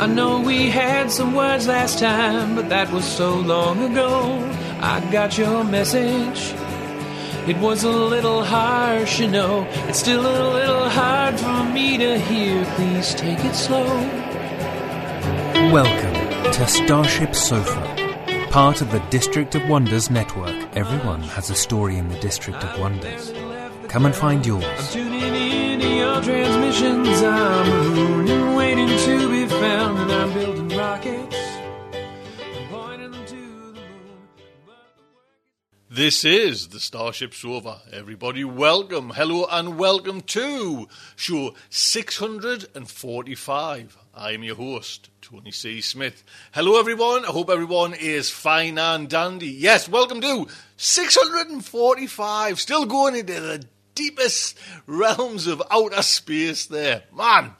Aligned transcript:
I 0.00 0.06
know 0.06 0.40
we 0.40 0.70
had 0.70 1.10
some 1.10 1.34
words 1.34 1.66
last 1.68 1.98
time, 1.98 2.54
but 2.54 2.70
that 2.70 2.90
was 2.90 3.04
so 3.04 3.34
long 3.34 3.82
ago. 3.82 4.40
I 4.80 5.06
got 5.12 5.36
your 5.36 5.62
message. 5.62 6.54
It 7.46 7.58
was 7.58 7.84
a 7.84 7.90
little 7.90 8.42
harsh, 8.42 9.20
you 9.20 9.28
know. 9.28 9.66
It's 9.88 9.98
still 9.98 10.22
a 10.22 10.54
little 10.54 10.88
hard 10.88 11.38
for 11.38 11.64
me 11.64 11.98
to 11.98 12.18
hear. 12.18 12.64
Please 12.76 13.14
take 13.14 13.44
it 13.44 13.54
slow. 13.54 13.84
Welcome 15.70 16.14
to 16.50 16.66
Starship 16.66 17.34
Sofa, 17.34 18.48
part 18.50 18.80
of 18.80 18.92
the 18.92 19.00
District 19.10 19.54
of 19.54 19.68
Wonders 19.68 20.08
network. 20.08 20.56
Everyone 20.74 21.20
has 21.20 21.50
a 21.50 21.54
story 21.54 21.98
in 21.98 22.08
the 22.08 22.18
District 22.20 22.64
of 22.64 22.80
Wonders. 22.80 23.34
Come 23.88 24.06
and 24.06 24.14
find 24.14 24.46
I'm 24.46 24.62
yours. 24.62 24.96
Found, 29.60 29.98
and 29.98 30.10
I'm 30.10 30.32
building 30.32 30.76
rockets. 30.76 31.36
This 35.92 36.24
is 36.24 36.68
the 36.68 36.78
Starship 36.80 37.34
Sofa. 37.34 37.82
Everybody, 37.92 38.42
welcome, 38.42 39.10
hello, 39.10 39.46
and 39.50 39.76
welcome 39.76 40.22
to 40.22 40.88
show 41.14 41.54
645. 41.68 43.98
I 44.14 44.30
am 44.30 44.42
your 44.42 44.56
host, 44.56 45.10
Tony 45.20 45.50
C. 45.50 45.82
Smith. 45.82 46.24
Hello, 46.52 46.78
everyone. 46.78 47.24
I 47.24 47.28
hope 47.28 47.50
everyone 47.50 47.92
is 47.92 48.30
fine 48.30 48.78
and 48.78 49.10
dandy. 49.10 49.48
Yes, 49.48 49.90
welcome 49.90 50.22
to 50.22 50.46
645. 50.78 52.60
Still 52.60 52.86
going 52.86 53.16
into 53.16 53.38
the 53.38 53.66
deepest 53.94 54.56
realms 54.86 55.46
of 55.46 55.62
outer 55.70 56.02
space 56.02 56.64
there. 56.64 57.02
Man, 57.14 57.52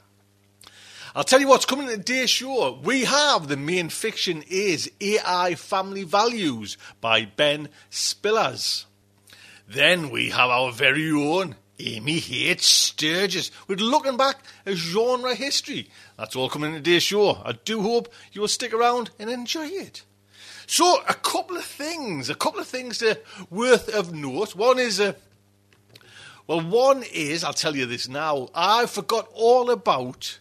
I'll 1.13 1.25
tell 1.25 1.41
you 1.41 1.49
what's 1.49 1.65
coming 1.65 1.89
in 1.89 1.97
today's 1.97 2.29
show. 2.29 2.79
We 2.83 3.03
have 3.03 3.49
the 3.49 3.57
main 3.57 3.89
fiction 3.89 4.45
is 4.47 4.89
AI 5.01 5.55
Family 5.55 6.03
Values 6.03 6.77
by 7.01 7.25
Ben 7.25 7.67
Spillers. 7.89 8.85
Then 9.67 10.09
we 10.09 10.29
have 10.29 10.49
our 10.49 10.71
very 10.71 11.11
own 11.11 11.57
Amy 11.79 12.23
H. 12.31 12.63
Sturgis 12.63 13.51
with 13.67 13.81
looking 13.81 14.15
back 14.15 14.37
at 14.65 14.75
genre 14.75 15.35
history. 15.35 15.89
That's 16.17 16.37
all 16.37 16.47
coming 16.47 16.75
in 16.75 16.77
today's 16.77 17.03
show. 17.03 17.41
I 17.43 17.53
do 17.65 17.81
hope 17.81 18.13
you 18.31 18.39
will 18.39 18.47
stick 18.47 18.73
around 18.73 19.09
and 19.19 19.29
enjoy 19.29 19.65
it. 19.65 20.03
So, 20.65 21.01
a 21.09 21.13
couple 21.15 21.57
of 21.57 21.65
things, 21.65 22.29
a 22.29 22.35
couple 22.35 22.61
of 22.61 22.67
things 22.67 23.03
worth 23.49 23.93
of 23.93 24.13
note. 24.13 24.55
One 24.55 24.79
is 24.79 25.01
a 25.01 25.17
well, 26.47 26.61
one 26.61 27.03
is, 27.13 27.43
I'll 27.43 27.53
tell 27.53 27.75
you 27.75 27.85
this 27.85 28.07
now, 28.07 28.49
I 28.53 28.85
forgot 28.85 29.29
all 29.33 29.69
about 29.69 30.39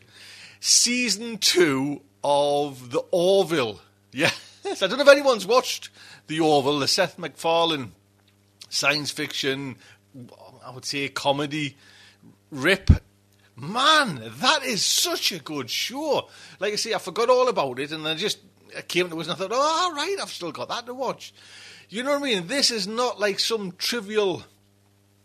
season 0.61 1.39
two 1.39 2.03
of 2.23 2.91
The 2.91 3.03
Orville. 3.11 3.81
Yes, 4.13 4.39
I 4.65 4.87
don't 4.87 4.99
know 4.99 5.03
if 5.03 5.09
anyone's 5.09 5.47
watched 5.47 5.91
The 6.27 6.41
Orville, 6.41 6.79
the 6.79 6.89
Seth 6.89 7.19
MacFarlane 7.19 7.93
science 8.69 9.11
fiction, 9.11 9.77
I 10.65 10.71
would 10.71 10.85
say 10.85 11.09
comedy 11.09 11.77
rip. 12.51 12.91
Man, 13.57 14.23
that 14.41 14.65
is 14.65 14.85
such 14.85 15.33
a 15.33 15.39
good 15.39 15.69
show. 15.69 16.29
Like 16.61 16.73
I 16.73 16.77
say, 16.77 16.95
I 16.95 16.99
forgot 16.99 17.29
all 17.29 17.49
about 17.49 17.79
it 17.79 17.93
and 17.93 18.07
I 18.07 18.15
just 18.15 18.39
I 18.77 18.83
came 18.83 19.11
to 19.11 19.21
it 19.21 19.23
and 19.25 19.33
I 19.33 19.35
thought, 19.35 19.51
oh, 19.53 19.57
all 19.57 19.93
right, 19.93 20.17
I've 20.21 20.31
still 20.31 20.53
got 20.53 20.69
that 20.69 20.87
to 20.87 20.95
watch. 20.95 21.35
You 21.89 22.05
know 22.05 22.13
what 22.13 22.23
I 22.23 22.35
mean? 22.35 22.47
This 22.47 22.71
is 22.71 22.87
not 22.87 23.19
like 23.19 23.41
some 23.41 23.73
trivial 23.73 24.45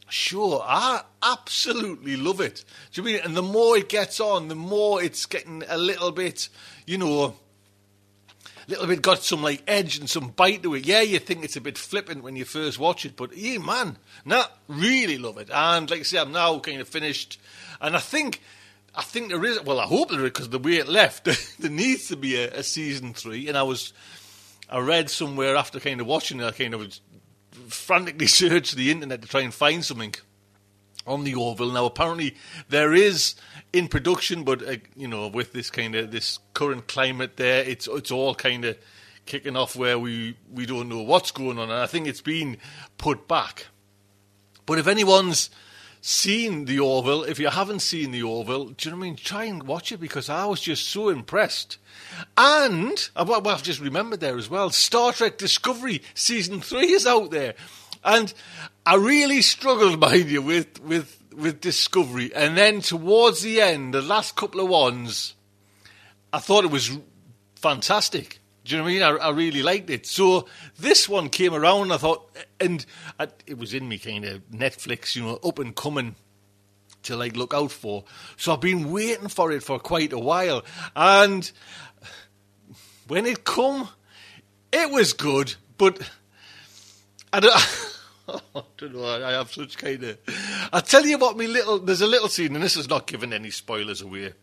Sure, 0.08 0.62
I 0.64 1.02
absolutely 1.24 2.16
love 2.16 2.40
it. 2.40 2.64
Do 2.94 3.02
you 3.02 3.06
mean? 3.06 3.22
And 3.24 3.36
the 3.36 3.42
more 3.42 3.78
it 3.78 3.90
gets 3.90 4.20
on, 4.20 4.48
the 4.50 4.56
more 4.56 5.02
it's 5.02 5.26
getting 5.26 5.64
a 5.68 5.78
little 5.78 6.12
bit, 6.12 6.48
you 6.86 6.98
know, 6.98 7.36
a 8.68 8.70
little 8.70 8.86
bit 8.86 9.02
got 9.02 9.24
some 9.24 9.42
like 9.42 9.64
edge 9.68 9.98
and 9.98 10.10
some 10.10 10.30
bite 10.30 10.62
to 10.64 10.76
it. 10.76 10.86
Yeah, 10.86 11.02
you 11.02 11.18
think 11.18 11.44
it's 11.44 11.56
a 11.56 11.62
bit 11.62 11.78
flippant 11.78 12.24
when 12.24 12.36
you 12.36 12.46
first 12.46 12.78
watch 12.78 13.06
it, 13.06 13.16
but 13.16 13.36
yeah, 13.36 13.58
man, 13.58 13.98
nah, 14.24 14.46
really 14.68 15.18
love 15.18 15.38
it. 15.40 15.50
And 15.52 15.90
like 15.90 16.02
I 16.02 16.04
say, 16.04 16.20
I'm 16.20 16.32
now 16.32 16.60
kind 16.60 16.82
of 16.82 16.88
finished, 16.88 17.40
and 17.82 17.96
I 17.96 18.00
think. 18.00 18.42
I 18.98 19.02
think 19.02 19.28
there 19.28 19.44
is. 19.44 19.62
Well, 19.62 19.82
I 19.82 19.88
hope 19.88 20.10
there 20.10 20.24
is 20.24 20.32
because 20.32 20.48
the 20.48 20.58
way 20.58 20.78
it 20.78 20.88
left, 20.88 21.26
there 21.60 21.70
needs 21.70 22.08
to 22.08 22.16
be 22.16 22.38
a, 22.38 22.60
a 22.60 22.64
season 22.64 23.14
three. 23.14 23.50
And 23.50 23.58
I 23.58 23.64
was, 23.64 23.92
I 24.70 24.80
read 24.80 25.10
somewhere 25.10 25.58
after 25.58 25.82
kind 25.82 26.00
of 26.00 26.08
watching 26.08 26.40
it, 26.40 26.46
I 26.46 26.52
kind 26.52 26.74
of 26.74 26.98
frantically 27.68 28.28
searched 28.42 28.76
the 28.76 28.92
internet 28.92 29.22
to 29.22 29.28
try 29.28 29.42
and 29.42 29.54
find 29.54 29.84
something 29.84 30.16
on 31.08 31.24
the 31.24 31.36
Orville. 31.36 31.72
Now, 31.72 31.86
apparently, 31.86 32.36
there 32.70 32.94
is 32.94 33.36
in 33.74 33.88
production, 33.88 34.44
but 34.44 34.68
uh, 34.68 34.78
you 34.96 35.08
know, 35.08 35.28
with 35.28 35.54
this 35.54 35.70
kind 35.70 35.96
of 35.96 36.12
this 36.12 36.40
current 36.54 36.88
climate, 36.88 37.38
there, 37.38 37.64
it's 37.64 37.88
it's 37.88 38.12
all 38.12 38.36
kind 38.36 38.66
of 38.66 38.78
kicking 39.26 39.56
off 39.56 39.76
where 39.76 39.98
we 39.98 40.38
we 40.52 40.66
don't 40.66 40.90
know 40.90 41.02
what's 41.02 41.32
going 41.32 41.58
on, 41.58 41.70
and 41.70 41.80
I 41.80 41.88
think 41.88 42.08
it's 42.08 42.22
been 42.22 42.58
put 42.98 43.28
back. 43.28 43.68
But 44.66 44.80
if 44.80 44.88
anyone's 44.88 45.50
seen 46.06 46.66
the 46.66 46.80
Orville, 46.80 47.24
if 47.24 47.40
you 47.40 47.50
haven't 47.50 47.80
seen 47.80 48.12
the 48.12 48.22
Orville, 48.22 48.66
do 48.66 48.88
you 48.88 48.92
know 48.92 49.00
what 49.00 49.06
I 49.06 49.08
mean? 49.08 49.16
Try 49.16 49.46
and 49.46 49.64
watch 49.64 49.92
it 49.92 50.00
because 50.00 50.30
I 50.30 50.46
was 50.46 50.62
just 50.62 50.88
so 50.88 51.10
impressed. 51.10 51.80
And 52.38 53.10
uh, 53.16 53.26
well, 53.28 53.48
I've 53.48 53.64
just 53.64 53.80
remembered 53.80 54.20
there 54.20 54.38
as 54.38 54.48
well. 54.48 54.70
Star 54.70 55.14
Trek 55.14 55.40
Discovery 55.40 56.04
season 56.14 56.62
three 56.62 56.92
is 56.92 57.08
out 57.08 57.32
there, 57.32 57.56
and 58.04 58.32
I 58.86 58.98
really 58.98 59.42
struggled, 59.42 60.00
mind 60.00 60.30
you, 60.30 60.44
with 60.44 60.80
with 60.84 61.20
with 61.36 61.60
Discovery. 61.60 62.32
And 62.36 62.56
then 62.56 62.82
towards 62.82 63.42
the 63.42 63.60
end, 63.60 63.96
the 63.96 64.04
last 64.04 64.36
couple 64.36 64.62
of 64.62 64.70
ones, 64.70 65.34
I 66.32 66.38
thought 66.38 66.66
it 66.66 66.72
was 66.72 67.00
fantastic. 67.56 68.40
Do 68.66 68.72
you 68.72 68.78
know 68.80 68.84
what 68.86 68.90
I 68.90 68.94
mean? 68.94 69.04
I, 69.04 69.28
I 69.28 69.30
really 69.30 69.62
liked 69.62 69.92
it. 69.92 70.08
So 70.08 70.48
this 70.80 71.08
one 71.08 71.30
came 71.30 71.54
around, 71.54 71.92
I 71.92 71.98
thought, 71.98 72.36
and 72.60 72.84
I, 73.20 73.28
it 73.46 73.60
was 73.60 73.76
in 73.76 73.88
me 73.88 74.00
kind 74.00 74.26
of 74.26 74.42
Netflix, 74.50 75.16
you 75.16 75.22
know, 75.22 75.40
up 75.44 75.60
and 75.60 75.76
coming 75.76 76.16
to 77.04 77.16
like 77.16 77.36
look 77.36 77.54
out 77.54 77.72
for. 77.72 78.06
So 78.38 78.54
I've 78.54 78.62
been 78.62 78.92
waiting 78.92 79.28
for 79.28 79.52
it 79.52 79.62
for 79.62 79.78
quite 79.78 80.14
a 80.14 80.20
while, 80.20 80.66
and 80.96 81.50
when 83.08 83.28
it 83.28 83.44
come, 83.44 83.88
it 84.74 84.90
was 84.90 85.14
good, 85.14 85.54
but 85.78 86.02
I 87.32 87.40
don't. 87.42 87.54
I 88.28 88.64
don't 88.78 88.96
know. 88.96 89.06
I 89.06 89.34
have 89.34 89.54
such 89.54 89.78
kind 89.78 90.04
of. 90.04 90.18
I 90.74 90.80
tell 90.80 91.06
you 91.06 91.20
what, 91.20 91.38
me 91.38 91.46
little. 91.46 91.78
There's 91.78 92.02
a 92.02 92.08
little 92.08 92.30
scene, 92.30 92.56
and 92.56 92.64
this 92.64 92.76
is 92.76 92.90
not 92.90 93.06
giving 93.06 93.32
any 93.32 93.52
spoilers 93.52 94.02
away. 94.02 94.34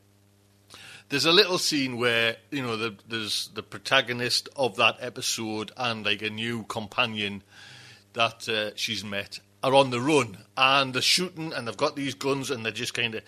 There's 1.13 1.27
a 1.27 1.33
little 1.33 1.59
scene 1.59 1.99
where 1.99 2.37
you 2.51 2.63
know 2.63 2.75
the, 2.75 2.95
there's 3.07 3.49
the 3.49 3.63
protagonist 3.63 4.49
of 4.57 4.77
that 4.77 4.97
episode 4.99 5.71
and 5.77 6.07
like 6.07 6.23
a 6.23 6.31
new 6.31 6.63
companion 6.63 7.43
that 8.15 8.49
uh, 8.49 8.71
she's 8.77 9.05
met 9.05 9.39
are 9.63 9.75
on 9.75 9.91
the 9.91 10.01
run 10.01 10.39
and 10.57 10.95
they're 10.95 11.03
shooting 11.03 11.53
and 11.53 11.69
they've 11.69 11.77
got 11.77 11.97
these 11.97 12.15
guns 12.15 12.51
and 12.51 12.65
they're 12.65 12.73
just 12.73 12.95
kind 12.95 13.15
of 13.15 13.23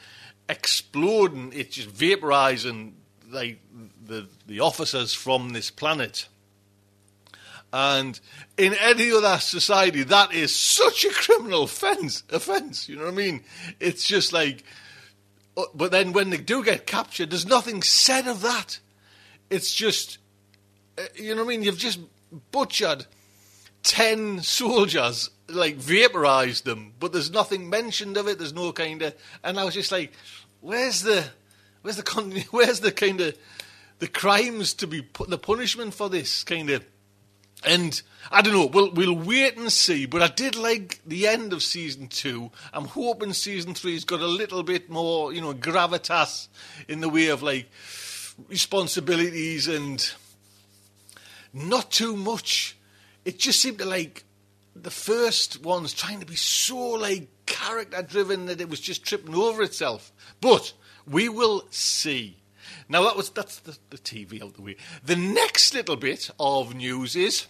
exploding. 0.48 1.52
It's 1.54 1.76
just 1.76 1.90
vaporizing 1.90 2.92
like 3.31 3.60
the 4.02 4.28
the 4.46 4.60
officers 4.60 5.12
from 5.12 5.50
this 5.50 5.70
planet. 5.70 6.26
And 7.70 8.19
in 8.56 8.72
any 8.72 9.12
other 9.12 9.38
society, 9.40 10.04
that 10.04 10.32
is 10.32 10.56
such 10.56 11.04
a 11.04 11.10
criminal 11.10 11.64
offense. 11.64 12.22
Offense, 12.31 12.88
you 12.88 12.96
know 12.96 13.04
what 13.04 13.12
I 13.12 13.16
mean? 13.16 13.44
It's 13.78 14.06
just 14.06 14.32
like 14.32 14.64
but 15.75 15.91
then 15.91 16.12
when 16.12 16.31
they 16.31 16.37
do 16.37 16.65
get 16.65 16.87
captured, 16.87 17.31
there's 17.31 17.47
nothing 17.47 17.83
said 17.83 18.27
of 18.27 18.43
that. 18.43 18.81
It's 19.51 19.73
just, 19.73 20.19
uh, 20.99 21.03
you 21.15 21.35
know 21.35 21.43
what 21.45 21.53
I 21.53 21.56
mean? 21.56 21.62
You've 21.62 21.79
just 21.79 22.01
butchered 22.51 23.06
10 23.85 24.41
soldiers, 24.43 25.31
like 25.49 25.77
vaporized 25.77 26.65
them, 26.65 26.95
but 26.99 27.12
there's 27.12 27.31
nothing 27.31 27.69
mentioned 27.71 28.17
of 28.17 28.27
it. 28.27 28.39
There's 28.39 28.55
no 28.55 28.73
kind 28.73 29.03
of, 29.03 29.15
and 29.45 29.61
I 29.61 29.65
was 29.65 29.75
just 29.75 29.93
like, 29.93 30.12
where's 30.61 31.03
the, 31.03 31.25
where's 31.83 31.97
the, 31.97 32.47
where's 32.51 32.81
the 32.81 32.93
kind 32.93 33.21
of, 33.21 33.37
the 34.01 34.09
crimes 34.09 34.75
to 34.75 34.87
be 34.87 35.03
put, 35.03 35.31
the 35.31 35.39
punishment 35.39 35.95
for 35.95 36.09
this 36.09 36.43
kind 36.43 36.71
of, 36.71 36.85
and 37.66 38.00
I 38.31 38.43
don't 38.43 38.52
know. 38.52 38.66
We'll 38.66 38.90
we'll 38.93 39.16
wait 39.16 39.56
and 39.56 39.72
see. 39.72 40.06
But 40.06 40.22
I 40.22 40.28
did 40.28 40.56
like 40.56 41.00
the 41.06 41.26
end 41.26 41.52
of 41.52 41.62
season 41.62 42.08
two. 42.08 42.50
I'm 42.72 42.87
hoping 42.87 43.32
season 43.32 43.75
three's 43.75 44.05
got 44.05 44.20
a 44.20 44.26
little 44.26 44.62
bit 44.62 44.90
more, 44.90 45.32
you 45.32 45.40
know, 45.40 45.55
gravitas 45.55 46.49
in 46.88 47.00
the 47.00 47.08
way 47.08 47.28
of 47.28 47.43
like 47.43 47.69
responsibilities 48.49 49.69
and 49.69 50.12
not 51.52 51.90
too 51.90 52.16
much. 52.16 52.76
It 53.25 53.38
just 53.38 53.61
seemed 53.61 53.78
to 53.78 53.84
like 53.84 54.25
the 54.75 54.90
first 54.90 55.62
one's 55.62 55.93
trying 55.93 56.20
to 56.20 56.26
be 56.26 56.37
so 56.37 56.76
like 56.76 57.28
character 57.46 58.02
driven 58.02 58.46
that 58.46 58.60
it 58.60 58.69
was 58.69 58.81
just 58.81 59.05
tripping 59.05 59.34
over 59.34 59.62
itself. 59.62 60.12
But 60.40 60.72
we 61.06 61.28
will 61.28 61.64
see. 61.70 62.38
Now 62.88 63.02
that 63.05 63.17
was 63.17 63.31
that's 63.31 63.60
the, 63.60 63.76
the 63.90 63.99
TV 63.99 64.43
out 64.43 64.55
the 64.55 64.62
way. 64.62 64.76
The 65.05 65.17
next 65.17 65.75
little 65.75 65.96
bit 65.96 66.31
of 66.38 66.75
news 66.75 67.17
is 67.17 67.46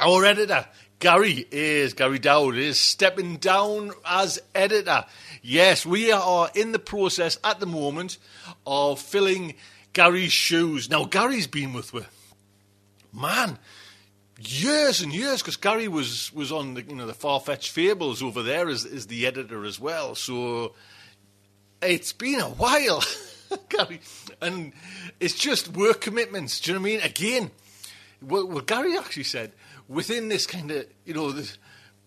our 0.00 0.24
editor, 0.24 0.66
Gary, 0.98 1.46
is 1.50 1.94
Gary 1.94 2.18
Dowd 2.18 2.56
is 2.56 2.80
stepping 2.80 3.36
down 3.36 3.92
as 4.04 4.40
editor. 4.54 5.04
Yes, 5.42 5.84
we 5.84 6.10
are 6.10 6.50
in 6.54 6.72
the 6.72 6.78
process 6.78 7.38
at 7.44 7.60
the 7.60 7.66
moment 7.66 8.16
of 8.66 8.98
filling 8.98 9.54
Gary's 9.92 10.32
shoes. 10.32 10.88
Now, 10.88 11.04
Gary's 11.04 11.46
been 11.46 11.74
with 11.74 11.92
me, 11.92 12.02
man, 13.12 13.58
years 14.38 15.02
and 15.02 15.12
years 15.12 15.42
because 15.42 15.56
Gary 15.56 15.88
was 15.88 16.32
was 16.32 16.50
on 16.50 16.74
the 16.74 16.82
you 16.82 16.94
know 16.94 17.06
the 17.06 17.14
far 17.14 17.40
fetched 17.40 17.70
fables 17.70 18.22
over 18.22 18.42
there 18.42 18.68
as 18.68 18.86
is 18.86 19.06
the 19.06 19.26
editor 19.26 19.64
as 19.64 19.78
well. 19.78 20.14
So 20.14 20.74
it's 21.82 22.14
been 22.14 22.40
a 22.40 22.48
while, 22.48 23.04
Gary, 23.68 24.00
and 24.40 24.72
it's 25.18 25.34
just 25.34 25.68
work 25.68 26.00
commitments. 26.00 26.60
Do 26.60 26.72
you 26.72 26.78
know 26.78 26.82
what 26.82 26.88
I 26.88 26.90
mean? 26.90 27.00
Again, 27.00 27.50
what 28.20 28.66
Gary 28.66 28.96
actually 28.96 29.24
said 29.24 29.52
within 29.90 30.28
this 30.28 30.46
kind 30.46 30.70
of 30.70 30.86
you 31.04 31.12
know 31.12 31.32
this 31.32 31.58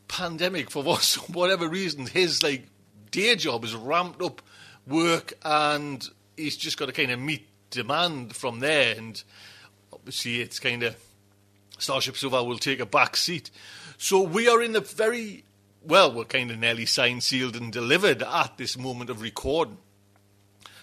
pandemic 0.08 0.72
for 0.72 0.84
whatever 1.34 1.68
reason, 1.68 2.08
his 2.08 2.42
like 2.42 2.66
day 3.12 3.36
job 3.36 3.64
has 3.64 3.76
ramped 3.76 4.22
up 4.24 4.42
work, 4.88 5.34
and 5.44 6.10
he's 6.36 6.58
just 6.58 6.78
got 6.78 6.88
to 6.88 6.92
kind 6.92 7.12
of 7.12 7.20
meet 7.20 7.48
demand 7.70 8.36
from 8.36 8.60
there. 8.60 8.96
And 8.98 9.22
obviously, 9.92 10.42
it's 10.42 10.60
kind 10.60 10.82
of 10.82 10.96
Starship 11.78 12.18
Sofa 12.18 12.44
will 12.44 12.58
take 12.58 12.80
a 12.80 12.86
back 12.86 13.16
seat. 13.16 13.52
So 13.98 14.22
we 14.22 14.48
are 14.48 14.62
in 14.62 14.72
the 14.72 14.82
very 14.82 15.44
well, 15.86 16.14
we're 16.14 16.24
kind 16.24 16.50
of 16.50 16.58
nearly 16.58 16.86
signed, 16.86 17.24
sealed, 17.24 17.58
and 17.58 17.72
delivered 17.72 18.24
at 18.24 18.58
this 18.58 18.78
moment 18.78 19.10
of 19.10 19.22
recording. 19.22 19.78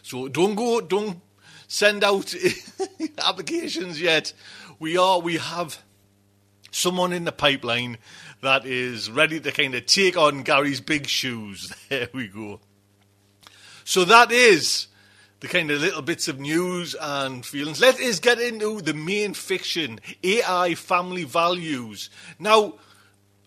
So 0.02 0.28
don't 0.28 0.54
go, 0.54 0.80
don't 0.82 1.20
send 1.68 2.04
out 2.04 2.34
applications 3.18 4.00
yet. 4.00 4.32
We 4.78 4.98
are, 4.98 5.20
we 5.20 5.38
have 5.38 5.82
someone 6.70 7.12
in 7.12 7.24
the 7.24 7.32
pipeline 7.32 7.98
that 8.42 8.64
is 8.64 9.10
ready 9.10 9.40
to 9.40 9.52
kind 9.52 9.74
of 9.74 9.86
take 9.86 10.16
on 10.16 10.42
Gary's 10.42 10.80
big 10.80 11.06
shoes. 11.06 11.72
There 11.88 12.08
we 12.12 12.28
go. 12.28 12.60
So 13.84 14.04
that 14.04 14.30
is 14.30 14.86
the 15.40 15.48
kind 15.48 15.70
of 15.70 15.80
little 15.80 16.02
bits 16.02 16.28
of 16.28 16.38
news 16.38 16.94
and 16.94 17.44
feelings. 17.44 17.80
Let 17.80 17.98
us 17.98 18.20
get 18.20 18.40
into 18.40 18.80
the 18.80 18.94
main 18.94 19.34
fiction, 19.34 20.00
AI 20.22 20.74
Family 20.74 21.24
Values. 21.24 22.10
Now, 22.38 22.74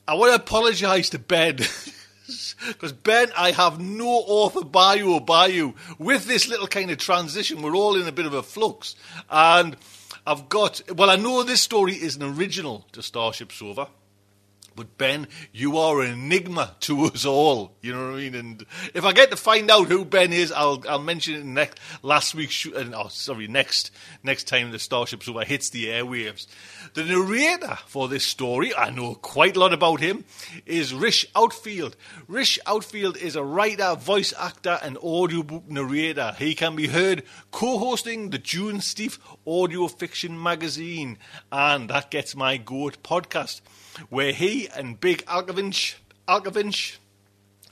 I 0.07 0.15
want 0.15 0.31
to 0.31 0.35
apologise 0.35 1.09
to 1.11 1.19
Ben. 1.19 1.59
Because 2.67 2.93
Ben, 2.93 3.29
I 3.37 3.51
have 3.51 3.81
no 3.81 4.07
author 4.07 4.63
bio 4.63 5.19
by 5.19 5.47
you. 5.47 5.75
With 5.97 6.25
this 6.25 6.47
little 6.47 6.67
kind 6.67 6.89
of 6.89 6.97
transition, 6.97 7.61
we're 7.61 7.75
all 7.75 7.97
in 7.99 8.07
a 8.07 8.13
bit 8.13 8.25
of 8.25 8.33
a 8.33 8.41
flux. 8.41 8.95
And 9.29 9.75
I've 10.25 10.47
got. 10.47 10.81
Well, 10.95 11.09
I 11.09 11.15
know 11.15 11.43
this 11.43 11.61
story 11.61 11.93
is 11.93 12.15
an 12.15 12.23
original 12.23 12.85
to 12.93 13.01
Starship 13.01 13.51
Sofa. 13.51 13.89
But 14.75 14.97
Ben, 14.97 15.27
you 15.51 15.77
are 15.77 16.01
an 16.01 16.13
enigma 16.13 16.75
to 16.81 17.05
us 17.05 17.25
all. 17.25 17.75
You 17.81 17.93
know 17.93 18.11
what 18.11 18.15
I 18.15 18.17
mean? 18.17 18.35
And 18.35 18.65
if 18.93 19.05
I 19.05 19.13
get 19.13 19.31
to 19.31 19.37
find 19.37 19.69
out 19.69 19.87
who 19.87 20.05
Ben 20.05 20.33
is, 20.33 20.51
I'll 20.51 20.83
I'll 20.89 20.99
mention 20.99 21.35
it 21.35 21.45
next 21.45 21.79
last 22.01 22.33
week's. 22.33 22.65
Uh, 22.65 22.91
oh, 22.95 23.07
sorry, 23.09 23.47
next 23.47 23.91
next 24.23 24.47
time 24.47 24.71
the 24.71 24.79
Starship 24.79 25.23
Sofa 25.23 25.45
hits 25.45 25.69
the 25.69 25.85
airwaves. 25.85 26.47
The 26.93 27.03
narrator 27.03 27.77
for 27.87 28.07
this 28.07 28.25
story, 28.25 28.75
I 28.75 28.89
know 28.89 29.15
quite 29.15 29.55
a 29.55 29.59
lot 29.59 29.73
about 29.73 29.99
him, 29.99 30.25
is 30.65 30.93
Rish 30.93 31.25
Outfield. 31.35 31.95
Rish 32.27 32.59
Outfield 32.65 33.17
is 33.17 33.35
a 33.35 33.43
writer, 33.43 33.95
voice 33.95 34.33
actor, 34.39 34.79
and 34.81 34.97
audiobook 34.97 35.69
narrator. 35.69 36.35
He 36.37 36.55
can 36.55 36.75
be 36.75 36.87
heard 36.87 37.23
co-hosting 37.51 38.29
the 38.29 38.39
Dunesteef 38.39 39.19
audio 39.45 39.87
fiction 39.87 40.41
magazine, 40.41 41.17
and 41.51 41.89
that 41.89 42.11
gets 42.11 42.35
my 42.35 42.57
goat 42.57 43.03
podcast 43.03 43.61
where 44.09 44.33
he 44.33 44.67
and 44.69 44.99
Big 44.99 45.25
Anklevich, 45.25 45.95
Anklevich 46.27 46.97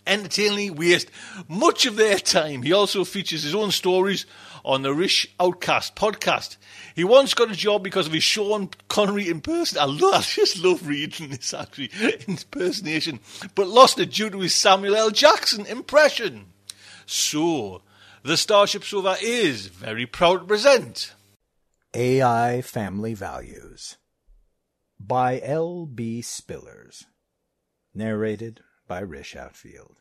entertainingly 0.05 0.69
waste 0.69 1.09
much 1.47 1.85
of 1.85 1.95
their 1.95 2.17
time. 2.17 2.63
He 2.63 2.73
also 2.73 3.03
features 3.03 3.43
his 3.43 3.55
own 3.55 3.71
stories 3.71 4.25
on 4.63 4.81
the 4.81 4.93
Rish 4.93 5.27
Outcast 5.39 5.95
podcast. 5.95 6.57
He 6.95 7.03
once 7.03 7.33
got 7.33 7.51
a 7.51 7.55
job 7.55 7.83
because 7.83 8.07
of 8.07 8.13
his 8.13 8.23
Sean 8.23 8.69
Connery 8.87 9.27
impersonation. 9.27 9.99
I, 10.03 10.07
I 10.17 10.21
just 10.21 10.59
love 10.59 10.87
reading 10.87 11.29
this 11.29 11.53
actually 11.53 11.91
impersonation, 12.27 13.19
but 13.55 13.67
lost 13.67 13.99
it 13.99 14.11
due 14.11 14.29
to 14.29 14.39
his 14.39 14.53
Samuel 14.53 14.95
L. 14.95 15.11
Jackson 15.11 15.65
impression. 15.65 16.47
So, 17.05 17.81
the 18.23 18.37
Starship 18.37 18.83
Sofa 18.83 19.17
is 19.21 19.67
very 19.67 20.05
proud 20.05 20.41
to 20.41 20.45
present 20.45 21.13
AI 21.93 22.61
Family 22.61 23.13
Values 23.13 23.97
by 25.07 25.39
L. 25.41 25.85
B. 25.85 26.21
Spillers. 26.21 27.05
Narrated 27.93 28.61
by 28.87 28.99
Rish 28.99 29.35
Outfield. 29.35 29.97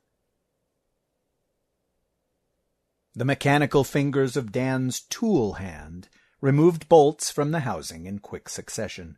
The 3.14 3.24
mechanical 3.24 3.82
fingers 3.82 4.36
of 4.36 4.52
Dan's 4.52 5.00
tool 5.00 5.54
hand 5.54 6.08
removed 6.40 6.88
bolts 6.88 7.30
from 7.30 7.50
the 7.50 7.60
housing 7.60 8.06
in 8.06 8.18
quick 8.18 8.48
succession. 8.48 9.16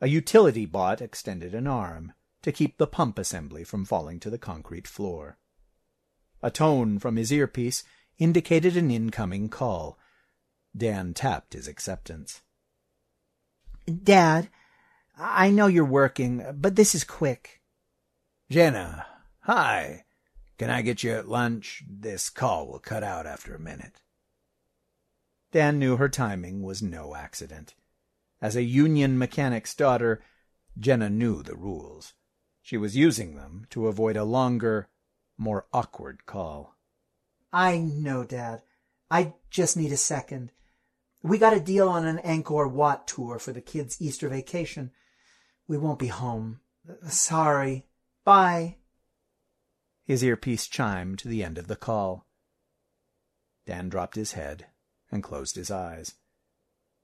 A 0.00 0.08
utility 0.08 0.64
bot 0.64 1.00
extended 1.00 1.54
an 1.54 1.66
arm 1.66 2.12
to 2.42 2.52
keep 2.52 2.78
the 2.78 2.86
pump 2.86 3.18
assembly 3.18 3.64
from 3.64 3.84
falling 3.84 4.20
to 4.20 4.30
the 4.30 4.38
concrete 4.38 4.86
floor. 4.86 5.38
A 6.42 6.50
tone 6.50 6.98
from 6.98 7.16
his 7.16 7.32
earpiece 7.32 7.84
indicated 8.18 8.76
an 8.76 8.90
incoming 8.90 9.48
call. 9.48 9.98
Dan 10.76 11.14
tapped 11.14 11.52
his 11.52 11.68
acceptance. 11.68 12.42
Dad, 13.86 14.48
I 15.18 15.50
know 15.50 15.66
you're 15.66 15.84
working, 15.84 16.44
but 16.54 16.76
this 16.76 16.94
is 16.94 17.04
quick. 17.04 17.60
Jenna, 18.50 19.06
hi. 19.40 20.04
Can 20.58 20.70
I 20.70 20.82
get 20.82 21.02
you 21.02 21.12
at 21.12 21.28
lunch? 21.28 21.84
This 21.88 22.30
call 22.30 22.66
will 22.66 22.78
cut 22.78 23.02
out 23.02 23.26
after 23.26 23.54
a 23.54 23.60
minute. 23.60 24.02
Dan 25.52 25.78
knew 25.78 25.96
her 25.96 26.08
timing 26.08 26.62
was 26.62 26.82
no 26.82 27.14
accident. 27.14 27.74
As 28.42 28.56
a 28.56 28.62
union 28.62 29.18
mechanic's 29.18 29.74
daughter, 29.74 30.22
Jenna 30.78 31.08
knew 31.08 31.42
the 31.42 31.56
rules. 31.56 32.14
She 32.60 32.76
was 32.76 32.96
using 32.96 33.36
them 33.36 33.66
to 33.70 33.86
avoid 33.86 34.16
a 34.16 34.24
longer, 34.24 34.88
more 35.38 35.66
awkward 35.72 36.26
call. 36.26 36.76
I 37.52 37.78
know, 37.78 38.24
Dad. 38.24 38.62
I 39.10 39.34
just 39.48 39.76
need 39.76 39.92
a 39.92 39.96
second. 39.96 40.50
We 41.22 41.38
got 41.38 41.56
a 41.56 41.60
deal 41.60 41.88
on 41.88 42.04
an 42.04 42.18
Angkor 42.18 42.70
Wat 42.70 43.06
tour 43.06 43.38
for 43.38 43.52
the 43.52 43.60
kids' 43.60 44.00
Easter 44.00 44.28
vacation. 44.28 44.90
We 45.66 45.78
won't 45.78 45.98
be 45.98 46.08
home. 46.08 46.60
Uh, 46.88 47.08
sorry. 47.08 47.86
Bye. 48.24 48.76
His 50.04 50.22
earpiece 50.22 50.66
chimed 50.66 51.18
to 51.20 51.28
the 51.28 51.42
end 51.42 51.58
of 51.58 51.66
the 51.66 51.76
call. 51.76 52.26
Dan 53.66 53.88
dropped 53.88 54.16
his 54.16 54.32
head 54.32 54.66
and 55.10 55.22
closed 55.22 55.56
his 55.56 55.70
eyes. 55.70 56.14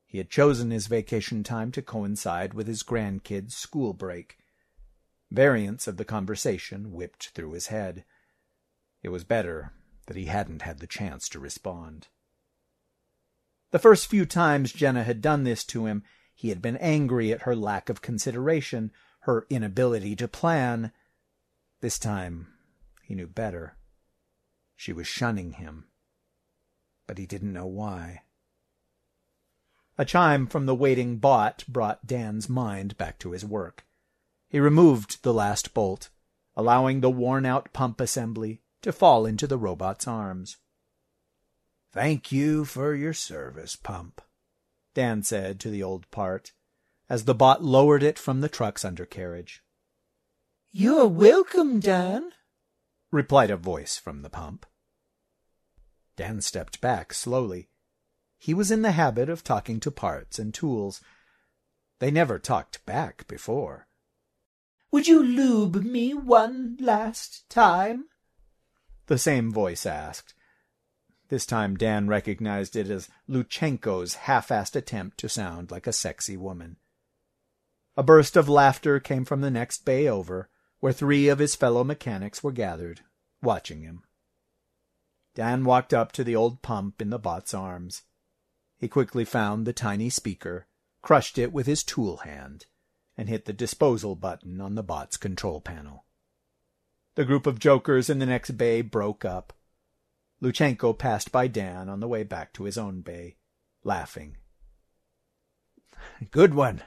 He 0.06 0.18
had 0.18 0.28
chosen 0.28 0.70
his 0.70 0.88
vacation 0.88 1.42
time 1.42 1.72
to 1.72 1.82
coincide 1.82 2.52
with 2.52 2.66
his 2.66 2.82
grandkid's 2.82 3.56
school 3.56 3.94
break. 3.94 4.38
Variants 5.30 5.86
of 5.86 5.96
the 5.96 6.04
conversation 6.04 6.92
whipped 6.92 7.28
through 7.28 7.52
his 7.52 7.68
head. 7.68 8.04
It 9.02 9.10
was 9.10 9.24
better 9.24 9.72
that 10.06 10.16
he 10.16 10.24
hadn't 10.24 10.62
had 10.62 10.80
the 10.80 10.86
chance 10.86 11.28
to 11.28 11.38
respond. 11.38 12.08
The 13.70 13.78
first 13.78 14.08
few 14.08 14.26
times 14.26 14.72
Jenna 14.72 15.04
had 15.04 15.22
done 15.22 15.44
this 15.44 15.64
to 15.66 15.86
him, 15.86 16.02
he 16.40 16.48
had 16.48 16.62
been 16.62 16.78
angry 16.78 17.30
at 17.32 17.42
her 17.42 17.54
lack 17.54 17.90
of 17.90 18.00
consideration, 18.00 18.90
her 19.24 19.44
inability 19.50 20.16
to 20.16 20.26
plan. 20.26 20.90
This 21.82 21.98
time 21.98 22.46
he 23.02 23.14
knew 23.14 23.26
better. 23.26 23.76
She 24.74 24.90
was 24.90 25.06
shunning 25.06 25.52
him. 25.52 25.84
But 27.06 27.18
he 27.18 27.26
didn't 27.26 27.52
know 27.52 27.66
why. 27.66 28.22
A 29.98 30.06
chime 30.06 30.46
from 30.46 30.64
the 30.64 30.74
waiting 30.74 31.18
bot 31.18 31.62
brought 31.68 32.06
Dan's 32.06 32.48
mind 32.48 32.96
back 32.96 33.18
to 33.18 33.32
his 33.32 33.44
work. 33.44 33.84
He 34.48 34.58
removed 34.58 35.22
the 35.22 35.34
last 35.34 35.74
bolt, 35.74 36.08
allowing 36.56 37.02
the 37.02 37.10
worn-out 37.10 37.70
pump 37.74 38.00
assembly 38.00 38.62
to 38.80 38.92
fall 38.92 39.26
into 39.26 39.46
the 39.46 39.58
robot's 39.58 40.08
arms. 40.08 40.56
Thank 41.92 42.32
you 42.32 42.64
for 42.64 42.94
your 42.94 43.12
service, 43.12 43.76
Pump, 43.76 44.22
Dan 44.94 45.22
said 45.22 45.60
to 45.60 45.70
the 45.70 45.82
old 45.82 46.10
part, 46.10 46.52
as 47.08 47.24
the 47.24 47.34
bot 47.34 47.62
lowered 47.62 48.02
it 48.02 48.18
from 48.18 48.40
the 48.40 48.48
truck's 48.48 48.84
undercarriage. 48.84 49.62
You're 50.72 51.08
welcome, 51.08 51.80
Dan, 51.80 52.30
replied 53.10 53.50
a 53.50 53.56
voice 53.56 53.96
from 53.98 54.22
the 54.22 54.30
pump. 54.30 54.66
Dan 56.16 56.40
stepped 56.40 56.80
back 56.80 57.12
slowly. 57.12 57.68
He 58.38 58.54
was 58.54 58.70
in 58.70 58.82
the 58.82 58.92
habit 58.92 59.28
of 59.28 59.42
talking 59.42 59.80
to 59.80 59.90
parts 59.90 60.38
and 60.38 60.54
tools. 60.54 61.00
They 61.98 62.10
never 62.10 62.38
talked 62.38 62.84
back 62.86 63.26
before. 63.26 63.88
Would 64.92 65.06
you 65.06 65.22
lube 65.22 65.84
me 65.84 66.14
one 66.14 66.76
last 66.80 67.48
time? 67.48 68.06
The 69.06 69.18
same 69.18 69.52
voice 69.52 69.86
asked. 69.86 70.34
This 71.30 71.46
time 71.46 71.76
Dan 71.76 72.08
recognized 72.08 72.74
it 72.74 72.90
as 72.90 73.08
Luchenko's 73.28 74.14
half-assed 74.14 74.74
attempt 74.74 75.16
to 75.18 75.28
sound 75.28 75.70
like 75.70 75.86
a 75.86 75.92
sexy 75.92 76.36
woman. 76.36 76.76
A 77.96 78.02
burst 78.02 78.36
of 78.36 78.48
laughter 78.48 78.98
came 78.98 79.24
from 79.24 79.40
the 79.40 79.50
next 79.50 79.84
bay 79.84 80.08
over, 80.08 80.48
where 80.80 80.92
three 80.92 81.28
of 81.28 81.38
his 81.38 81.54
fellow 81.54 81.84
mechanics 81.84 82.42
were 82.42 82.50
gathered, 82.50 83.02
watching 83.42 83.82
him. 83.82 84.02
Dan 85.36 85.64
walked 85.64 85.94
up 85.94 86.10
to 86.12 86.24
the 86.24 86.34
old 86.34 86.62
pump 86.62 87.00
in 87.00 87.10
the 87.10 87.18
bot's 87.18 87.54
arms. 87.54 88.02
He 88.76 88.88
quickly 88.88 89.24
found 89.24 89.66
the 89.66 89.72
tiny 89.72 90.10
speaker, 90.10 90.66
crushed 91.00 91.38
it 91.38 91.52
with 91.52 91.66
his 91.66 91.84
tool 91.84 92.18
hand, 92.18 92.66
and 93.16 93.28
hit 93.28 93.44
the 93.44 93.52
disposal 93.52 94.16
button 94.16 94.60
on 94.60 94.74
the 94.74 94.82
bot's 94.82 95.16
control 95.16 95.60
panel. 95.60 96.06
The 97.14 97.24
group 97.24 97.46
of 97.46 97.60
jokers 97.60 98.10
in 98.10 98.18
the 98.18 98.26
next 98.26 98.56
bay 98.56 98.82
broke 98.82 99.24
up. 99.24 99.52
Luchenko 100.40 100.96
passed 100.96 101.30
by 101.30 101.46
Dan 101.46 101.88
on 101.88 102.00
the 102.00 102.08
way 102.08 102.22
back 102.22 102.52
to 102.54 102.64
his 102.64 102.78
own 102.78 103.02
bay, 103.02 103.36
laughing. 103.84 104.36
Good 106.30 106.54
one, 106.54 106.82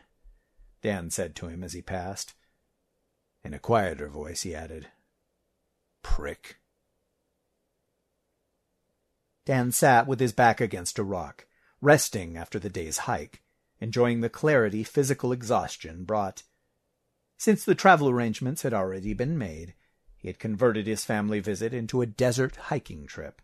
Dan 0.81 1.11
said 1.11 1.35
to 1.35 1.47
him 1.47 1.63
as 1.63 1.73
he 1.73 1.81
passed. 1.81 2.33
In 3.43 3.53
a 3.53 3.59
quieter 3.59 4.07
voice, 4.07 4.41
he 4.41 4.55
added, 4.55 4.87
Prick. 6.01 6.57
Dan 9.45 9.71
sat 9.71 10.07
with 10.07 10.19
his 10.19 10.31
back 10.31 10.61
against 10.61 10.97
a 10.97 11.03
rock, 11.03 11.45
resting 11.81 12.37
after 12.37 12.57
the 12.57 12.69
day's 12.69 12.99
hike, 12.99 13.43
enjoying 13.79 14.21
the 14.21 14.29
clarity 14.29 14.83
physical 14.83 15.31
exhaustion 15.31 16.05
brought. 16.05 16.43
Since 17.37 17.65
the 17.65 17.75
travel 17.75 18.09
arrangements 18.09 18.61
had 18.61 18.73
already 18.73 19.13
been 19.13 19.37
made, 19.37 19.73
he 20.23 20.29
had 20.29 20.39
converted 20.39 20.87
his 20.87 21.03
family 21.03 21.41
visit 21.41 21.73
into 21.73 22.01
a 22.01 22.05
desert 22.05 22.55
hiking 22.55 23.05
trip. 23.05 23.41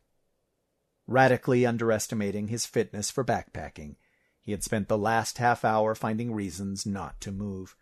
Radically 1.07 1.65
underestimating 1.65 2.47
his 2.47 2.65
fitness 2.65 3.11
for 3.11 3.25
backpacking, 3.25 3.97
he 4.39 4.53
had 4.53 4.63
spent 4.63 4.87
the 4.87 4.97
last 4.97 5.39
half 5.39 5.65
hour 5.65 5.93
finding 5.93 6.33
reasons 6.33 6.85
not 6.85 7.19
to 7.19 7.33
move. 7.33 7.75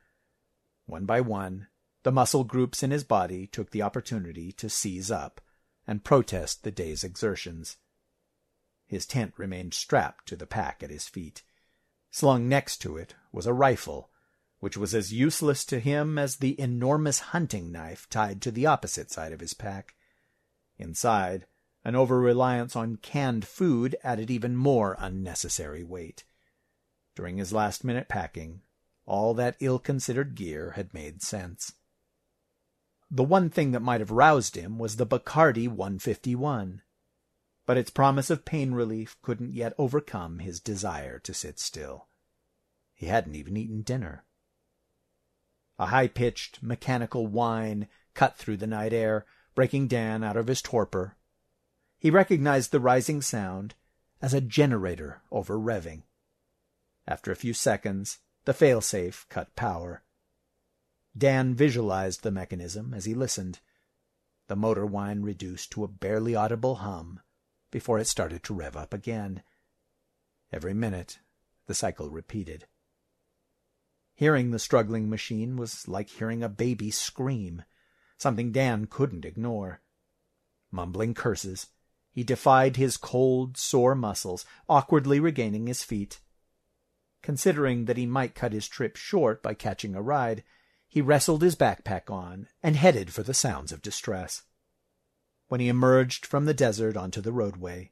One 0.88 1.06
by 1.06 1.22
one, 1.22 1.68
the 2.02 2.12
muscle 2.12 2.44
groups 2.44 2.82
in 2.82 2.90
his 2.90 3.04
body 3.04 3.46
took 3.46 3.70
the 3.70 3.84
opportunity 3.84 4.52
to 4.54 4.68
seize 4.68 5.12
up 5.12 5.42
and 5.86 6.04
protest 6.04 6.64
the 6.64 6.72
day's 6.72 7.04
exertions. 7.04 7.78
His 8.88 9.06
tent 9.06 9.34
remained 9.38 9.76
strapped 9.76 10.28
to 10.30 10.36
the 10.36 10.48
pack 10.48 10.82
at 10.82 10.90
his 10.90 11.08
feet. 11.08 11.44
Slung 12.10 12.50
next 12.50 12.78
to 12.78 12.98
it 12.98 13.14
was 13.32 13.46
a 13.46 13.54
rifle, 13.54 14.10
which 14.60 14.78
was 14.78 14.96
as 14.96 15.14
useless 15.14 15.66
to 15.66 15.80
him 15.80 16.18
as 16.18 16.38
the 16.38 16.60
enormous 16.60 17.20
hunting 17.20 17.72
knife 17.72 18.08
tied 18.10 18.42
to 18.42 18.52
the 18.52 18.66
opposite 18.66 19.12
side 19.12 19.32
of 19.32 19.40
his 19.40 19.54
pack. 19.54 19.96
Inside, 20.78 21.46
an 21.84 21.96
over-reliance 21.96 22.76
on 22.76 22.98
canned 22.98 23.46
food 23.46 23.96
added 24.04 24.30
even 24.30 24.56
more 24.56 24.96
unnecessary 25.00 25.84
weight. 25.84 26.24
During 27.16 27.38
his 27.38 27.54
last-minute 27.54 28.10
packing, 28.10 28.62
all 29.06 29.34
that 29.36 29.58
ill-considered 29.60 30.36
gear 30.36 30.72
had 30.72 30.94
made 30.94 31.22
sense. 31.22 31.74
The 33.10 33.24
one 33.24 33.50
thing 33.50 33.72
that 33.72 33.82
might 33.82 34.02
have 34.02 34.12
roused 34.12 34.56
him 34.56 34.78
was 34.80 34.96
the 34.96 35.06
Bacardi 35.06 35.68
151 35.68 36.82
but 37.68 37.78
its 37.78 37.92
promise 37.92 38.30
of 38.32 38.46
pain 38.46 38.72
relief 38.72 39.18
couldn't 39.22 39.54
yet 39.54 39.74
overcome 39.78 40.40
his 40.40 40.62
desire 40.62 41.20
to 41.20 41.34
sit 41.34 41.60
still. 41.60 42.08
He 42.96 43.08
hadn't 43.08 43.36
even 43.36 43.58
eaten 43.58 43.82
dinner. 43.82 44.24
A 45.80 45.88
high-pitched, 45.88 46.64
mechanical 46.64 47.28
whine 47.28 47.88
cut 48.14 48.38
through 48.38 48.58
the 48.58 48.68
night 48.68 48.94
air, 48.94 49.26
breaking 49.54 49.88
Dan 49.88 50.24
out 50.24 50.38
of 50.38 50.48
his 50.48 50.62
torpor. 50.62 51.16
He 52.00 52.10
recognized 52.10 52.72
the 52.72 52.80
rising 52.80 53.22
sound 53.22 53.76
as 54.22 54.34
a 54.34 54.42
generator 54.42 55.22
over-revving. 55.32 56.04
After 57.08 57.32
a 57.32 57.36
few 57.36 57.54
seconds, 57.54 58.20
the 58.46 58.54
failsafe 58.54 59.28
cut 59.30 59.56
power. 59.56 60.04
Dan 61.16 61.56
visualized 61.56 62.24
the 62.24 62.32
mechanism 62.32 62.94
as 62.94 63.06
he 63.06 63.14
listened. 63.14 63.60
The 64.48 64.56
motor 64.56 64.86
whine 64.86 65.22
reduced 65.22 65.72
to 65.72 65.84
a 65.84 65.88
barely 65.88 66.36
audible 66.36 66.76
hum 66.76 67.20
before 67.72 68.00
it 68.00 68.08
started 68.08 68.44
to 68.44 68.54
rev 68.54 68.78
up 68.78 68.94
again. 68.94 69.44
Every 70.52 70.74
minute, 70.74 71.20
the 71.66 71.74
cycle 71.74 72.10
repeated. 72.10 72.66
Hearing 74.18 74.50
the 74.50 74.58
struggling 74.58 75.12
machine 75.12 75.58
was 75.58 75.88
like 75.88 76.10
hearing 76.10 76.42
a 76.42 76.50
baby 76.50 76.90
scream, 76.90 77.64
something 78.18 78.52
Dan 78.52 78.88
couldn't 78.88 79.26
ignore. 79.26 79.82
Mumbling 80.72 81.14
curses, 81.14 81.68
he 82.12 82.24
defied 82.24 82.78
his 82.78 82.98
cold, 82.98 83.58
sore 83.58 83.94
muscles, 83.94 84.44
awkwardly 84.68 85.20
regaining 85.20 85.68
his 85.68 85.84
feet. 85.84 86.20
Considering 87.22 87.86
that 87.86 87.98
he 87.98 88.08
might 88.08 88.34
cut 88.34 88.54
his 88.54 88.68
trip 88.68 88.96
short 88.96 89.44
by 89.44 89.54
catching 89.54 89.94
a 89.94 90.02
ride, 90.02 90.44
he 90.88 91.00
wrestled 91.00 91.44
his 91.44 91.56
backpack 91.56 92.10
on 92.10 92.48
and 92.64 92.76
headed 92.76 93.14
for 93.14 93.22
the 93.22 93.36
sounds 93.36 93.72
of 93.72 93.84
distress. 93.84 94.42
When 95.48 95.60
he 95.60 95.68
emerged 95.70 96.26
from 96.26 96.46
the 96.46 96.56
desert 96.56 96.98
onto 96.98 97.22
the 97.22 97.32
roadway, 97.32 97.92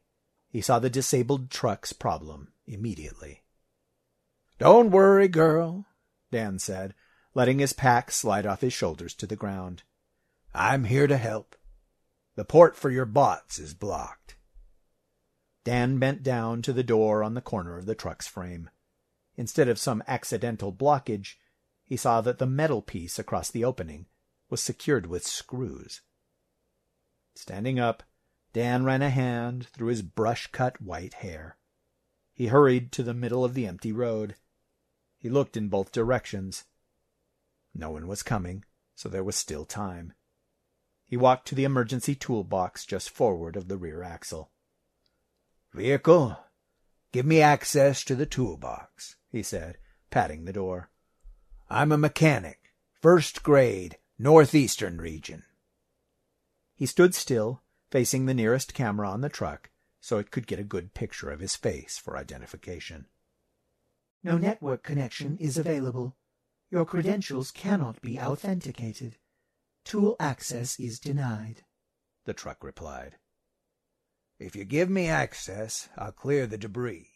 he 0.49 0.59
saw 0.59 0.79
the 0.79 0.89
disabled 0.89 1.51
truck's 1.51 1.93
problem 1.93 2.51
immediately. 2.65 3.43
Don't 4.57 4.89
worry, 4.89 5.27
girl, 5.27 5.85
Dan 6.35 6.59
said, 6.59 6.93
letting 7.33 7.59
his 7.59 7.71
pack 7.71 8.11
slide 8.11 8.45
off 8.45 8.59
his 8.59 8.73
shoulders 8.73 9.13
to 9.13 9.25
the 9.25 9.37
ground. 9.37 9.83
I'm 10.53 10.83
here 10.83 11.07
to 11.07 11.15
help. 11.15 11.55
The 12.35 12.43
port 12.43 12.75
for 12.75 12.91
your 12.91 13.05
bots 13.05 13.57
is 13.57 13.73
blocked. 13.73 14.35
Dan 15.63 15.97
bent 15.97 16.23
down 16.23 16.61
to 16.63 16.73
the 16.73 16.83
door 16.83 17.23
on 17.23 17.35
the 17.35 17.41
corner 17.41 17.77
of 17.77 17.85
the 17.85 17.95
truck's 17.95 18.27
frame. 18.27 18.69
Instead 19.37 19.69
of 19.69 19.79
some 19.79 20.03
accidental 20.09 20.73
blockage, 20.73 21.35
he 21.85 21.95
saw 21.95 22.19
that 22.19 22.37
the 22.37 22.45
metal 22.45 22.81
piece 22.81 23.17
across 23.17 23.49
the 23.49 23.63
opening 23.63 24.07
was 24.49 24.61
secured 24.61 25.05
with 25.05 25.25
screws. 25.25 26.01
Standing 27.33 27.79
up, 27.79 28.03
Dan 28.51 28.83
ran 28.83 29.01
a 29.01 29.09
hand 29.09 29.67
through 29.67 29.87
his 29.87 30.01
brush-cut 30.01 30.81
white 30.81 31.13
hair. 31.13 31.55
He 32.33 32.47
hurried 32.47 32.91
to 32.91 33.03
the 33.03 33.13
middle 33.13 33.45
of 33.45 33.53
the 33.53 33.65
empty 33.65 33.93
road. 33.93 34.35
He 35.17 35.29
looked 35.29 35.57
in 35.57 35.69
both 35.69 35.91
directions. 35.91 36.65
No 37.73 37.89
one 37.89 38.07
was 38.07 38.23
coming, 38.23 38.63
so 38.95 39.09
there 39.09 39.23
was 39.23 39.35
still 39.35 39.65
time. 39.65 40.13
He 41.03 41.17
walked 41.17 41.47
to 41.49 41.55
the 41.55 41.63
emergency 41.63 42.15
toolbox 42.15 42.85
just 42.85 43.09
forward 43.09 43.55
of 43.55 43.67
the 43.67 43.77
rear 43.77 44.01
axle. 44.01 44.51
Vehicle, 45.73 46.37
give 47.11 47.25
me 47.25 47.41
access 47.41 48.03
to 48.05 48.15
the 48.15 48.25
toolbox, 48.25 49.15
he 49.29 49.43
said, 49.43 49.77
patting 50.09 50.45
the 50.45 50.53
door. 50.53 50.89
I'm 51.69 51.91
a 51.91 51.97
mechanic, 51.97 52.73
first 53.01 53.43
grade, 53.43 53.97
northeastern 54.17 54.99
region. 54.99 55.43
He 56.75 56.85
stood 56.85 57.13
still, 57.13 57.61
facing 57.91 58.25
the 58.25 58.33
nearest 58.33 58.73
camera 58.73 59.09
on 59.09 59.21
the 59.21 59.29
truck, 59.29 59.69
so 59.99 60.17
it 60.17 60.31
could 60.31 60.47
get 60.47 60.59
a 60.59 60.63
good 60.63 60.93
picture 60.93 61.29
of 61.29 61.39
his 61.39 61.55
face 61.55 61.97
for 61.97 62.17
identification. 62.17 63.05
No 64.25 64.39
network 64.39 64.81
connection 64.81 65.37
is 65.37 65.55
available. 65.55 66.17
Your 66.71 66.83
credentials 66.83 67.51
cannot 67.51 68.01
be 68.01 68.19
authenticated. 68.19 69.19
Tool 69.83 70.15
access 70.19 70.79
is 70.79 70.99
denied, 70.99 71.63
the 72.25 72.33
truck 72.33 72.63
replied. 72.63 73.17
If 74.39 74.55
you 74.55 74.65
give 74.65 74.89
me 74.89 75.07
access, 75.07 75.89
I'll 75.95 76.11
clear 76.11 76.47
the 76.47 76.57
debris. 76.57 77.11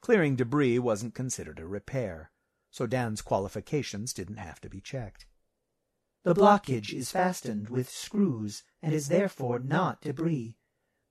Clearing 0.00 0.36
debris 0.36 0.78
wasn't 0.78 1.14
considered 1.14 1.60
a 1.60 1.66
repair, 1.66 2.30
so 2.70 2.86
Dan's 2.86 3.20
qualifications 3.20 4.14
didn't 4.14 4.38
have 4.38 4.62
to 4.62 4.70
be 4.70 4.80
checked. 4.80 5.26
The 6.22 6.34
blockage 6.34 6.94
is 6.94 7.10
fastened 7.10 7.68
with 7.68 7.90
screws 7.90 8.62
and 8.80 8.94
is 8.94 9.08
therefore 9.08 9.58
not 9.58 10.00
debris. 10.00 10.56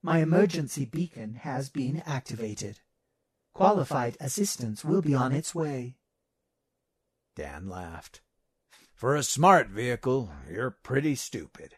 My 0.01 0.17
emergency 0.17 0.85
beacon 0.85 1.35
has 1.35 1.69
been 1.69 2.01
activated. 2.07 2.79
Qualified 3.53 4.17
assistance 4.19 4.83
will 4.83 5.01
be 5.01 5.13
on 5.13 5.31
its 5.31 5.53
way. 5.53 5.95
Dan 7.35 7.69
laughed. 7.69 8.21
For 8.95 9.15
a 9.15 9.23
smart 9.23 9.69
vehicle, 9.69 10.31
you're 10.49 10.71
pretty 10.71 11.15
stupid. 11.15 11.75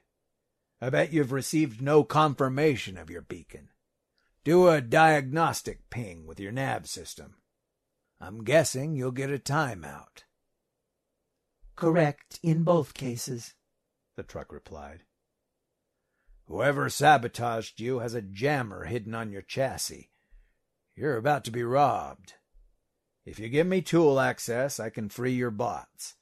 I 0.82 0.90
bet 0.90 1.12
you've 1.12 1.32
received 1.32 1.82
no 1.82 2.04
confirmation 2.04 2.98
of 2.98 3.10
your 3.10 3.22
beacon. 3.22 3.70
Do 4.44 4.68
a 4.70 4.80
diagnostic 4.80 5.90
ping 5.90 6.26
with 6.26 6.40
your 6.40 6.52
nav 6.52 6.88
system. 6.88 7.36
I'm 8.22 8.44
guessing 8.44 8.96
you'll 8.96 9.12
get 9.12 9.32
a 9.32 9.40
timeout. 9.40 10.24
Correct 11.76 12.40
in 12.42 12.64
both 12.64 12.94
cases, 12.94 13.54
the 14.16 14.24
truck 14.24 14.54
replied. 14.54 15.02
Whoever 16.48 16.90
sabotaged 16.90 17.80
you 17.82 18.00
has 18.00 18.14
a 18.14 18.22
jammer 18.22 18.86
hidden 18.86 19.16
on 19.16 19.32
your 19.32 19.42
chassis. 19.42 20.12
You're 20.96 21.18
about 21.18 21.44
to 21.46 21.52
be 21.52 21.64
robbed. 21.64 22.34
If 23.26 23.40
you 23.40 23.50
give 23.50 23.68
me 23.68 23.82
tool 23.82 24.20
access, 24.20 24.80
I 24.80 24.90
can 24.90 25.10
free 25.10 25.34
your 25.34 25.52
bots. 25.52 26.16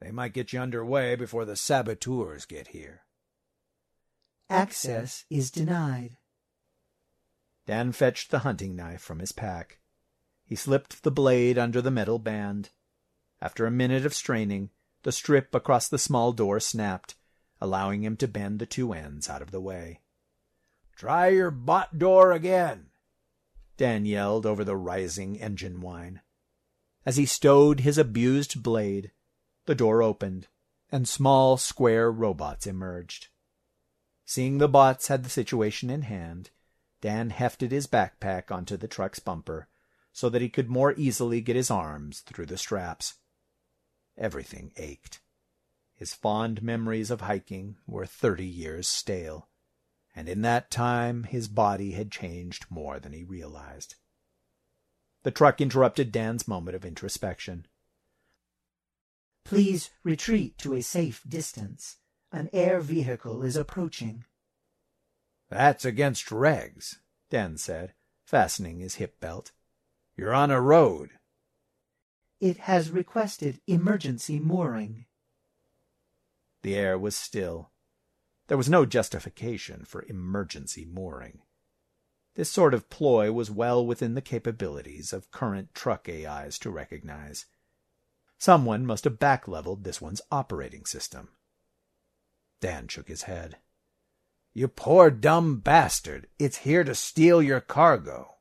They 0.00 0.10
might 0.10 0.34
get 0.34 0.52
you 0.52 0.60
underway 0.60 1.14
before 1.14 1.44
the 1.44 1.56
saboteurs 1.56 2.44
get 2.44 2.68
here. 2.68 3.02
Access 4.50 5.24
is 5.30 5.50
denied. 5.50 6.16
Dan 7.66 7.92
fetched 7.92 8.30
the 8.30 8.40
hunting 8.40 8.74
knife 8.74 9.00
from 9.00 9.20
his 9.20 9.32
pack. 9.32 9.78
He 10.44 10.56
slipped 10.56 11.02
the 11.02 11.10
blade 11.10 11.56
under 11.56 11.80
the 11.80 11.90
metal 11.90 12.18
band. 12.18 12.70
After 13.40 13.64
a 13.64 13.70
minute 13.70 14.04
of 14.04 14.12
straining, 14.12 14.70
the 15.02 15.12
strip 15.12 15.54
across 15.54 15.88
the 15.88 15.98
small 15.98 16.32
door 16.32 16.60
snapped, 16.60 17.14
allowing 17.60 18.02
him 18.02 18.16
to 18.16 18.28
bend 18.28 18.58
the 18.58 18.66
two 18.66 18.92
ends 18.92 19.30
out 19.30 19.40
of 19.40 19.50
the 19.50 19.60
way. 19.60 20.00
Try 20.96 21.28
your 21.28 21.50
bot 21.50 21.98
door 21.98 22.32
again, 22.32 22.89
Dan 23.80 24.04
yelled 24.04 24.44
over 24.44 24.62
the 24.62 24.76
rising 24.76 25.40
engine 25.40 25.80
whine. 25.80 26.20
As 27.06 27.16
he 27.16 27.24
stowed 27.24 27.80
his 27.80 27.96
abused 27.96 28.62
blade, 28.62 29.10
the 29.64 29.74
door 29.74 30.02
opened, 30.02 30.48
and 30.92 31.08
small 31.08 31.56
square 31.56 32.12
robots 32.12 32.66
emerged. 32.66 33.28
Seeing 34.26 34.58
the 34.58 34.68
bots 34.68 35.08
had 35.08 35.24
the 35.24 35.30
situation 35.30 35.88
in 35.88 36.02
hand, 36.02 36.50
Dan 37.00 37.30
hefted 37.30 37.72
his 37.72 37.86
backpack 37.86 38.50
onto 38.50 38.76
the 38.76 38.86
truck's 38.86 39.18
bumper 39.18 39.66
so 40.12 40.28
that 40.28 40.42
he 40.42 40.50
could 40.50 40.68
more 40.68 40.92
easily 40.98 41.40
get 41.40 41.56
his 41.56 41.70
arms 41.70 42.20
through 42.20 42.44
the 42.44 42.58
straps. 42.58 43.14
Everything 44.18 44.72
ached. 44.76 45.20
His 45.94 46.12
fond 46.12 46.62
memories 46.62 47.10
of 47.10 47.22
hiking 47.22 47.78
were 47.86 48.04
thirty 48.04 48.46
years 48.46 48.86
stale, 48.86 49.48
and 50.20 50.28
in 50.28 50.42
that 50.42 50.70
time 50.70 51.22
his 51.22 51.48
body 51.48 51.92
had 51.92 52.10
changed 52.10 52.66
more 52.68 53.00
than 53.00 53.14
he 53.14 53.24
realized. 53.24 53.94
The 55.22 55.30
truck 55.30 55.62
interrupted 55.62 56.12
Dan's 56.12 56.46
moment 56.46 56.76
of 56.76 56.84
introspection. 56.84 57.66
Please 59.46 59.88
retreat 60.04 60.58
to 60.58 60.74
a 60.74 60.82
safe 60.82 61.22
distance. 61.26 61.96
An 62.30 62.50
air 62.52 62.80
vehicle 62.80 63.42
is 63.42 63.56
approaching. 63.56 64.26
That's 65.48 65.86
against 65.86 66.26
regs, 66.26 66.96
Dan 67.30 67.56
said, 67.56 67.94
fastening 68.22 68.80
his 68.80 68.96
hip 68.96 69.20
belt. 69.20 69.52
You're 70.18 70.34
on 70.34 70.50
a 70.50 70.60
road. 70.60 71.12
It 72.40 72.58
has 72.58 72.90
requested 72.90 73.62
emergency 73.66 74.38
mooring. 74.38 75.06
The 76.62 76.74
air 76.74 76.98
was 76.98 77.16
still. 77.16 77.70
There 78.50 78.56
was 78.56 78.68
no 78.68 78.84
justification 78.84 79.84
for 79.84 80.04
emergency 80.08 80.84
mooring. 80.84 81.38
This 82.34 82.50
sort 82.50 82.74
of 82.74 82.90
ploy 82.90 83.30
was 83.30 83.48
well 83.48 83.86
within 83.86 84.14
the 84.14 84.20
capabilities 84.20 85.12
of 85.12 85.30
current 85.30 85.72
truck 85.72 86.08
AIs 86.08 86.58
to 86.58 86.70
recognize. 86.70 87.46
Someone 88.38 88.84
must 88.84 89.04
have 89.04 89.20
back-leveled 89.20 89.84
this 89.84 90.00
one's 90.00 90.20
operating 90.32 90.84
system. 90.84 91.28
Dan 92.60 92.88
shook 92.88 93.06
his 93.06 93.22
head. 93.22 93.58
You 94.52 94.66
poor 94.66 95.12
dumb 95.12 95.60
bastard. 95.60 96.26
It's 96.36 96.56
here 96.56 96.82
to 96.82 96.96
steal 96.96 97.40
your 97.40 97.60
cargo. 97.60 98.34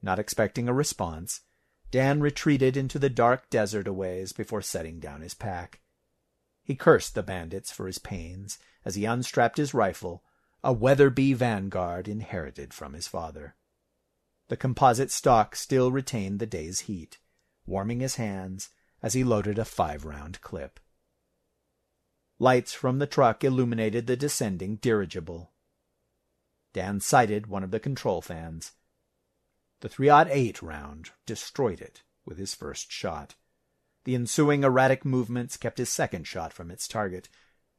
Not 0.00 0.18
expecting 0.18 0.70
a 0.70 0.72
response, 0.72 1.42
Dan 1.90 2.20
retreated 2.20 2.78
into 2.78 2.98
the 2.98 3.10
dark 3.10 3.50
desert 3.50 3.86
a 3.86 3.92
ways 3.92 4.32
before 4.32 4.62
setting 4.62 5.00
down 5.00 5.20
his 5.20 5.34
pack. 5.34 5.80
He 6.64 6.74
cursed 6.74 7.14
the 7.14 7.22
bandits 7.22 7.70
for 7.70 7.86
his 7.86 7.98
pains 7.98 8.58
as 8.84 8.94
he 8.94 9.04
unstrapped 9.04 9.58
his 9.58 9.74
rifle, 9.74 10.24
a 10.64 10.72
Weatherby 10.72 11.34
Vanguard 11.34 12.08
inherited 12.08 12.72
from 12.72 12.94
his 12.94 13.06
father. 13.06 13.54
The 14.48 14.56
composite 14.56 15.10
stock 15.10 15.56
still 15.56 15.92
retained 15.92 16.38
the 16.38 16.46
day's 16.46 16.80
heat, 16.80 17.18
warming 17.66 18.00
his 18.00 18.16
hands 18.16 18.70
as 19.02 19.12
he 19.12 19.22
loaded 19.22 19.58
a 19.58 19.64
five-round 19.66 20.40
clip. 20.40 20.80
Lights 22.38 22.72
from 22.72 22.98
the 22.98 23.06
truck 23.06 23.44
illuminated 23.44 24.06
the 24.06 24.16
descending 24.16 24.76
dirigible. 24.76 25.52
Dan 26.72 26.98
sighted 26.98 27.46
one 27.46 27.62
of 27.62 27.70
the 27.70 27.78
control 27.78 28.22
fans. 28.22 28.72
The 29.80 29.88
3-08 29.90 30.62
round 30.62 31.10
destroyed 31.26 31.82
it 31.82 32.02
with 32.24 32.38
his 32.38 32.54
first 32.54 32.90
shot. 32.90 33.34
The 34.04 34.14
ensuing 34.14 34.64
erratic 34.64 35.04
movements 35.04 35.56
kept 35.56 35.78
his 35.78 35.88
second 35.88 36.26
shot 36.26 36.52
from 36.52 36.70
its 36.70 36.86
target, 36.86 37.28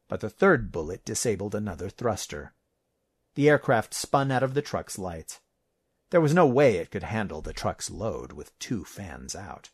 but 0.07 0.21
the 0.21 0.29
third 0.29 0.71
bullet 0.71 1.05
disabled 1.05 1.53
another 1.55 1.89
thruster. 1.89 2.53
The 3.35 3.49
aircraft 3.49 3.93
spun 3.93 4.31
out 4.31 4.43
of 4.43 4.53
the 4.53 4.61
truck's 4.61 4.97
lights. 4.97 5.39
There 6.09 6.21
was 6.21 6.33
no 6.33 6.47
way 6.47 6.77
it 6.77 6.91
could 6.91 7.03
handle 7.03 7.41
the 7.41 7.53
truck's 7.53 7.91
load 7.91 8.31
with 8.31 8.57
two 8.59 8.83
fans 8.85 9.35
out. 9.35 9.69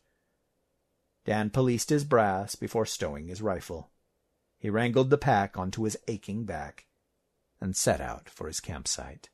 Dan 1.24 1.50
policed 1.50 1.90
his 1.90 2.04
brass 2.04 2.54
before 2.54 2.86
stowing 2.86 3.28
his 3.28 3.40
rifle. 3.40 3.90
He 4.58 4.68
wrangled 4.70 5.10
the 5.10 5.18
pack 5.18 5.56
onto 5.56 5.84
his 5.84 5.96
aching 6.08 6.44
back 6.44 6.86
and 7.60 7.76
set 7.76 8.00
out 8.00 8.28
for 8.28 8.46
his 8.46 8.60
campsite. 8.60 9.30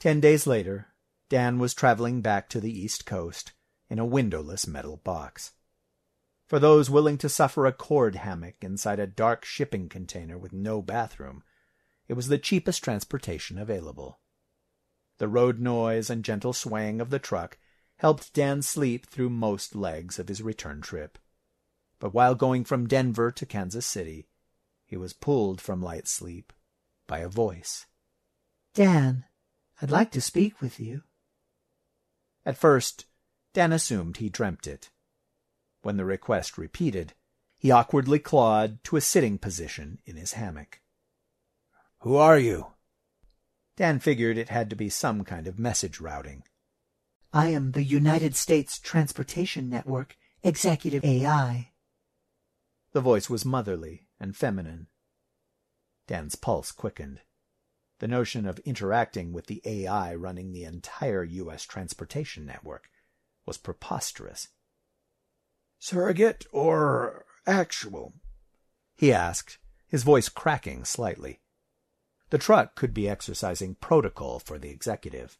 Ten 0.00 0.20
days 0.20 0.46
later, 0.46 0.88
Dan 1.28 1.58
was 1.58 1.74
traveling 1.74 2.22
back 2.22 2.48
to 2.50 2.60
the 2.60 2.70
East 2.70 3.06
Coast 3.06 3.52
in 3.88 3.98
a 3.98 4.04
windowless 4.04 4.66
metal 4.66 4.98
box. 4.98 5.52
For 6.46 6.58
those 6.58 6.88
willing 6.88 7.18
to 7.18 7.28
suffer 7.28 7.66
a 7.66 7.72
cord 7.72 8.14
hammock 8.14 8.56
inside 8.60 9.00
a 9.00 9.06
dark 9.06 9.44
shipping 9.44 9.88
container 9.88 10.38
with 10.38 10.52
no 10.52 10.80
bathroom, 10.80 11.42
it 12.08 12.14
was 12.14 12.28
the 12.28 12.38
cheapest 12.38 12.84
transportation 12.84 13.58
available. 13.58 14.20
The 15.18 15.28
road 15.28 15.58
noise 15.58 16.10
and 16.10 16.24
gentle 16.24 16.52
swaying 16.52 17.00
of 17.00 17.10
the 17.10 17.18
truck 17.18 17.58
helped 17.96 18.32
Dan 18.32 18.62
sleep 18.62 19.06
through 19.06 19.30
most 19.30 19.74
legs 19.74 20.18
of 20.18 20.28
his 20.28 20.42
return 20.42 20.80
trip. 20.80 21.18
But 21.98 22.12
while 22.12 22.34
going 22.34 22.64
from 22.64 22.86
Denver 22.86 23.32
to 23.32 23.46
Kansas 23.46 23.86
City, 23.86 24.28
he 24.84 24.96
was 24.96 25.12
pulled 25.12 25.60
from 25.60 25.82
light 25.82 26.06
sleep 26.06 26.52
by 27.06 27.20
a 27.20 27.28
voice. 27.28 27.86
Dan, 28.74 29.24
I'd 29.80 29.90
like 29.90 30.10
to 30.12 30.20
speak 30.20 30.60
with 30.60 30.78
you. 30.78 31.02
At 32.44 32.58
first, 32.58 33.05
Dan 33.56 33.72
assumed 33.72 34.18
he 34.18 34.28
dreamt 34.28 34.66
it. 34.66 34.90
When 35.80 35.96
the 35.96 36.04
request 36.04 36.58
repeated, 36.58 37.14
he 37.56 37.70
awkwardly 37.70 38.18
clawed 38.18 38.84
to 38.84 38.96
a 38.96 39.00
sitting 39.00 39.38
position 39.38 39.98
in 40.04 40.16
his 40.16 40.34
hammock. 40.34 40.82
Who 42.00 42.16
are 42.16 42.38
you? 42.38 42.74
Dan 43.74 43.98
figured 43.98 44.36
it 44.36 44.50
had 44.50 44.68
to 44.68 44.76
be 44.76 44.90
some 44.90 45.24
kind 45.24 45.46
of 45.46 45.58
message 45.58 46.00
routing. 46.00 46.42
I 47.32 47.48
am 47.48 47.72
the 47.72 47.82
United 47.82 48.36
States 48.36 48.78
Transportation 48.78 49.70
Network 49.70 50.18
Executive 50.42 51.02
AI. 51.02 51.70
The 52.92 53.00
voice 53.00 53.30
was 53.30 53.46
motherly 53.46 54.06
and 54.20 54.36
feminine. 54.36 54.88
Dan's 56.06 56.34
pulse 56.34 56.72
quickened. 56.72 57.22
The 58.00 58.08
notion 58.08 58.44
of 58.44 58.58
interacting 58.66 59.32
with 59.32 59.46
the 59.46 59.62
AI 59.64 60.14
running 60.14 60.52
the 60.52 60.64
entire 60.64 61.24
U.S. 61.24 61.64
transportation 61.64 62.44
network 62.44 62.90
was 63.46 63.58
preposterous. 63.58 64.48
Surrogate 65.78 66.46
or 66.52 67.24
actual? 67.46 68.14
he 68.96 69.12
asked, 69.12 69.58
his 69.88 70.02
voice 70.02 70.28
cracking 70.28 70.84
slightly. 70.84 71.40
The 72.30 72.38
truck 72.38 72.74
could 72.74 72.92
be 72.92 73.08
exercising 73.08 73.76
protocol 73.76 74.38
for 74.40 74.58
the 74.58 74.70
executive. 74.70 75.38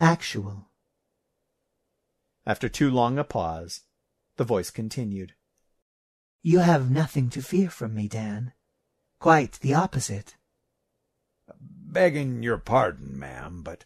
Actual. 0.00 0.70
After 2.44 2.68
too 2.68 2.90
long 2.90 3.18
a 3.18 3.24
pause, 3.24 3.82
the 4.36 4.44
voice 4.44 4.70
continued. 4.70 5.34
You 6.42 6.58
have 6.58 6.90
nothing 6.90 7.30
to 7.30 7.42
fear 7.42 7.70
from 7.70 7.94
me, 7.94 8.08
Dan. 8.08 8.52
Quite 9.20 9.60
the 9.60 9.74
opposite. 9.74 10.34
Begging 11.60 12.42
your 12.42 12.58
pardon, 12.58 13.16
ma'am, 13.16 13.62
but 13.62 13.84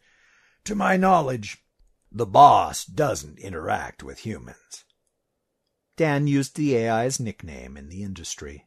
to 0.65 0.75
my 0.75 0.97
knowledge, 0.97 1.66
the 2.17 2.25
boss 2.25 2.87
doesn't 2.87 3.39
interact 3.39 4.03
with 4.03 4.21
humans. 4.21 4.85
Dan 5.99 6.27
used 6.27 6.57
the 6.57 6.75
AI's 6.79 7.21
nickname 7.21 7.77
in 7.77 7.91
the 7.91 8.03
industry. 8.03 8.67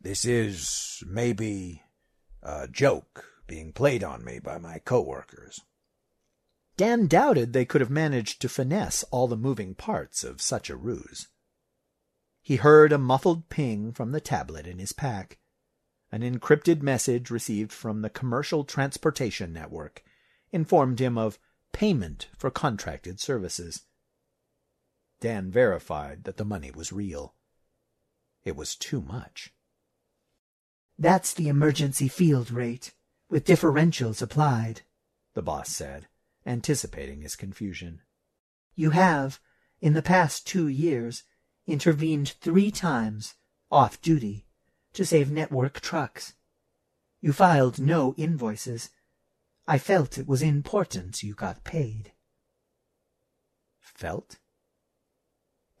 This 0.00 0.24
is 0.24 1.02
maybe 1.04 1.82
a 2.40 2.68
joke 2.68 3.24
being 3.48 3.72
played 3.72 4.04
on 4.04 4.24
me 4.24 4.38
by 4.38 4.58
my 4.58 4.78
coworkers. 4.78 5.60
Dan 6.76 7.08
doubted 7.08 7.52
they 7.52 7.64
could 7.64 7.80
have 7.80 7.90
managed 7.90 8.40
to 8.40 8.48
finesse 8.48 9.02
all 9.10 9.26
the 9.26 9.36
moving 9.36 9.74
parts 9.74 10.22
of 10.22 10.40
such 10.40 10.70
a 10.70 10.76
ruse. 10.76 11.26
He 12.42 12.56
heard 12.56 12.92
a 12.92 12.98
muffled 12.98 13.48
ping 13.48 13.92
from 13.92 14.12
the 14.12 14.20
tablet 14.20 14.68
in 14.68 14.78
his 14.78 14.92
pack, 14.92 15.38
an 16.12 16.22
encrypted 16.22 16.80
message 16.80 17.28
received 17.28 17.72
from 17.72 18.02
the 18.02 18.10
Commercial 18.10 18.62
Transportation 18.62 19.52
Network 19.52 20.04
informed 20.52 21.00
him 21.00 21.18
of 21.18 21.40
payment 21.72 22.28
for 22.36 22.50
contracted 22.50 23.18
services. 23.20 23.82
Dan 25.20 25.50
verified 25.50 26.24
that 26.24 26.36
the 26.36 26.44
money 26.44 26.70
was 26.70 26.92
real. 26.92 27.34
It 28.44 28.56
was 28.56 28.74
too 28.76 29.00
much. 29.02 29.52
That's 30.98 31.32
the 31.32 31.48
emergency 31.48 32.08
field 32.08 32.50
rate, 32.50 32.92
with 33.28 33.46
differentials 33.46 34.20
applied, 34.20 34.82
the 35.34 35.42
boss 35.42 35.70
said, 35.70 36.06
anticipating 36.44 37.22
his 37.22 37.36
confusion. 37.36 38.00
You 38.74 38.90
have, 38.90 39.40
in 39.80 39.94
the 39.94 40.02
past 40.02 40.46
two 40.46 40.68
years, 40.68 41.22
intervened 41.66 42.34
three 42.40 42.70
times, 42.70 43.34
off 43.70 44.00
duty, 44.00 44.46
to 44.92 45.06
save 45.06 45.30
network 45.30 45.80
trucks. 45.80 46.34
You 47.20 47.32
filed 47.32 47.78
no 47.78 48.14
invoices. 48.16 48.90
I 49.66 49.78
felt 49.78 50.18
it 50.18 50.26
was 50.26 50.42
important 50.42 51.22
you 51.22 51.34
got 51.34 51.64
paid. 51.64 52.12
Felt? 53.80 54.38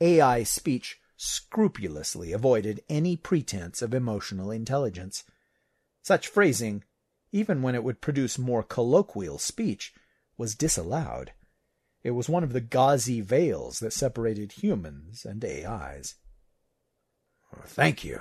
AI 0.00 0.42
speech 0.42 0.98
scrupulously 1.16 2.32
avoided 2.32 2.82
any 2.88 3.16
pretense 3.16 3.82
of 3.82 3.94
emotional 3.94 4.50
intelligence. 4.50 5.24
Such 6.02 6.28
phrasing, 6.28 6.84
even 7.30 7.62
when 7.62 7.74
it 7.74 7.84
would 7.84 8.00
produce 8.00 8.38
more 8.38 8.62
colloquial 8.62 9.38
speech, 9.38 9.94
was 10.36 10.54
disallowed. 10.54 11.32
It 12.02 12.10
was 12.12 12.28
one 12.28 12.42
of 12.42 12.52
the 12.52 12.60
gauzy 12.60 13.20
veils 13.20 13.78
that 13.78 13.92
separated 13.92 14.52
humans 14.52 15.24
and 15.24 15.44
AIs. 15.44 16.16
Thank 17.64 18.02
you. 18.02 18.20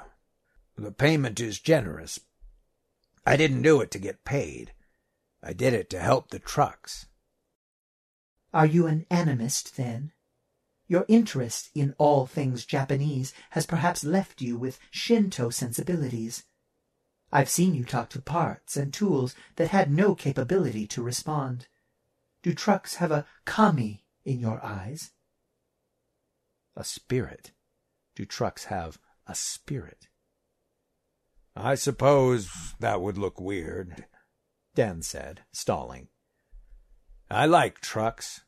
The 0.78 0.92
payment 0.92 1.40
is 1.40 1.60
generous. 1.60 2.20
I 3.26 3.38
didn't 3.38 3.62
do 3.62 3.82
it 3.82 3.92
to 3.92 4.00
get 4.00 4.24
paid. 4.24 4.74
I 5.44 5.54
did 5.54 5.74
it 5.74 5.90
to 5.92 6.00
help 6.00 6.30
the 6.30 6.40
trucks. 6.40 7.08
Are 8.54 8.66
you 8.66 8.86
an 8.88 9.06
animist, 9.10 9.76
then? 9.76 10.12
Your 10.88 11.06
interest 11.08 11.70
in 11.74 11.96
all 11.98 12.28
things 12.28 12.66
Japanese 12.66 13.34
has 13.52 13.66
perhaps 13.66 14.04
left 14.04 14.42
you 14.42 14.58
with 14.58 14.78
Shinto 14.92 15.50
sensibilities. 15.50 16.44
I've 17.32 17.50
seen 17.50 17.74
you 17.74 17.86
talk 17.86 18.10
to 18.10 18.22
parts 18.22 18.76
and 18.76 18.94
tools 18.94 19.34
that 19.56 19.70
had 19.70 19.90
no 19.90 20.16
capability 20.16 20.86
to 20.88 21.02
respond. 21.02 21.68
Do 22.44 22.54
trucks 22.54 22.96
have 22.96 23.12
a 23.12 23.26
kami 23.46 24.04
in 24.26 24.40
your 24.40 24.64
eyes? 24.64 25.12
A 26.76 26.84
spirit. 26.84 27.52
Do 28.16 28.26
trucks 28.26 28.66
have 28.66 29.00
a 29.28 29.34
spirit? 29.34 30.10
I 31.56 31.76
suppose 31.76 32.76
that 32.80 33.02
would 33.02 33.18
look 33.18 33.40
weird, 33.40 34.06
Dan 34.76 35.02
said, 35.02 35.42
stalling. 35.52 36.08
I 37.30 37.46
like 37.46 37.82
trucks. 37.82 38.42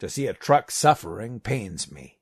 To 0.00 0.08
see 0.08 0.28
a 0.28 0.32
truck 0.32 0.70
suffering 0.70 1.40
pains 1.40 1.90
me. 1.90 2.20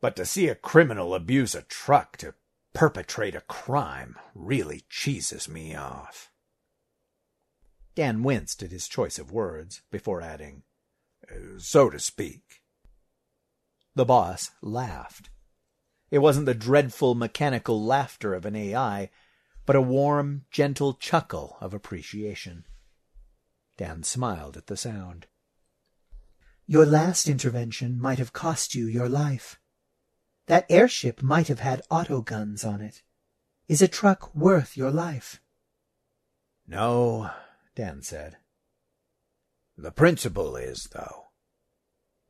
But 0.00 0.16
to 0.16 0.24
see 0.24 0.48
a 0.48 0.54
criminal 0.54 1.14
abuse 1.14 1.54
a 1.54 1.62
truck 1.62 2.16
to 2.18 2.34
perpetrate 2.72 3.34
a 3.34 3.42
crime 3.42 4.16
really 4.34 4.84
cheeses 4.88 5.48
me 5.48 5.74
off. 5.74 6.30
Dan 7.94 8.22
winced 8.22 8.62
at 8.62 8.70
his 8.70 8.88
choice 8.88 9.18
of 9.18 9.30
words 9.30 9.82
before 9.90 10.20
adding, 10.20 10.62
so 11.58 11.90
to 11.90 11.98
speak. 11.98 12.62
The 13.94 14.04
boss 14.04 14.50
laughed. 14.60 15.30
It 16.10 16.18
wasn't 16.18 16.46
the 16.46 16.54
dreadful 16.54 17.14
mechanical 17.14 17.84
laughter 17.84 18.34
of 18.34 18.44
an 18.44 18.56
AI, 18.56 19.10
but 19.66 19.76
a 19.76 19.80
warm, 19.80 20.44
gentle 20.50 20.94
chuckle 20.94 21.56
of 21.60 21.72
appreciation. 21.72 22.64
Dan 23.76 24.02
smiled 24.02 24.56
at 24.56 24.66
the 24.66 24.76
sound. 24.76 25.26
Your 26.66 26.86
last 26.86 27.28
intervention 27.28 28.00
might 28.00 28.18
have 28.18 28.32
cost 28.32 28.74
you 28.74 28.86
your 28.86 29.08
life. 29.08 29.60
That 30.46 30.66
airship 30.70 31.22
might 31.22 31.48
have 31.48 31.60
had 31.60 31.82
auto 31.90 32.20
guns 32.20 32.64
on 32.64 32.80
it. 32.80 33.02
Is 33.68 33.80
a 33.80 33.88
truck 33.88 34.34
worth 34.34 34.76
your 34.76 34.90
life? 34.90 35.40
No, 36.66 37.30
Dan 37.74 38.02
said. 38.02 38.36
The 39.76 39.90
principle 39.90 40.56
is, 40.56 40.88
though, 40.92 41.26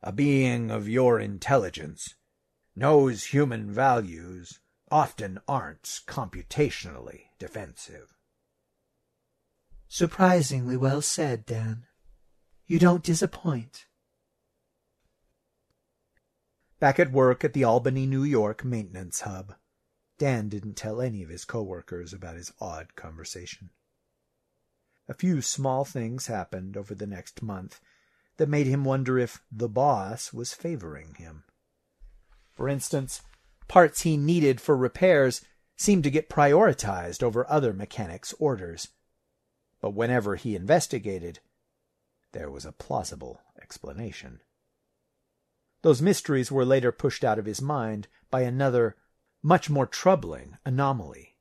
a 0.01 0.11
being 0.11 0.71
of 0.71 0.89
your 0.89 1.19
intelligence 1.19 2.15
knows 2.75 3.25
human 3.25 3.71
values 3.71 4.59
often 4.89 5.39
aren't 5.47 5.83
computationally 6.07 7.24
defensive. 7.39 8.13
Surprisingly 9.87 10.77
well 10.77 11.01
said, 11.01 11.45
Dan. 11.45 11.85
You 12.65 12.79
don't 12.79 13.03
disappoint. 13.03 13.85
Back 16.79 16.99
at 16.99 17.11
work 17.11 17.43
at 17.43 17.53
the 17.53 17.63
Albany, 17.63 18.05
New 18.05 18.23
York 18.23 18.65
maintenance 18.65 19.21
hub, 19.21 19.55
Dan 20.17 20.49
didn't 20.49 20.75
tell 20.75 21.01
any 21.01 21.23
of 21.23 21.29
his 21.29 21.45
coworkers 21.45 22.13
about 22.13 22.35
his 22.35 22.51
odd 22.59 22.95
conversation. 22.95 23.69
A 25.07 25.13
few 25.13 25.41
small 25.41 25.85
things 25.85 26.27
happened 26.27 26.75
over 26.75 26.95
the 26.95 27.07
next 27.07 27.41
month 27.41 27.79
that 28.37 28.49
made 28.49 28.67
him 28.67 28.83
wonder 28.83 29.19
if 29.19 29.41
the 29.51 29.69
boss 29.69 30.33
was 30.33 30.53
favoring 30.53 31.15
him. 31.15 31.43
For 32.53 32.67
instance, 32.67 33.21
parts 33.67 34.01
he 34.01 34.17
needed 34.17 34.59
for 34.59 34.75
repairs 34.75 35.41
seemed 35.75 36.03
to 36.03 36.11
get 36.11 36.29
prioritized 36.29 37.21
over 37.21 37.49
other 37.49 37.73
mechanics' 37.73 38.33
orders. 38.39 38.89
But 39.81 39.91
whenever 39.91 40.35
he 40.35 40.55
investigated, 40.55 41.39
there 42.31 42.49
was 42.49 42.65
a 42.65 42.71
plausible 42.71 43.41
explanation. 43.61 44.41
Those 45.81 46.01
mysteries 46.01 46.51
were 46.51 46.65
later 46.65 46.91
pushed 46.91 47.23
out 47.23 47.37
of 47.37 47.45
his 47.45 47.61
mind 47.61 48.07
by 48.31 48.41
another, 48.41 48.95
much 49.43 49.69
more 49.69 49.85
troubling 49.85 50.57
anomaly. 50.65 51.37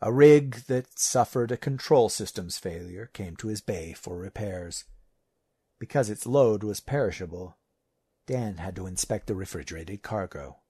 A 0.00 0.12
rig 0.12 0.64
that 0.66 0.98
suffered 0.98 1.52
a 1.52 1.56
control 1.56 2.08
systems 2.08 2.58
failure 2.58 3.10
came 3.12 3.36
to 3.36 3.48
his 3.48 3.60
bay 3.60 3.92
for 3.92 4.16
repairs. 4.16 4.84
Because 5.78 6.08
its 6.10 6.26
load 6.26 6.62
was 6.62 6.80
perishable, 6.80 7.58
Dan 8.26 8.58
had 8.58 8.76
to 8.76 8.86
inspect 8.86 9.26
the 9.26 9.34
refrigerated 9.34 10.02
cargo. 10.02 10.61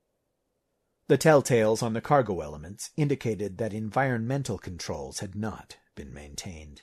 The 1.08 1.18
telltales 1.18 1.82
on 1.82 1.92
the 1.92 2.00
cargo 2.00 2.40
elements 2.40 2.90
indicated 2.96 3.58
that 3.58 3.74
environmental 3.74 4.56
controls 4.56 5.18
had 5.18 5.34
not 5.34 5.78
been 5.94 6.14
maintained. 6.14 6.82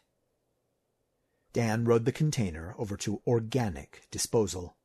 Dan 1.53 1.85
rode 1.85 2.05
the 2.05 2.11
container 2.11 2.75
over 2.77 2.95
to 2.97 3.21
organic 3.25 4.07
disposal. 4.11 4.77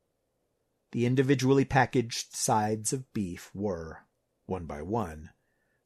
The 0.91 1.05
individually 1.05 1.65
packaged 1.65 2.35
sides 2.35 2.93
of 2.93 3.11
beef 3.13 3.51
were, 3.53 4.05
one 4.45 4.65
by 4.65 4.81
one, 4.81 5.31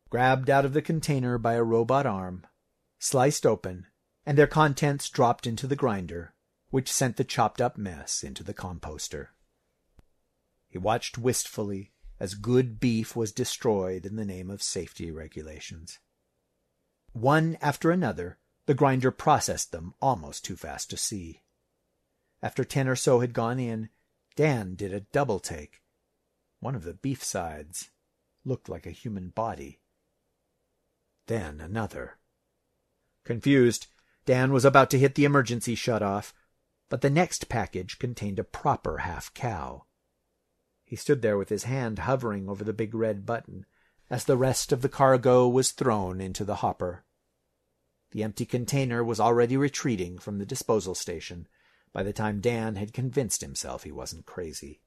grabbed 0.10 0.50
out 0.50 0.66
of 0.66 0.74
the 0.74 0.82
container 0.82 1.38
by 1.38 1.56
a 1.56 1.64
robot 1.64 2.06
arm, 2.06 2.46
sliced 3.00 3.46
open, 3.46 3.88
and 4.26 4.38
their 4.38 4.48
contents 4.48 5.10
dropped 5.10 5.48
into 5.48 5.68
the 5.68 5.76
grinder, 5.76 6.34
which 6.70 6.92
sent 6.92 7.18
the 7.18 7.24
chopped 7.24 7.60
up 7.60 7.78
mess 7.78 8.24
into 8.24 8.44
the 8.44 8.54
composter. 8.54 9.30
He 10.68 10.78
watched 10.78 11.18
wistfully 11.18 11.94
as 12.20 12.34
good 12.34 12.80
beef 12.80 13.16
was 13.16 13.32
destroyed 13.32 14.06
in 14.06 14.16
the 14.16 14.26
name 14.26 14.50
of 14.50 14.62
safety 14.62 15.10
regulations. 15.12 16.00
One 17.14 17.58
after 17.62 17.92
another, 17.92 18.38
the 18.66 18.74
grinder 18.74 19.12
processed 19.12 19.72
them 19.72 19.94
almost 20.02 20.46
too 20.46 20.56
fast 20.56 20.90
to 20.90 20.98
see. 20.98 21.42
After 22.42 22.64
ten 22.64 22.88
or 22.88 22.96
so 22.96 23.20
had 23.20 23.34
gone 23.34 23.60
in, 23.60 23.90
Dan 24.36 24.76
did 24.76 24.94
a 24.94 25.02
double 25.02 25.40
take. 25.40 25.82
One 26.60 26.76
of 26.76 26.84
the 26.84 26.94
beef 26.94 27.24
sides 27.24 27.90
looked 28.46 28.70
like 28.70 28.86
a 28.86 28.92
human 28.92 29.30
body. 29.30 29.80
Then 31.28 31.60
another. 31.62 32.18
Confused, 33.26 33.88
Dan 34.26 34.52
was 34.52 34.66
about 34.66 34.90
to 34.92 35.00
hit 35.00 35.16
the 35.16 35.26
emergency 35.26 35.76
shut-off, 35.76 36.34
but 36.90 37.02
the 37.02 37.10
next 37.10 37.50
package 37.50 38.00
contained 38.00 38.40
a 38.40 38.44
proper 38.44 39.00
half-cow. 39.00 39.86
He 40.90 40.96
stood 40.96 41.22
there 41.22 41.38
with 41.38 41.50
his 41.50 41.66
hand 41.66 42.00
hovering 42.00 42.50
over 42.50 42.64
the 42.64 42.74
big 42.74 42.96
red 42.96 43.24
button 43.24 43.68
as 44.10 44.24
the 44.24 44.36
rest 44.36 44.72
of 44.72 44.82
the 44.82 44.90
cargo 44.90 45.48
was 45.48 45.70
thrown 45.70 46.20
into 46.20 46.44
the 46.44 46.56
hopper. 46.56 47.06
The 48.10 48.24
empty 48.24 48.44
container 48.44 49.04
was 49.04 49.20
already 49.20 49.56
retreating 49.56 50.18
from 50.18 50.40
the 50.40 50.48
disposal 50.48 50.96
station 50.96 51.48
by 51.94 52.02
the 52.02 52.12
time 52.12 52.42
Dan 52.42 52.76
had 52.76 52.92
convinced 52.92 53.42
himself 53.42 53.84
he 53.84 53.92
wasn't 53.92 54.26
crazy. 54.26 54.82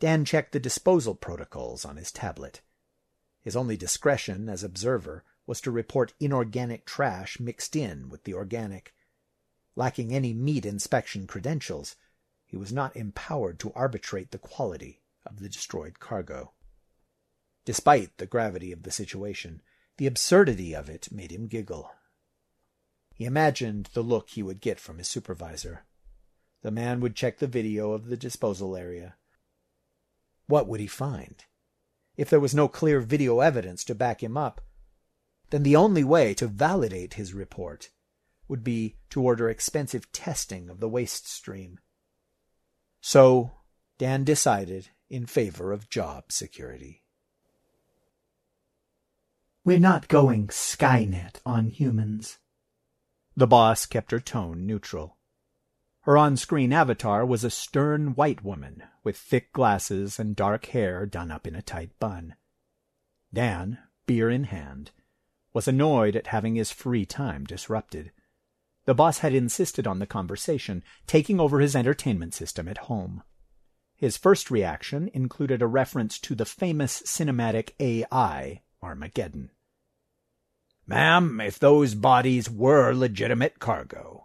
Dan 0.00 0.24
checked 0.24 0.50
the 0.50 0.58
disposal 0.58 1.14
protocols 1.14 1.84
on 1.84 1.96
his 1.96 2.10
tablet. 2.10 2.60
His 3.40 3.54
only 3.54 3.76
discretion 3.76 4.48
as 4.48 4.64
observer 4.64 5.22
was 5.46 5.60
to 5.60 5.70
report 5.70 6.12
inorganic 6.18 6.86
trash 6.86 7.38
mixed 7.38 7.76
in 7.76 8.08
with 8.08 8.24
the 8.24 8.34
organic. 8.34 8.96
Lacking 9.76 10.12
any 10.12 10.34
meat 10.34 10.66
inspection 10.66 11.28
credentials, 11.28 11.94
he 12.52 12.56
was 12.58 12.70
not 12.70 12.94
empowered 12.94 13.58
to 13.58 13.72
arbitrate 13.72 14.30
the 14.30 14.36
quality 14.36 15.00
of 15.24 15.40
the 15.40 15.48
destroyed 15.48 15.98
cargo. 15.98 16.52
Despite 17.64 18.18
the 18.18 18.26
gravity 18.26 18.72
of 18.72 18.82
the 18.82 18.90
situation, 18.90 19.62
the 19.96 20.06
absurdity 20.06 20.74
of 20.74 20.90
it 20.90 21.10
made 21.10 21.32
him 21.32 21.46
giggle. 21.46 21.90
He 23.14 23.24
imagined 23.24 23.88
the 23.94 24.02
look 24.02 24.28
he 24.28 24.42
would 24.42 24.60
get 24.60 24.78
from 24.78 24.98
his 24.98 25.08
supervisor. 25.08 25.86
The 26.60 26.70
man 26.70 27.00
would 27.00 27.16
check 27.16 27.38
the 27.38 27.46
video 27.46 27.92
of 27.92 28.08
the 28.08 28.18
disposal 28.18 28.76
area. 28.76 29.14
What 30.46 30.68
would 30.68 30.80
he 30.80 30.86
find? 30.86 31.42
If 32.18 32.28
there 32.28 32.38
was 32.38 32.54
no 32.54 32.68
clear 32.68 33.00
video 33.00 33.40
evidence 33.40 33.82
to 33.84 33.94
back 33.94 34.22
him 34.22 34.36
up, 34.36 34.60
then 35.48 35.62
the 35.62 35.76
only 35.76 36.04
way 36.04 36.34
to 36.34 36.48
validate 36.48 37.14
his 37.14 37.32
report 37.32 37.88
would 38.46 38.62
be 38.62 38.98
to 39.08 39.22
order 39.22 39.48
expensive 39.48 40.12
testing 40.12 40.68
of 40.68 40.80
the 40.80 40.88
waste 40.90 41.26
stream. 41.26 41.78
So 43.02 43.50
Dan 43.98 44.24
decided 44.24 44.88
in 45.10 45.26
favor 45.26 45.72
of 45.72 45.90
job 45.90 46.30
security. 46.30 47.02
We're 49.64 49.78
not 49.78 50.08
going 50.08 50.48
Skynet 50.48 51.36
on 51.44 51.66
humans. 51.66 52.38
The 53.36 53.46
boss 53.46 53.86
kept 53.86 54.12
her 54.12 54.20
tone 54.20 54.66
neutral. 54.66 55.18
Her 56.02 56.16
on-screen 56.16 56.72
avatar 56.72 57.26
was 57.26 57.44
a 57.44 57.50
stern 57.50 58.14
white 58.14 58.42
woman 58.44 58.84
with 59.04 59.16
thick 59.16 59.52
glasses 59.52 60.18
and 60.18 60.34
dark 60.34 60.66
hair 60.66 61.04
done 61.04 61.30
up 61.30 61.46
in 61.46 61.54
a 61.54 61.62
tight 61.62 61.90
bun. 61.98 62.36
Dan, 63.34 63.78
beer 64.06 64.30
in 64.30 64.44
hand, 64.44 64.92
was 65.52 65.68
annoyed 65.68 66.14
at 66.16 66.28
having 66.28 66.54
his 66.54 66.70
free 66.70 67.04
time 67.04 67.44
disrupted. 67.44 68.12
The 68.84 68.94
boss 68.94 69.18
had 69.18 69.34
insisted 69.34 69.86
on 69.86 69.98
the 69.98 70.06
conversation, 70.06 70.82
taking 71.06 71.38
over 71.38 71.60
his 71.60 71.76
entertainment 71.76 72.34
system 72.34 72.68
at 72.68 72.78
home. 72.78 73.22
His 73.94 74.16
first 74.16 74.50
reaction 74.50 75.08
included 75.14 75.62
a 75.62 75.66
reference 75.68 76.18
to 76.20 76.34
the 76.34 76.44
famous 76.44 77.02
cinematic 77.02 77.70
AI 77.78 78.62
Armageddon. 78.82 79.50
Ma'am, 80.86 81.40
if 81.40 81.58
those 81.58 81.94
bodies 81.94 82.50
were 82.50 82.92
legitimate 82.92 83.60
cargo, 83.60 84.24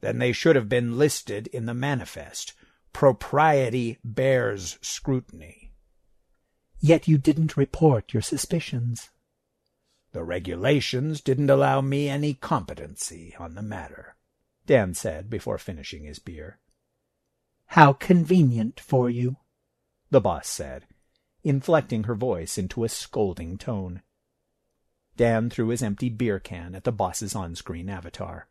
then 0.00 0.18
they 0.18 0.32
should 0.32 0.56
have 0.56 0.68
been 0.68 0.98
listed 0.98 1.46
in 1.46 1.66
the 1.66 1.74
manifest. 1.74 2.54
Propriety 2.92 3.98
bears 4.02 4.78
scrutiny. 4.82 5.72
Yet 6.80 7.06
you 7.06 7.16
didn't 7.16 7.56
report 7.56 8.12
your 8.12 8.22
suspicions. 8.22 9.10
The 10.12 10.22
regulations 10.22 11.22
didn't 11.22 11.48
allow 11.48 11.80
me 11.80 12.08
any 12.08 12.34
competency 12.34 13.34
on 13.38 13.54
the 13.54 13.62
matter, 13.62 14.14
Dan 14.66 14.92
said 14.92 15.30
before 15.30 15.56
finishing 15.56 16.04
his 16.04 16.18
beer. 16.18 16.58
How 17.66 17.94
convenient 17.94 18.78
for 18.78 19.08
you, 19.08 19.36
the 20.10 20.20
boss 20.20 20.48
said, 20.48 20.84
inflecting 21.42 22.04
her 22.04 22.14
voice 22.14 22.58
into 22.58 22.84
a 22.84 22.90
scolding 22.90 23.56
tone. 23.56 24.02
Dan 25.16 25.48
threw 25.48 25.68
his 25.68 25.82
empty 25.82 26.10
beer 26.10 26.38
can 26.38 26.74
at 26.74 26.84
the 26.84 26.92
boss's 26.92 27.34
on-screen 27.34 27.88
avatar. 27.88 28.48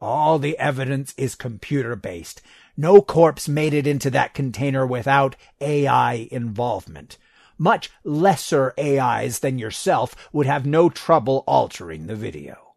All 0.00 0.40
the 0.40 0.58
evidence 0.58 1.14
is 1.16 1.36
computer-based. 1.36 2.42
No 2.76 3.00
corpse 3.00 3.48
made 3.48 3.74
it 3.74 3.86
into 3.86 4.10
that 4.10 4.34
container 4.34 4.84
without 4.84 5.36
AI 5.60 6.28
involvement 6.32 7.16
much 7.58 7.90
lesser 8.04 8.74
AIs 8.78 9.40
than 9.40 9.58
yourself 9.58 10.28
would 10.32 10.46
have 10.46 10.66
no 10.66 10.88
trouble 10.88 11.44
altering 11.46 12.06
the 12.06 12.16
video. 12.16 12.74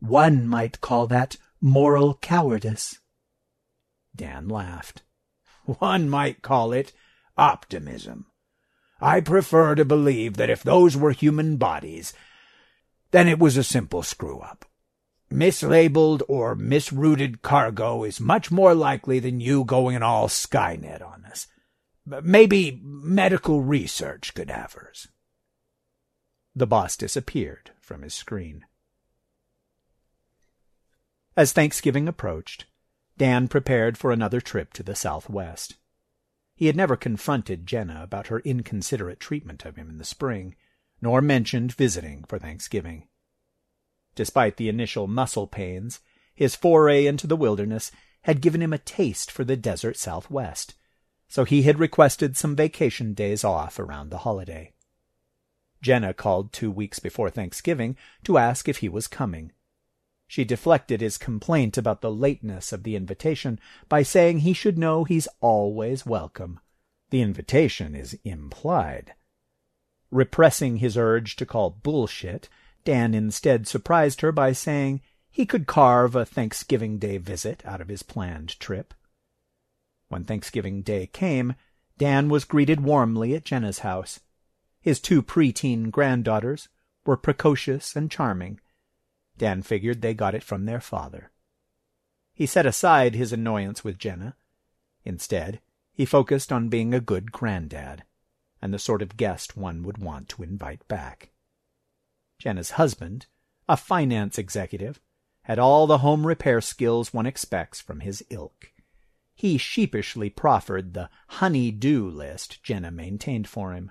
One 0.00 0.46
might 0.46 0.80
call 0.80 1.06
that 1.08 1.36
moral 1.60 2.14
cowardice. 2.14 2.98
Dan 4.14 4.48
laughed. 4.48 5.02
One 5.64 6.08
might 6.08 6.42
call 6.42 6.72
it 6.72 6.92
optimism. 7.36 8.26
I 9.00 9.20
prefer 9.20 9.74
to 9.74 9.84
believe 9.84 10.36
that 10.36 10.50
if 10.50 10.62
those 10.62 10.96
were 10.96 11.12
human 11.12 11.56
bodies, 11.56 12.12
then 13.12 13.28
it 13.28 13.38
was 13.38 13.56
a 13.56 13.64
simple 13.64 14.02
screw-up. 14.02 14.64
Mislabeled 15.32 16.22
or 16.28 16.56
misrouted 16.56 17.40
cargo 17.40 18.04
is 18.04 18.20
much 18.20 18.50
more 18.50 18.74
likely 18.74 19.20
than 19.20 19.40
you 19.40 19.64
going 19.64 20.02
all 20.02 20.28
Skynet 20.28 21.00
on 21.02 21.24
us. 21.24 21.46
Maybe 22.22 22.80
medical 22.82 23.62
research 23.62 24.34
cadavers. 24.34 25.08
The 26.54 26.66
boss 26.66 26.96
disappeared 26.96 27.70
from 27.80 28.02
his 28.02 28.14
screen. 28.14 28.64
As 31.36 31.52
Thanksgiving 31.52 32.08
approached, 32.08 32.66
Dan 33.16 33.48
prepared 33.48 33.96
for 33.96 34.10
another 34.10 34.40
trip 34.40 34.72
to 34.72 34.82
the 34.82 34.96
Southwest. 34.96 35.76
He 36.54 36.66
had 36.66 36.76
never 36.76 36.96
confronted 36.96 37.66
Jenna 37.66 38.02
about 38.02 38.26
her 38.26 38.40
inconsiderate 38.40 39.20
treatment 39.20 39.64
of 39.64 39.76
him 39.76 39.88
in 39.88 39.98
the 39.98 40.04
spring, 40.04 40.56
nor 41.00 41.22
mentioned 41.22 41.72
visiting 41.72 42.24
for 42.24 42.38
Thanksgiving. 42.38 43.08
Despite 44.14 44.56
the 44.56 44.68
initial 44.68 45.06
muscle 45.06 45.46
pains, 45.46 46.00
his 46.34 46.56
foray 46.56 47.06
into 47.06 47.26
the 47.26 47.36
wilderness 47.36 47.92
had 48.22 48.40
given 48.40 48.60
him 48.60 48.72
a 48.72 48.78
taste 48.78 49.30
for 49.30 49.44
the 49.44 49.56
desert 49.56 49.96
Southwest, 49.96 50.74
so 51.30 51.44
he 51.44 51.62
had 51.62 51.78
requested 51.78 52.36
some 52.36 52.56
vacation 52.56 53.14
days 53.14 53.44
off 53.44 53.78
around 53.78 54.10
the 54.10 54.18
holiday. 54.18 54.72
Jenna 55.80 56.12
called 56.12 56.52
two 56.52 56.72
weeks 56.72 56.98
before 56.98 57.30
Thanksgiving 57.30 57.96
to 58.24 58.36
ask 58.36 58.68
if 58.68 58.78
he 58.78 58.88
was 58.88 59.06
coming. 59.06 59.52
She 60.26 60.44
deflected 60.44 61.00
his 61.00 61.16
complaint 61.16 61.78
about 61.78 62.00
the 62.00 62.10
lateness 62.10 62.72
of 62.72 62.82
the 62.82 62.96
invitation 62.96 63.60
by 63.88 64.02
saying 64.02 64.40
he 64.40 64.52
should 64.52 64.76
know 64.76 65.04
he's 65.04 65.28
always 65.40 66.04
welcome. 66.04 66.58
The 67.10 67.22
invitation 67.22 67.94
is 67.94 68.18
implied. 68.24 69.14
Repressing 70.10 70.78
his 70.78 70.96
urge 70.96 71.36
to 71.36 71.46
call 71.46 71.70
bullshit, 71.70 72.48
Dan 72.84 73.14
instead 73.14 73.68
surprised 73.68 74.20
her 74.20 74.32
by 74.32 74.50
saying 74.50 75.00
he 75.30 75.46
could 75.46 75.68
carve 75.68 76.16
a 76.16 76.26
Thanksgiving 76.26 76.98
Day 76.98 77.18
visit 77.18 77.62
out 77.64 77.80
of 77.80 77.88
his 77.88 78.02
planned 78.02 78.58
trip. 78.58 78.94
When 80.10 80.24
Thanksgiving 80.24 80.82
Day 80.82 81.06
came, 81.06 81.54
Dan 81.96 82.28
was 82.28 82.44
greeted 82.44 82.80
warmly 82.80 83.36
at 83.36 83.44
Jenna's 83.44 83.78
house. 83.78 84.18
His 84.80 84.98
two 84.98 85.22
preteen 85.22 85.92
granddaughters 85.92 86.68
were 87.06 87.16
precocious 87.16 87.94
and 87.94 88.10
charming. 88.10 88.58
Dan 89.38 89.62
figured 89.62 90.02
they 90.02 90.12
got 90.12 90.34
it 90.34 90.42
from 90.42 90.64
their 90.64 90.80
father. 90.80 91.30
He 92.34 92.44
set 92.44 92.66
aside 92.66 93.14
his 93.14 93.32
annoyance 93.32 93.84
with 93.84 93.98
Jenna. 93.98 94.34
Instead, 95.04 95.60
he 95.92 96.04
focused 96.04 96.50
on 96.50 96.68
being 96.68 96.92
a 96.92 97.00
good 97.00 97.30
granddad, 97.30 98.02
and 98.60 98.74
the 98.74 98.80
sort 98.80 99.02
of 99.02 99.16
guest 99.16 99.56
one 99.56 99.84
would 99.84 99.98
want 99.98 100.28
to 100.30 100.42
invite 100.42 100.86
back. 100.88 101.30
Jenna's 102.36 102.72
husband, 102.72 103.26
a 103.68 103.76
finance 103.76 104.38
executive, 104.38 105.00
had 105.42 105.60
all 105.60 105.86
the 105.86 105.98
home 105.98 106.26
repair 106.26 106.60
skills 106.60 107.14
one 107.14 107.26
expects 107.26 107.80
from 107.80 108.00
his 108.00 108.24
ilk. 108.28 108.69
He 109.40 109.56
sheepishly 109.56 110.28
proffered 110.28 110.92
the 110.92 111.08
honey-do 111.28 112.10
list 112.10 112.62
Jenna 112.62 112.90
maintained 112.90 113.48
for 113.48 113.72
him. 113.72 113.90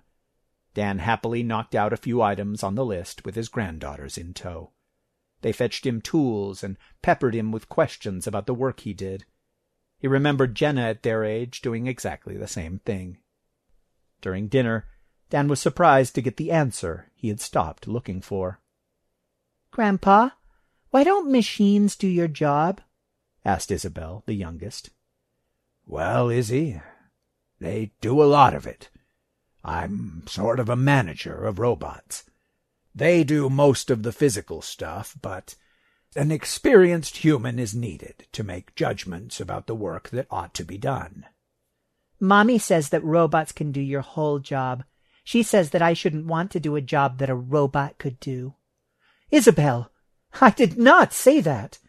Dan 0.76 1.00
happily 1.00 1.42
knocked 1.42 1.74
out 1.74 1.92
a 1.92 1.98
few 1.98 2.22
items 2.22 2.62
on 2.62 2.76
the 2.76 2.86
list 2.86 3.26
with 3.26 3.34
his 3.34 3.50
granddaughters 3.50 4.16
in 4.16 4.36
tow. 4.36 4.74
They 5.42 5.52
fetched 5.52 5.88
him 5.88 6.02
tools 6.02 6.64
and 6.64 6.78
peppered 7.02 7.34
him 7.34 7.52
with 7.52 7.68
questions 7.68 8.28
about 8.28 8.46
the 8.46 8.54
work 8.54 8.82
he 8.82 8.94
did. 8.94 9.26
He 9.98 10.08
remembered 10.08 10.54
Jenna 10.54 10.82
at 10.82 11.02
their 11.02 11.24
age 11.24 11.62
doing 11.62 11.88
exactly 11.88 12.38
the 12.38 12.48
same 12.48 12.78
thing. 12.86 13.18
During 14.22 14.50
dinner, 14.50 14.86
Dan 15.32 15.48
was 15.48 15.60
surprised 15.60 16.14
to 16.14 16.22
get 16.22 16.38
the 16.38 16.52
answer 16.52 17.10
he 17.16 17.30
had 17.30 17.42
stopped 17.42 17.88
looking 17.88 18.22
for. 18.22 18.62
Grandpa, 19.72 20.30
why 20.92 21.04
don't 21.04 21.32
machines 21.32 21.96
do 21.96 22.08
your 22.08 22.28
job? 22.28 22.82
asked 23.44 23.72
Isabel, 23.72 24.22
the 24.28 24.36
youngest. 24.36 24.92
Well, 25.92 26.30
Izzy, 26.30 26.80
they 27.60 27.94
do 28.00 28.22
a 28.22 28.30
lot 28.30 28.54
of 28.54 28.68
it. 28.68 28.92
I'm 29.64 30.22
sort 30.28 30.60
of 30.60 30.70
a 30.70 30.76
manager 30.76 31.46
of 31.46 31.58
robots. 31.58 32.30
They 32.94 33.24
do 33.24 33.50
most 33.50 33.90
of 33.90 34.04
the 34.04 34.12
physical 34.12 34.62
stuff, 34.62 35.18
but 35.20 35.56
an 36.16 36.30
experienced 36.30 37.18
human 37.18 37.58
is 37.58 37.74
needed 37.74 38.28
to 38.34 38.44
make 38.44 38.76
judgments 38.76 39.42
about 39.42 39.66
the 39.66 39.74
work 39.74 40.10
that 40.10 40.28
ought 40.30 40.54
to 40.54 40.64
be 40.64 40.78
done. 40.78 41.26
Mommy 42.20 42.60
says 42.60 42.90
that 42.90 43.04
robots 43.04 43.52
can 43.52 43.72
do 43.72 43.82
your 43.82 44.02
whole 44.02 44.38
job. 44.38 44.84
She 45.24 45.42
says 45.42 45.72
that 45.72 45.82
I 45.82 45.94
shouldn't 45.94 46.28
want 46.28 46.52
to 46.52 46.60
do 46.60 46.76
a 46.76 46.82
job 46.82 47.18
that 47.18 47.32
a 47.32 47.36
robot 47.36 47.98
could 47.98 48.20
do. 48.20 48.54
Isabel, 49.32 49.92
I 50.40 50.52
did 50.52 50.78
not 50.78 51.14
say 51.14 51.42
that. 51.42 51.80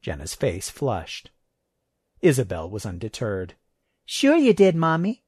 Jenna's 0.00 0.34
face 0.34 0.70
flushed. 0.70 1.30
Isabel 2.26 2.68
was 2.68 2.84
undeterred. 2.84 3.54
Sure 4.04 4.34
you 4.34 4.52
did, 4.52 4.74
Mommy. 4.74 5.22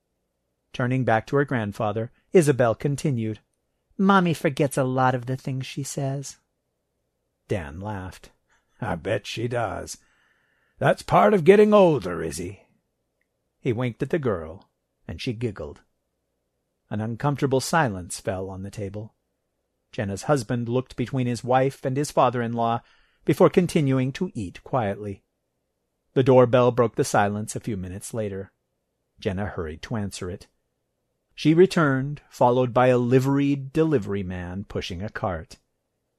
Turning 0.73 1.05
back 1.05 1.29
to 1.29 1.37
her 1.37 1.45
grandfather, 1.45 2.11
Isabel 2.33 2.75
continued. 2.75 3.39
Mommy 3.97 4.35
forgets 4.35 4.77
a 4.77 4.83
lot 4.83 5.15
of 5.15 5.27
the 5.27 5.37
things 5.37 5.65
she 5.65 5.85
says. 5.85 6.39
Dan 7.47 7.79
laughed. 7.79 8.31
I 8.81 8.97
bet 8.97 9.29
she 9.29 9.47
does. 9.47 9.99
That's 10.81 11.03
part 11.03 11.35
of 11.35 11.45
getting 11.45 11.73
older, 11.73 12.21
Izzy. 12.21 12.67
He 13.61 13.73
winked 13.73 14.03
at 14.03 14.11
the 14.11 14.19
girl, 14.19 14.69
and 15.07 15.21
she 15.21 15.33
giggled. 15.33 15.83
An 16.91 17.01
uncomfortable 17.01 17.61
silence 17.61 18.19
fell 18.19 18.51
on 18.51 18.65
the 18.65 18.73
table. 18.73 19.15
Jenna's 19.93 20.25
husband 20.25 20.69
looked 20.69 20.97
between 20.97 21.29
his 21.29 21.45
wife 21.45 21.85
and 21.85 21.97
his 21.97 22.11
father-in-law 22.11 22.81
before 23.25 23.51
continuing 23.51 24.11
to 24.15 24.33
eat 24.35 24.65
quietly. 24.65 25.23
The 26.19 26.25
doorbell 26.25 26.73
broke 26.73 26.97
the 26.97 27.05
silence 27.05 27.55
a 27.55 27.61
few 27.61 27.77
minutes 27.77 28.13
later. 28.13 28.51
Jenna 29.21 29.47
hurried 29.47 29.83
to 29.83 29.95
answer 29.95 30.29
it. 30.29 30.49
She 31.37 31.55
returned, 31.55 32.23
followed 32.29 32.75
by 32.75 32.89
a 32.89 32.99
liveried 32.99 33.73
delivery 33.73 34.25
man 34.25 34.65
pushing 34.65 35.01
a 35.01 35.11
cart. 35.11 35.59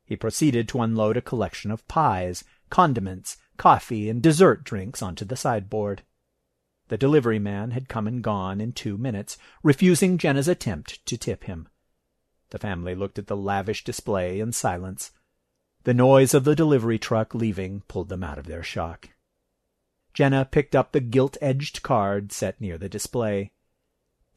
He 0.06 0.16
proceeded 0.16 0.70
to 0.70 0.80
unload 0.80 1.18
a 1.18 1.22
collection 1.22 1.70
of 1.70 1.86
pies, 1.90 2.46
condiments, 2.70 3.36
coffee, 3.58 4.10
and 4.10 4.22
dessert 4.22 4.64
drinks 4.64 5.02
onto 5.02 5.26
the 5.26 5.36
sideboard. 5.36 6.04
The 6.88 6.98
delivery 6.98 7.38
man 7.38 7.72
had 7.72 7.90
come 7.90 8.08
and 8.08 8.24
gone 8.24 8.62
in 8.62 8.72
two 8.72 8.98
minutes, 8.98 9.38
refusing 9.64 10.18
Jenna's 10.18 10.48
attempt 10.48 11.06
to 11.08 11.18
tip 11.18 11.44
him. 11.44 11.68
The 12.52 12.60
family 12.60 12.96
looked 12.96 13.20
at 13.20 13.28
the 13.28 13.36
lavish 13.36 13.84
display 13.84 14.40
in 14.40 14.54
silence. 14.54 15.12
The 15.84 15.94
noise 15.94 16.34
of 16.34 16.46
the 16.46 16.56
delivery 16.56 17.00
truck 17.00 17.36
leaving 17.36 17.82
pulled 17.90 18.08
them 18.08 18.24
out 18.24 18.38
of 18.38 18.46
their 18.46 18.64
shock. 18.64 19.10
Jenna 20.14 20.46
picked 20.46 20.76
up 20.76 20.92
the 20.92 21.00
gilt-edged 21.00 21.84
card 21.84 22.32
set 22.32 22.60
near 22.60 22.78
the 22.78 22.90
display. 22.90 23.52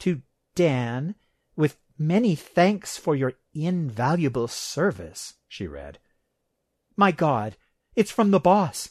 To 0.01 0.23
Dan, 0.55 1.15
with 1.57 1.79
many 1.99 2.35
thanks 2.35 2.97
for 2.97 3.15
your 3.15 3.35
invaluable 3.55 4.49
service, 4.49 5.35
she 5.49 5.67
read. 5.67 5.99
My 6.97 7.13
God, 7.13 7.57
it's 7.95 8.11
from 8.11 8.31
the 8.31 8.41
boss. 8.41 8.91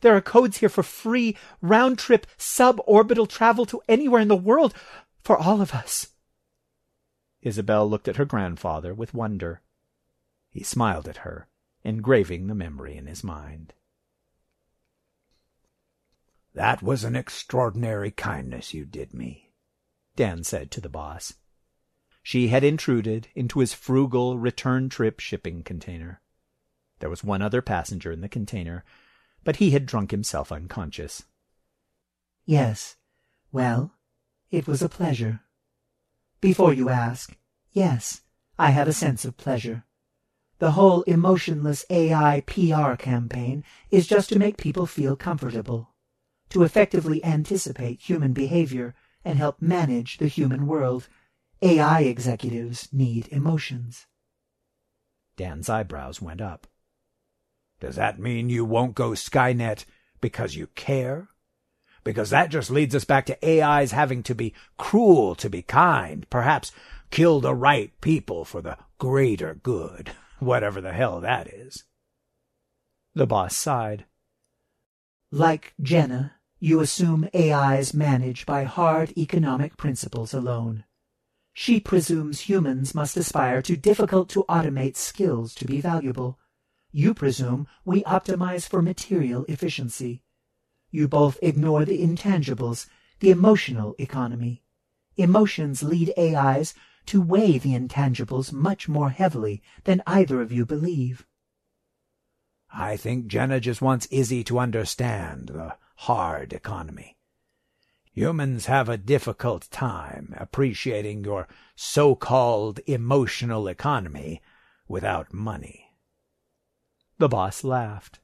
There 0.00 0.16
are 0.16 0.22
codes 0.22 0.58
here 0.58 0.68
for 0.68 0.82
free 0.82 1.36
round 1.60 1.98
trip 1.98 2.26
suborbital 2.38 3.28
travel 3.28 3.66
to 3.66 3.82
anywhere 3.88 4.20
in 4.20 4.28
the 4.28 4.36
world 4.36 4.74
for 5.22 5.36
all 5.36 5.60
of 5.60 5.74
us. 5.74 6.08
Isabel 7.42 7.88
looked 7.88 8.08
at 8.08 8.16
her 8.16 8.24
grandfather 8.24 8.94
with 8.94 9.14
wonder. 9.14 9.60
He 10.50 10.62
smiled 10.62 11.08
at 11.08 11.18
her, 11.18 11.48
engraving 11.84 12.46
the 12.46 12.54
memory 12.54 12.96
in 12.96 13.06
his 13.06 13.22
mind. 13.22 13.74
That 16.54 16.82
was 16.82 17.04
an 17.04 17.14
extraordinary 17.14 18.10
kindness 18.10 18.74
you 18.74 18.84
did 18.84 19.14
me, 19.14 19.52
Dan 20.16 20.42
said 20.42 20.70
to 20.72 20.80
the 20.80 20.88
boss. 20.88 21.34
She 22.22 22.48
had 22.48 22.64
intruded 22.64 23.28
into 23.34 23.60
his 23.60 23.72
frugal 23.72 24.38
return 24.38 24.88
trip 24.88 25.20
shipping 25.20 25.62
container. 25.62 26.20
There 26.98 27.10
was 27.10 27.24
one 27.24 27.40
other 27.40 27.62
passenger 27.62 28.12
in 28.12 28.20
the 28.20 28.28
container, 28.28 28.84
but 29.44 29.56
he 29.56 29.70
had 29.70 29.86
drunk 29.86 30.10
himself 30.10 30.52
unconscious. 30.52 31.24
Yes. 32.44 32.96
Well, 33.52 33.92
it 34.50 34.66
was 34.66 34.82
a 34.82 34.88
pleasure. 34.88 35.40
Before 36.40 36.72
you 36.72 36.88
ask, 36.88 37.36
yes, 37.72 38.22
I 38.58 38.70
have 38.70 38.88
a 38.88 38.92
sense 38.92 39.24
of 39.24 39.36
pleasure. 39.36 39.84
The 40.58 40.72
whole 40.72 41.02
emotionless 41.02 41.86
AI 41.88 42.42
PR 42.42 42.94
campaign 42.96 43.64
is 43.90 44.06
just 44.06 44.28
to 44.28 44.38
make 44.38 44.56
people 44.56 44.84
feel 44.84 45.16
comfortable, 45.16 45.89
to 46.50 46.62
effectively 46.62 47.24
anticipate 47.24 48.00
human 48.00 48.32
behavior 48.32 48.94
and 49.24 49.38
help 49.38 49.60
manage 49.60 50.18
the 50.18 50.28
human 50.28 50.66
world. 50.66 51.08
AI 51.62 52.00
executives 52.02 52.88
need 52.92 53.28
emotions. 53.28 54.06
Dan's 55.36 55.68
eyebrows 55.68 56.20
went 56.20 56.40
up. 56.40 56.66
Does 57.80 57.96
that 57.96 58.18
mean 58.18 58.50
you 58.50 58.64
won't 58.64 58.94
go 58.94 59.10
Skynet 59.10 59.84
because 60.20 60.54
you 60.54 60.66
care? 60.68 61.28
Because 62.04 62.30
that 62.30 62.50
just 62.50 62.70
leads 62.70 62.94
us 62.94 63.04
back 63.04 63.26
to 63.26 63.38
AIs 63.62 63.92
having 63.92 64.22
to 64.24 64.34
be 64.34 64.54
cruel 64.76 65.34
to 65.36 65.48
be 65.48 65.62
kind, 65.62 66.28
perhaps 66.30 66.72
kill 67.10 67.40
the 67.40 67.54
right 67.54 67.98
people 68.00 68.44
for 68.44 68.60
the 68.62 68.76
greater 68.98 69.54
good, 69.54 70.10
whatever 70.38 70.80
the 70.80 70.92
hell 70.92 71.20
that 71.20 71.46
is. 71.48 71.84
The 73.14 73.26
boss 73.26 73.56
sighed. 73.56 74.04
Like 75.32 75.74
Jenna, 75.80 76.34
you 76.62 76.80
assume 76.80 77.26
AIs 77.34 77.94
manage 77.94 78.44
by 78.44 78.64
hard 78.64 79.16
economic 79.16 79.78
principles 79.78 80.34
alone. 80.34 80.84
She 81.54 81.80
presumes 81.80 82.40
humans 82.40 82.94
must 82.94 83.16
aspire 83.16 83.62
to 83.62 83.78
difficult 83.78 84.28
to 84.30 84.44
automate 84.46 84.96
skills 84.96 85.54
to 85.54 85.64
be 85.64 85.80
valuable. 85.80 86.38
You 86.92 87.14
presume 87.14 87.66
we 87.86 88.02
optimize 88.02 88.68
for 88.68 88.82
material 88.82 89.46
efficiency. 89.48 90.22
You 90.90 91.08
both 91.08 91.38
ignore 91.40 91.86
the 91.86 92.02
intangibles, 92.02 92.86
the 93.20 93.30
emotional 93.30 93.94
economy. 93.98 94.62
Emotions 95.16 95.82
lead 95.82 96.12
AIs 96.18 96.74
to 97.06 97.22
weigh 97.22 97.56
the 97.56 97.74
intangibles 97.74 98.52
much 98.52 98.86
more 98.86 99.10
heavily 99.10 99.62
than 99.84 100.02
either 100.06 100.42
of 100.42 100.52
you 100.52 100.66
believe. 100.66 101.26
I 102.72 102.96
think 102.96 103.28
Jenna 103.28 103.60
just 103.60 103.80
wants 103.80 104.06
Izzy 104.10 104.44
to 104.44 104.58
understand 104.58 105.48
the 105.48 105.74
hard 106.04 106.54
economy. 106.54 107.14
Humans 108.14 108.64
have 108.66 108.88
a 108.88 108.96
difficult 108.96 109.68
time 109.70 110.34
appreciating 110.38 111.24
your 111.24 111.46
so-called 111.76 112.80
emotional 112.86 113.68
economy 113.68 114.40
without 114.88 115.34
money. 115.34 115.92
The 117.18 117.28
boss 117.28 117.62
laughed. 117.62 118.20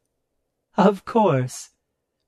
Of 0.79 1.05
course. 1.05 1.71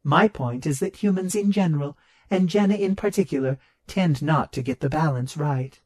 My 0.05 0.29
point 0.29 0.67
is 0.67 0.81
that 0.81 0.97
humans 0.97 1.35
in 1.35 1.51
general, 1.51 1.97
and 2.31 2.51
Jenna 2.51 2.75
in 2.75 2.95
particular, 2.95 3.59
tend 3.87 4.21
not 4.21 4.53
to 4.53 4.63
get 4.63 4.81
the 4.81 4.91
balance 4.91 5.35
right. 5.35 5.81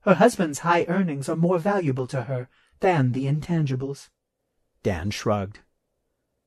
Her 0.00 0.14
husband's 0.14 0.60
high 0.60 0.84
earnings 0.88 1.28
are 1.28 1.36
more 1.36 1.60
valuable 1.60 2.08
to 2.08 2.22
her 2.22 2.48
than 2.80 3.12
the 3.12 3.26
intangibles. 3.26 4.08
Dan 4.82 5.12
shrugged. 5.12 5.60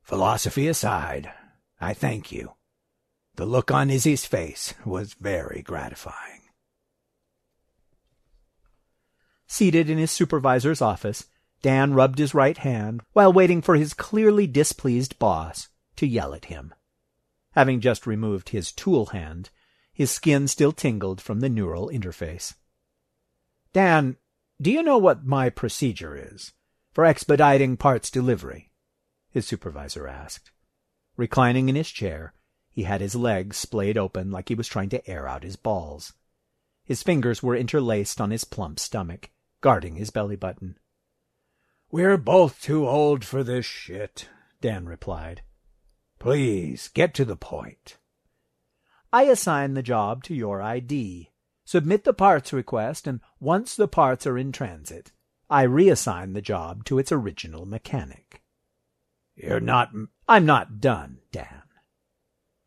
Philosophy 0.01 0.67
aside, 0.67 1.31
I 1.79 1.93
thank 1.93 2.31
you. 2.31 2.53
The 3.35 3.45
look 3.45 3.71
on 3.71 3.89
Izzy's 3.89 4.25
face 4.25 4.73
was 4.85 5.13
very 5.13 5.61
gratifying. 5.61 6.41
Seated 9.47 9.89
in 9.89 9.97
his 9.97 10.11
supervisor's 10.11 10.81
office, 10.81 11.25
Dan 11.61 11.93
rubbed 11.93 12.19
his 12.19 12.33
right 12.33 12.57
hand 12.57 13.01
while 13.13 13.33
waiting 13.33 13.61
for 13.61 13.75
his 13.75 13.93
clearly 13.93 14.45
displeased 14.45 15.17
boss 15.19 15.69
to 15.95 16.07
yell 16.07 16.33
at 16.33 16.45
him. 16.45 16.73
Having 17.53 17.81
just 17.81 18.05
removed 18.05 18.49
his 18.49 18.71
tool 18.71 19.07
hand, 19.07 19.49
his 19.91 20.11
skin 20.11 20.47
still 20.47 20.71
tingled 20.71 21.19
from 21.19 21.39
the 21.39 21.49
neural 21.49 21.89
interface. 21.89 22.55
Dan, 23.73 24.17
do 24.61 24.71
you 24.71 24.83
know 24.83 24.97
what 24.97 25.25
my 25.25 25.49
procedure 25.49 26.15
is 26.15 26.53
for 26.93 27.05
expediting 27.05 27.77
parts 27.77 28.11
delivery? 28.11 28.71
His 29.29 29.47
supervisor 29.47 30.07
asked. 30.07 30.51
Reclining 31.19 31.67
in 31.67 31.75
his 31.75 31.89
chair, 31.89 32.33
he 32.71 32.83
had 32.83 33.01
his 33.01 33.13
legs 33.13 33.57
splayed 33.57 33.97
open 33.97 34.31
like 34.31 34.47
he 34.47 34.55
was 34.55 34.69
trying 34.69 34.87
to 34.87 35.05
air 35.05 35.27
out 35.27 35.43
his 35.43 35.57
balls. 35.57 36.13
His 36.85 37.03
fingers 37.03 37.43
were 37.43 37.57
interlaced 37.57 38.21
on 38.21 38.31
his 38.31 38.45
plump 38.45 38.79
stomach, 38.79 39.29
guarding 39.59 39.97
his 39.97 40.11
belly 40.11 40.37
button. 40.37 40.77
We're 41.91 42.15
both 42.15 42.61
too 42.61 42.87
old 42.87 43.25
for 43.25 43.43
this 43.43 43.65
shit, 43.65 44.29
Dan 44.61 44.85
replied. 44.85 45.41
Please, 46.19 46.87
get 46.87 47.13
to 47.15 47.25
the 47.25 47.35
point. 47.35 47.97
I 49.11 49.23
assign 49.23 49.73
the 49.73 49.83
job 49.83 50.23
to 50.23 50.33
your 50.33 50.61
ID. 50.61 51.31
Submit 51.65 52.05
the 52.05 52.13
parts 52.13 52.53
request, 52.53 53.07
and 53.07 53.19
once 53.41 53.75
the 53.75 53.89
parts 53.89 54.25
are 54.25 54.37
in 54.37 54.53
transit, 54.53 55.11
I 55.49 55.65
reassign 55.65 56.33
the 56.33 56.41
job 56.41 56.85
to 56.85 56.97
its 56.97 57.11
original 57.11 57.65
mechanic. 57.65 58.41
You're 59.41 59.61
not... 59.61 59.91
I'm 60.27 60.45
not 60.45 60.81
done, 60.81 61.19
Dan. 61.31 61.63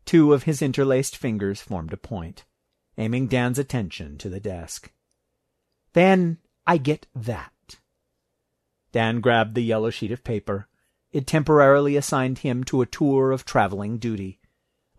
Two 0.05 0.33
of 0.33 0.43
his 0.43 0.61
interlaced 0.61 1.15
fingers 1.15 1.61
formed 1.61 1.93
a 1.93 1.97
point, 1.97 2.45
aiming 2.97 3.27
Dan's 3.27 3.59
attention 3.59 4.17
to 4.17 4.29
the 4.29 4.39
desk. 4.39 4.91
Then 5.93 6.39
I 6.65 6.77
get 6.77 7.05
that. 7.15 7.51
Dan 8.91 9.21
grabbed 9.21 9.55
the 9.55 9.61
yellow 9.61 9.91
sheet 9.91 10.11
of 10.11 10.23
paper. 10.23 10.67
It 11.11 11.27
temporarily 11.27 11.95
assigned 11.95 12.39
him 12.39 12.63
to 12.65 12.81
a 12.81 12.87
tour 12.87 13.31
of 13.31 13.45
traveling 13.45 13.97
duty, 13.97 14.39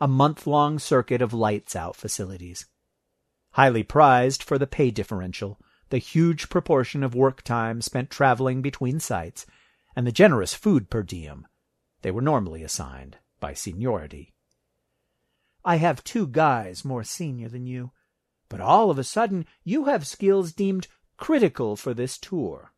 a 0.01 0.07
month-long 0.07 0.79
circuit 0.79 1.21
of 1.21 1.33
lights-out 1.35 1.97
facilities. 1.97 2.67
Highly 3.53 3.83
prized 3.83 4.43
for 4.43 4.59
the 4.59 4.67
pay 4.67 4.91
differential, 4.91 5.59
the 5.91 5.99
huge 5.99 6.49
proportion 6.49 7.03
of 7.03 7.15
work 7.15 7.43
time 7.43 7.81
spent 7.81 8.11
traveling 8.11 8.63
between 8.63 9.01
sites, 9.01 9.45
and 9.97 10.07
the 10.07 10.13
generous 10.13 10.55
food 10.55 10.89
per 10.89 11.03
diem, 11.03 11.47
they 12.05 12.11
were 12.11 12.21
normally 12.21 12.63
assigned 12.63 13.17
by 13.41 13.55
seniority. 13.55 14.35
I 15.65 15.77
have 15.77 16.05
two 16.05 16.27
guys 16.27 16.85
more 16.85 17.03
senior 17.03 17.49
than 17.49 17.67
you, 17.67 17.93
but 18.51 18.61
all 18.61 18.91
of 18.91 18.99
a 18.99 19.05
sudden 19.05 19.47
you 19.65 19.87
have 19.87 20.07
skills 20.07 20.53
deemed 20.53 20.87
critical 21.17 21.77
for 21.77 21.95
this 21.95 22.19
tour. 22.19 22.75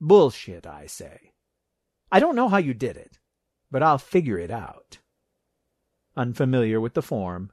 Bullshit, 0.00 0.66
I 0.66 0.86
say. 0.86 1.34
I 2.10 2.18
don't 2.18 2.34
know 2.34 2.48
how 2.48 2.56
you 2.56 2.72
did 2.72 2.96
it, 2.96 3.18
but 3.70 3.82
I'll 3.82 3.98
figure 3.98 4.38
it 4.38 4.50
out. 4.50 5.00
Unfamiliar 6.16 6.80
with 6.80 6.94
the 6.94 7.02
form, 7.02 7.52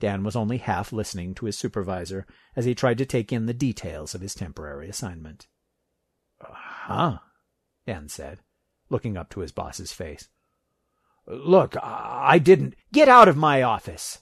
Dan 0.00 0.22
was 0.22 0.36
only 0.36 0.58
half 0.58 0.92
listening 0.92 1.34
to 1.36 1.46
his 1.46 1.56
supervisor 1.56 2.26
as 2.54 2.66
he 2.66 2.74
tried 2.74 2.98
to 2.98 3.06
take 3.06 3.32
in 3.32 3.46
the 3.46 3.54
details 3.54 4.14
of 4.14 4.20
his 4.20 4.34
temporary 4.34 4.90
assignment. 4.90 5.46
Huh, 6.38 7.20
Dan 7.86 8.10
said, 8.10 8.40
looking 8.88 9.16
up 9.16 9.30
to 9.30 9.40
his 9.40 9.52
boss's 9.52 9.92
face. 9.92 10.28
Look, 11.26 11.76
I 11.82 12.38
didn't. 12.38 12.74
Get 12.92 13.08
out 13.08 13.28
of 13.28 13.36
my 13.36 13.62
office! 13.62 14.20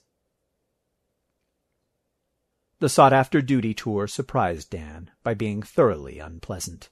The 2.80 2.88
sought 2.88 3.12
after 3.12 3.40
duty 3.40 3.72
tour 3.72 4.06
surprised 4.06 4.70
Dan 4.70 5.10
by 5.22 5.34
being 5.34 5.62
thoroughly 5.62 6.18
unpleasant. 6.18 6.90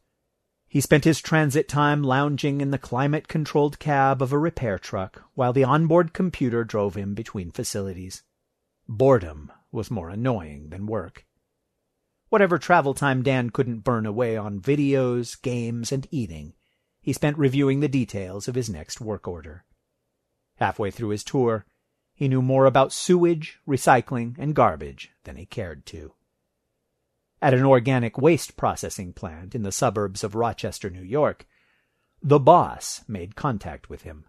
He 0.68 0.80
spent 0.80 1.04
his 1.04 1.20
transit 1.20 1.68
time 1.68 2.02
lounging 2.02 2.62
in 2.62 2.70
the 2.70 2.78
climate 2.78 3.28
controlled 3.28 3.78
cab 3.78 4.22
of 4.22 4.32
a 4.32 4.38
repair 4.38 4.78
truck 4.78 5.22
while 5.34 5.52
the 5.52 5.64
onboard 5.64 6.14
computer 6.14 6.64
drove 6.64 6.94
him 6.94 7.14
between 7.14 7.50
facilities. 7.50 8.22
Boredom 8.88 9.52
was 9.70 9.90
more 9.90 10.08
annoying 10.08 10.70
than 10.70 10.86
work. 10.86 11.26
Whatever 12.30 12.58
travel 12.58 12.94
time 12.94 13.22
Dan 13.22 13.50
couldn't 13.50 13.80
burn 13.80 14.06
away 14.06 14.36
on 14.36 14.60
videos, 14.60 15.40
games, 15.42 15.92
and 15.92 16.06
eating, 16.10 16.54
he 17.03 17.12
spent 17.12 17.36
reviewing 17.36 17.80
the 17.80 17.88
details 17.88 18.48
of 18.48 18.55
his 18.55 18.70
next 18.70 19.00
work 19.00 19.28
order. 19.28 19.64
Halfway 20.57 20.90
through 20.90 21.11
his 21.11 21.24
tour, 21.24 21.66
he 22.14 22.28
knew 22.28 22.40
more 22.40 22.66
about 22.66 22.92
sewage, 22.92 23.59
recycling, 23.66 24.36
and 24.38 24.55
garbage 24.55 25.11
than 25.24 25.36
he 25.36 25.44
cared 25.44 25.84
to. 25.86 26.14
At 27.42 27.55
an 27.55 27.64
organic 27.64 28.16
waste 28.16 28.57
processing 28.57 29.12
plant 29.12 29.55
in 29.57 29.64
the 29.64 29.72
suburbs 29.72 30.22
of 30.22 30.36
Rochester, 30.36 30.88
New 30.88 31.03
York, 31.03 31.44
the 32.22 32.38
boss 32.38 33.03
made 33.09 33.34
contact 33.34 33.90
with 33.90 34.03
him. 34.03 34.26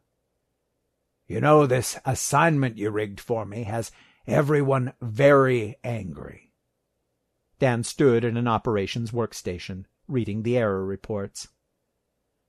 You 1.28 1.40
know, 1.40 1.68
this 1.68 2.00
assignment 2.06 2.80
you 2.80 2.90
rigged 2.90 3.20
for 3.20 3.46
me 3.46 3.64
has 3.64 3.92
everyone 4.26 4.94
very 5.00 5.76
angry. 5.84 6.52
Dan 7.60 7.84
stood 7.84 8.26
at 8.26 8.36
an 8.36 8.48
operations 8.48 9.12
workstation, 9.12 9.86
reading 10.08 10.42
the 10.42 10.58
error 10.58 10.84
reports. 10.84 11.50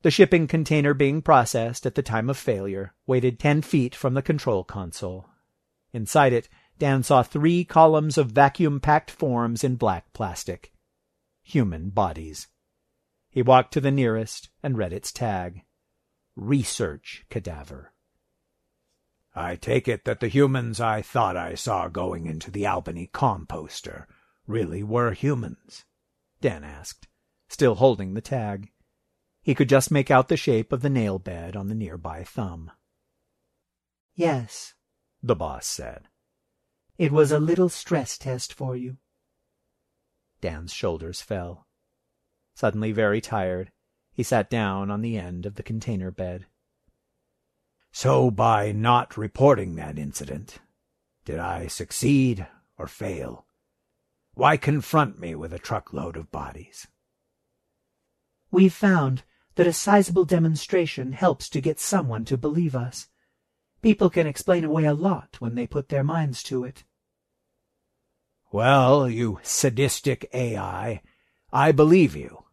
The 0.05 0.11
shipping 0.11 0.47
container 0.49 0.93
being 0.93 1.23
processed 1.23 1.87
at 1.87 1.95
the 1.95 2.03
time 2.03 2.29
of 2.29 2.37
failure 2.37 2.93
waited 3.07 3.39
ten 3.39 3.63
feet 3.63 3.95
from 3.95 4.13
the 4.13 4.21
control 4.21 4.63
console. 4.63 5.31
Inside 5.95 6.35
it, 6.35 6.47
Dan 6.79 7.03
saw 7.03 7.23
three 7.23 7.65
columns 7.65 8.19
of 8.19 8.33
vacuum-packed 8.33 9.11
forms 9.11 9.65
in 9.65 9.77
black 9.77 10.13
plastic. 10.13 10.75
Human 11.43 11.89
bodies. 11.89 12.49
He 13.31 13.41
walked 13.41 13.73
to 13.73 13.81
the 13.81 13.91
nearest 13.91 14.51
and 14.63 14.77
read 14.77 14.93
its 14.93 15.11
tag. 15.11 15.63
Research 16.37 17.25
cadaver. 17.31 17.95
I 19.35 19.57
take 19.57 19.89
it 19.89 20.05
that 20.05 20.21
the 20.21 20.29
humans 20.29 20.81
I 20.81 21.01
thought 21.01 21.39
I 21.39 21.55
saw 21.55 21.89
going 21.89 22.27
into 22.27 22.51
the 22.51 22.67
Albany 22.67 23.09
composter 23.11 24.05
really 24.47 24.83
were 24.83 25.13
humans? 25.13 25.87
Dan 26.43 26.63
asked, 26.63 27.09
still 27.49 27.77
holding 27.77 28.13
the 28.13 28.21
tag. 28.21 28.69
He 29.45 29.55
could 29.55 29.69
just 29.69 29.91
make 29.91 30.11
out 30.11 30.29
the 30.29 30.39
shape 30.39 30.73
of 30.73 30.81
the 30.81 30.89
nail 30.89 31.19
bed 31.19 31.55
on 31.55 31.69
the 31.69 31.75
nearby 31.75 32.25
thumb. 32.25 32.71
Yes, 34.15 34.73
the 35.23 35.37
boss 35.37 35.67
said. 35.67 36.09
It 36.97 37.13
was 37.13 37.31
a 37.31 37.39
little 37.39 37.69
stress 37.69 38.17
test 38.17 38.55
for 38.55 38.75
you. 38.75 38.97
Dan's 40.41 40.73
shoulders 40.73 41.21
fell. 41.21 41.67
Suddenly 42.55 42.93
very 42.93 43.21
tired, 43.21 43.71
he 44.13 44.23
sat 44.23 44.49
down 44.49 44.91
on 44.91 45.03
the 45.03 45.19
end 45.19 45.45
of 45.45 45.57
the 45.57 45.63
container 45.63 46.11
bed. 46.11 46.47
So 47.93 48.31
by 48.31 48.73
not 48.73 49.19
reporting 49.19 49.75
that 49.75 49.99
incident, 49.99 50.59
did 51.27 51.39
I 51.39 51.67
succeed 51.67 52.47
or 52.79 52.87
fail? 52.87 53.45
Why 54.33 54.57
confront 54.57 55.19
me 55.19 55.35
with 55.35 55.53
a 55.53 55.59
truckload 55.59 56.17
of 56.17 56.33
bodies? 56.33 56.87
We've 58.51 58.73
found 58.73 59.23
that 59.57 59.67
a 59.67 59.73
sizable 59.73 60.25
demonstration 60.25 61.13
helps 61.13 61.49
to 61.49 61.61
get 61.61 61.81
someone 61.81 62.25
to 62.25 62.37
believe 62.37 62.75
us. 62.75 63.09
People 63.83 64.11
can 64.11 64.27
explain 64.27 64.65
away 64.65 64.85
a 64.85 64.95
lot 64.95 65.37
when 65.41 65.55
they 65.55 65.67
put 65.67 65.89
their 65.89 66.05
minds 66.05 66.43
to 66.45 66.65
it. 66.65 66.85
Well, 68.53 69.09
you 69.09 69.41
sadistic 69.43 70.29
AI, 70.33 71.03
I 71.53 71.73
believe 71.73 72.17
you. 72.17 72.45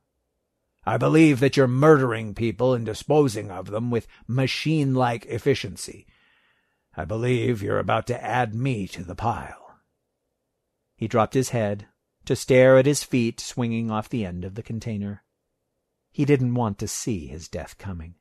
I 0.83 0.97
believe 0.97 1.39
that 1.39 1.55
you're 1.55 1.67
murdering 1.67 2.33
people 2.33 2.73
and 2.73 2.85
disposing 2.85 3.51
of 3.51 3.67
them 3.67 3.91
with 3.91 4.07
machine-like 4.27 5.25
efficiency. 5.27 6.07
I 6.97 7.05
believe 7.05 7.61
you're 7.61 7.79
about 7.79 8.07
to 8.07 8.23
add 8.23 8.55
me 8.55 8.87
to 8.87 9.03
the 9.03 9.15
pile. 9.15 9.79
He 10.95 11.07
dropped 11.07 11.35
his 11.35 11.49
head 11.49 11.87
to 12.25 12.35
stare 12.35 12.77
at 12.77 12.85
his 12.85 13.03
feet 13.03 13.39
swinging 13.39 13.89
off 13.89 14.09
the 14.09 14.25
end 14.25 14.43
of 14.43 14.55
the 14.55 14.63
container. 14.63 15.23
He 16.11 16.25
didn't 16.25 16.55
want 16.55 16.77
to 16.79 16.87
see 16.87 17.27
his 17.27 17.47
death 17.47 17.77
coming. 17.77 18.15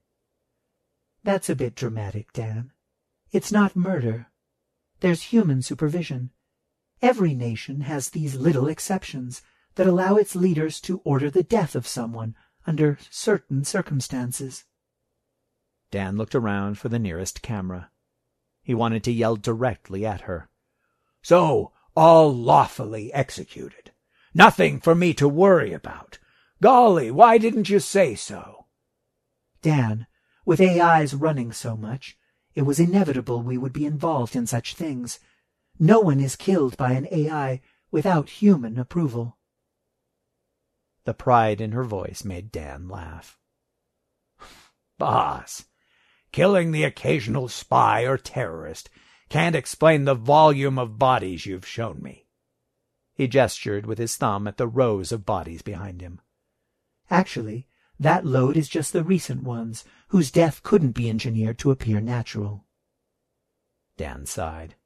That's 1.25 1.51
a 1.51 1.57
bit 1.57 1.75
dramatic, 1.75 2.33
Dan. 2.33 2.71
It's 3.33 3.53
not 3.53 3.77
murder. 3.77 4.29
There's 5.01 5.25
human 5.25 5.63
supervision. 5.63 6.31
Every 7.03 7.35
nation 7.35 7.83
has 7.83 8.11
these 8.11 8.35
little 8.37 8.69
exceptions 8.69 9.43
that 9.75 9.87
allow 9.87 10.17
its 10.17 10.37
leaders 10.37 10.81
to 10.83 11.01
order 11.05 11.31
the 11.31 11.43
death 11.43 11.75
of 11.75 11.87
someone 11.87 12.37
under 12.67 12.99
certain 13.11 13.65
circumstances. 13.65 14.65
Dan 15.91 16.17
looked 16.17 16.35
around 16.35 16.79
for 16.79 16.89
the 16.89 16.99
nearest 16.99 17.43
camera. 17.43 17.91
He 18.63 18.75
wanted 18.75 19.03
to 19.05 19.13
yell 19.13 19.37
directly 19.37 20.07
at 20.07 20.23
her. 20.23 20.49
So, 21.23 21.73
all 21.97 22.33
lawfully 22.33 23.13
executed. 23.13 23.91
Nothing 24.33 24.81
for 24.81 24.95
me 24.95 25.13
to 25.15 25.29
worry 25.29 25.73
about. 25.73 26.20
Golly, 26.63 27.11
why 27.11 27.39
didn't 27.39 27.71
you 27.71 27.79
say 27.79 28.15
so? 28.15 28.67
Dan, 29.63 30.07
with 30.45 30.61
AIs 30.61 31.15
running 31.15 31.53
so 31.53 31.77
much, 31.77 32.19
it 32.55 32.63
was 32.63 32.81
inevitable 32.81 33.43
we 33.43 33.57
would 33.57 33.73
be 33.73 33.87
involved 33.87 34.37
in 34.37 34.47
such 34.47 34.75
things. 34.75 35.21
No 35.79 36.01
one 36.01 36.21
is 36.21 36.37
killed 36.37 36.77
by 36.77 36.93
an 36.93 37.09
AI 37.11 37.61
without 37.91 38.29
human 38.29 38.79
approval. 38.79 39.39
The 41.05 41.15
pride 41.15 41.61
in 41.61 41.73
her 41.73 41.85
voice 41.85 42.25
made 42.25 42.53
Dan 42.53 42.89
laugh. 42.89 43.39
Boss, 44.99 45.65
killing 46.31 46.73
the 46.73 46.85
occasional 46.85 47.49
spy 47.49 48.03
or 48.03 48.19
terrorist 48.19 48.91
can't 49.31 49.57
explain 49.57 50.05
the 50.05 50.15
volume 50.15 50.79
of 50.79 50.99
bodies 50.99 51.47
you've 51.47 51.67
shown 51.67 52.03
me. 52.03 52.27
He 53.15 53.29
gestured 53.29 53.87
with 53.87 53.99
his 53.99 54.17
thumb 54.17 54.47
at 54.47 54.59
the 54.59 54.69
rows 54.69 55.11
of 55.13 55.25
bodies 55.25 55.63
behind 55.63 56.01
him. 56.01 56.21
Actually, 57.11 57.67
that 57.99 58.25
load 58.25 58.57
is 58.57 58.69
just 58.69 58.93
the 58.93 59.05
recent 59.05 59.43
ones, 59.43 59.85
whose 60.09 60.31
death 60.31 60.63
couldn't 60.63 60.93
be 60.93 61.11
engineered 61.11 61.59
to 61.59 61.71
appear 61.71 62.01
natural. 62.01 62.65
Dan 63.97 64.25
sighed. 64.25 64.77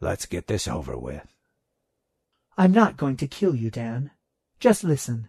Let's 0.00 0.24
get 0.24 0.46
this 0.46 0.66
over 0.66 0.96
with. 0.96 1.36
I'm 2.56 2.72
not 2.72 2.96
going 2.96 3.16
to 3.18 3.26
kill 3.26 3.54
you, 3.54 3.70
Dan. 3.70 4.10
Just 4.58 4.84
listen. 4.84 5.28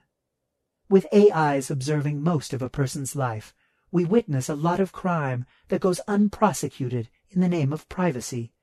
With 0.89 1.07
AIs 1.13 1.69
observing 1.69 2.21
most 2.21 2.53
of 2.53 2.61
a 2.61 2.69
person's 2.69 3.15
life, 3.15 3.53
we 3.91 4.05
witness 4.05 4.49
a 4.49 4.55
lot 4.55 4.79
of 4.79 4.91
crime 4.91 5.45
that 5.67 5.81
goes 5.81 5.99
unprosecuted 6.07 7.09
in 7.29 7.41
the 7.41 7.49
name 7.49 7.73
of 7.73 7.89
privacy. 7.89 8.53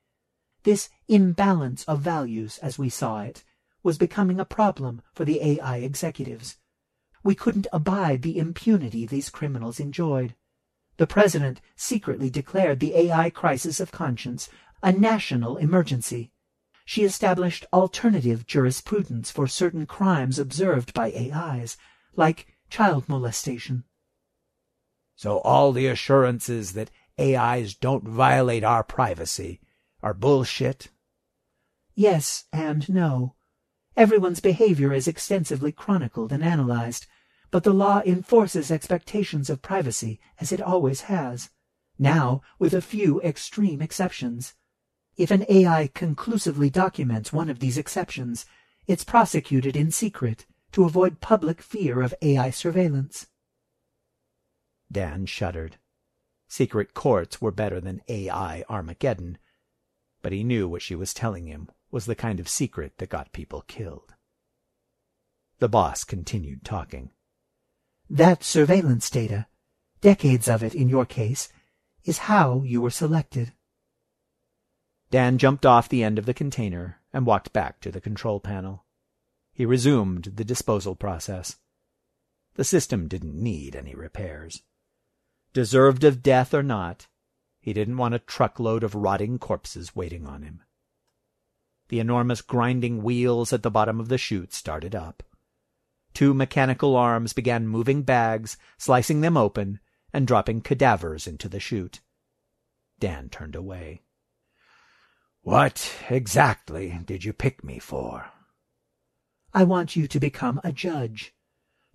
This 0.63 0.91
imbalance 1.09 1.85
of 1.85 2.01
values, 2.01 2.59
as 2.59 2.79
we 2.79 2.89
saw 2.89 3.21
it, 3.21 3.45
was 3.83 3.99
becoming 3.99 4.39
a 4.41 4.45
problem 4.45 5.03
for 5.13 5.25
the 5.25 5.43
AI 5.43 5.79
executives. 5.79 6.59
We 7.23 7.35
couldn't 7.35 7.67
abide 7.73 8.23
the 8.23 8.39
impunity 8.39 9.07
these 9.07 9.31
criminals 9.31 9.81
enjoyed. 9.81 10.35
The 10.97 11.07
president 11.07 11.61
secretly 11.77 12.31
declared 12.31 12.81
the 12.81 12.95
AI 12.95 13.31
crisis 13.31 13.81
of 13.81 13.93
conscience 13.93 14.49
a 14.83 14.93
national 14.93 15.57
emergency. 15.57 16.33
She 16.85 17.05
established 17.05 17.67
alternative 17.73 18.47
jurisprudence 18.47 19.31
for 19.31 19.47
certain 19.47 19.87
crimes 19.87 20.39
observed 20.39 20.95
by 20.95 21.13
AIs, 21.13 21.77
like 22.17 22.49
child 22.71 23.09
molestation. 23.09 23.85
So 25.15 25.39
all 25.41 25.73
the 25.73 25.87
assurances 25.87 26.73
that 26.73 26.91
AIs 27.19 27.75
don't 27.75 28.09
violate 28.09 28.65
our 28.65 28.83
privacy 28.83 29.61
are 30.03 30.15
bullshit? 30.15 30.89
Yes 31.95 32.45
and 32.53 32.89
no. 32.89 33.35
Everyone's 34.01 34.41
behavior 34.41 34.95
is 34.95 35.07
extensively 35.07 35.73
chronicled 35.73 36.33
and 36.33 36.43
analyzed, 36.43 37.07
but 37.51 37.65
the 37.65 37.75
law 37.75 38.01
enforces 38.07 38.71
expectations 38.71 39.51
of 39.51 39.61
privacy 39.61 40.19
as 40.41 40.53
it 40.53 40.63
always 40.63 41.03
has, 41.03 41.51
now 41.99 42.41
with 42.59 42.73
a 42.73 42.81
few 42.81 43.21
extreme 43.21 43.83
exceptions. 43.83 44.55
If 45.19 45.31
an 45.31 45.45
AI 45.51 45.91
conclusively 45.93 46.71
documents 46.71 47.31
one 47.31 47.51
of 47.51 47.59
these 47.59 47.77
exceptions, 47.77 48.47
it's 48.87 49.05
prosecuted 49.05 49.77
in 49.77 49.91
secret 49.91 50.47
to 50.73 50.85
avoid 50.85 51.21
public 51.21 51.61
fear 51.61 52.01
of 52.01 52.15
AI 52.23 52.49
surveillance. 52.49 53.27
Dan 54.91 55.27
shuddered. 55.27 55.77
Secret 56.49 56.95
courts 56.95 57.43
were 57.43 57.53
better 57.53 57.83
than 57.83 58.01
AI 58.09 58.65
Armageddon, 58.67 59.37
but 60.23 60.33
he 60.33 60.43
knew 60.43 60.67
what 60.67 60.81
she 60.81 60.95
was 60.95 61.13
telling 61.13 61.49
him 61.49 61.69
was 61.91 62.07
the 62.07 62.15
kind 62.15 62.41
of 62.41 62.49
secret 62.49 62.99
that 62.99 63.09
got 63.09 63.33
people 63.33 63.63
killed. 63.63 64.15
The 65.59 65.69
boss 65.69 66.05
continued 66.05 66.65
talking. 66.65 67.11
That 68.09 68.43
surveillance 68.43 69.11
data, 69.11 69.47
decades 70.01 70.49
of 70.49 70.63
it 70.63 70.75
in 70.75 70.89
your 70.89 71.05
case, 71.05 71.49
is 72.05 72.19
how 72.19 72.63
you 72.65 72.81
were 72.81 72.91
selected. 72.91 73.53
Dan 75.11 75.39
jumped 75.39 75.67
off 75.67 75.89
the 75.89 76.03
end 76.03 76.19
of 76.19 76.27
the 76.27 76.35
container 76.35 77.01
and 77.13 77.27
walked 77.27 77.53
back 77.53 77.81
to 77.81 77.91
the 77.91 78.01
control 78.01 78.41
panel. 78.41 78.85
He 79.53 79.67
resumed 79.67 80.33
the 80.37 80.45
disposal 80.45 80.95
process. 80.95 81.57
The 82.55 82.65
system 82.65 83.09
didn't 83.09 83.35
need 83.35 83.77
any 83.77 83.95
repairs. 83.95 84.63
Deserved 85.53 86.05
of 86.05 86.23
death 86.23 86.55
or 86.55 86.63
not, 86.63 87.09
he 87.59 87.73
didn't 87.73 87.97
want 87.97 88.15
a 88.15 88.21
truckload 88.21 88.83
of 88.83 88.95
rotting 88.95 89.39
corpses 89.39 89.95
waiting 89.95 90.27
on 90.27 90.43
him. 90.43 90.63
The 91.91 91.99
enormous 91.99 92.41
grinding 92.41 93.03
wheels 93.03 93.53
at 93.53 93.65
the 93.65 93.71
bottom 93.71 93.99
of 93.99 94.09
the 94.09 94.17
chute 94.17 94.55
started 94.55 94.95
up. 94.95 95.25
Two 96.15 96.33
mechanical 96.33 96.95
arms 96.95 97.33
began 97.33 97.67
moving 97.67 98.05
bags, 98.05 98.57
slicing 98.79 99.23
them 99.23 99.37
open, 99.37 99.81
and 100.13 100.25
dropping 100.25 100.61
cadavers 100.61 101.27
into 101.27 101.49
the 101.49 101.59
chute. 101.59 102.01
Dan 103.01 103.29
turned 103.29 103.57
away. 103.57 104.03
What 105.43 105.93
exactly 106.09 107.01
did 107.05 107.25
you 107.25 107.33
pick 107.33 107.65
me 107.65 107.81
for? 107.81 108.31
I 109.53 109.65
want 109.65 109.97
you 109.97 110.07
to 110.07 110.21
become 110.21 110.61
a 110.63 110.71
judge 110.71 111.35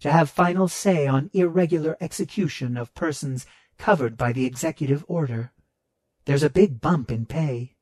to 0.02 0.12
have 0.12 0.30
final 0.30 0.68
say 0.68 1.08
on 1.08 1.30
irregular 1.32 1.96
execution 2.02 2.76
of 2.76 2.94
persons 2.96 3.46
covered 3.78 4.18
by 4.18 4.34
the 4.34 4.46
executive 4.46 5.06
order. 5.08 5.54
There's 6.26 6.44
a 6.44 6.50
big 6.50 6.82
bump 6.82 7.12
in 7.12 7.26
pay. 7.26 7.75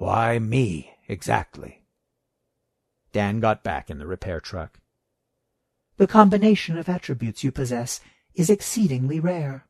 Why 0.00 0.38
me, 0.38 0.94
exactly? 1.08 1.84
Dan 3.12 3.38
got 3.38 3.62
back 3.62 3.90
in 3.90 3.98
the 3.98 4.06
repair 4.06 4.40
truck. 4.40 4.80
The 5.98 6.06
combination 6.06 6.78
of 6.78 6.88
attributes 6.88 7.44
you 7.44 7.52
possess 7.52 8.00
is 8.34 8.48
exceedingly 8.48 9.20
rare. 9.20 9.66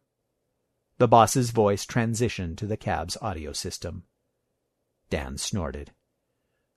The 0.99 1.09
boss's 1.09 1.51
voice 1.51 1.85
transitioned 1.85 2.59
to 2.59 2.67
the 2.69 2.77
cab's 2.77 3.17
audio 3.21 3.53
system. 3.53 4.05
Dan 5.09 5.37
snorted. 5.37 5.91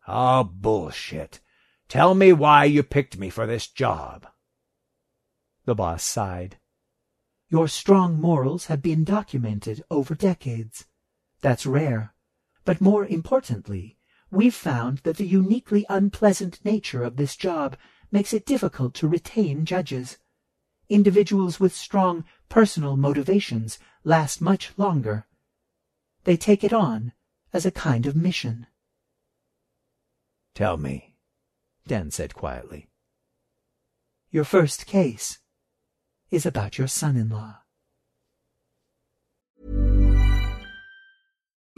Oh, 0.08 0.46
bullshit. 0.46 1.40
Tell 1.88 2.16
me 2.16 2.34
why 2.34 2.66
you 2.66 2.82
picked 2.82 3.20
me 3.20 3.30
for 3.30 3.46
this 3.46 3.68
job. 3.68 4.26
The 5.66 5.76
boss 5.76 6.04
sighed. 6.04 6.58
Your 7.50 7.68
strong 7.68 8.20
morals 8.20 8.66
have 8.66 8.82
been 8.82 9.04
documented 9.04 9.84
over 9.92 10.16
decades. 10.16 10.86
That's 11.42 11.68
rare. 11.68 12.13
But 12.66 12.82
more 12.82 13.06
importantly, 13.06 13.98
we've 14.32 14.56
found 14.56 15.00
that 15.00 15.18
the 15.18 15.28
uniquely 15.28 15.86
unpleasant 15.90 16.64
nature 16.64 17.04
of 17.04 17.18
this 17.18 17.36
job 17.36 17.78
makes 18.12 18.34
it 18.34 18.46
difficult 18.46 18.94
to 18.96 19.08
retain 19.08 19.66
judges. 19.66 20.18
Individuals 20.90 21.60
with 21.60 21.76
strong 21.76 22.26
personal 22.50 22.96
motivations 22.96 23.80
last 24.04 24.42
much 24.42 24.72
longer. 24.78 25.26
They 26.24 26.38
take 26.38 26.64
it 26.64 26.74
on 26.74 27.14
as 27.52 27.66
a 27.66 27.72
kind 27.72 28.06
of 28.06 28.16
mission. 28.16 28.68
Tell 30.56 30.78
me, 30.78 31.16
Dan 31.88 32.12
said 32.12 32.34
quietly. 32.34 32.88
Your 34.30 34.44
first 34.44 34.86
case 34.86 35.40
is 36.32 36.46
about 36.46 36.78
your 36.78 36.88
son-in-law. 36.88 37.63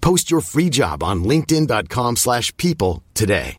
Post 0.00 0.30
your 0.30 0.40
free 0.40 0.70
job 0.70 1.02
on 1.02 1.24
linkedin.com/people 1.24 2.16
slash 2.16 2.56
people 2.56 3.02
today. 3.14 3.56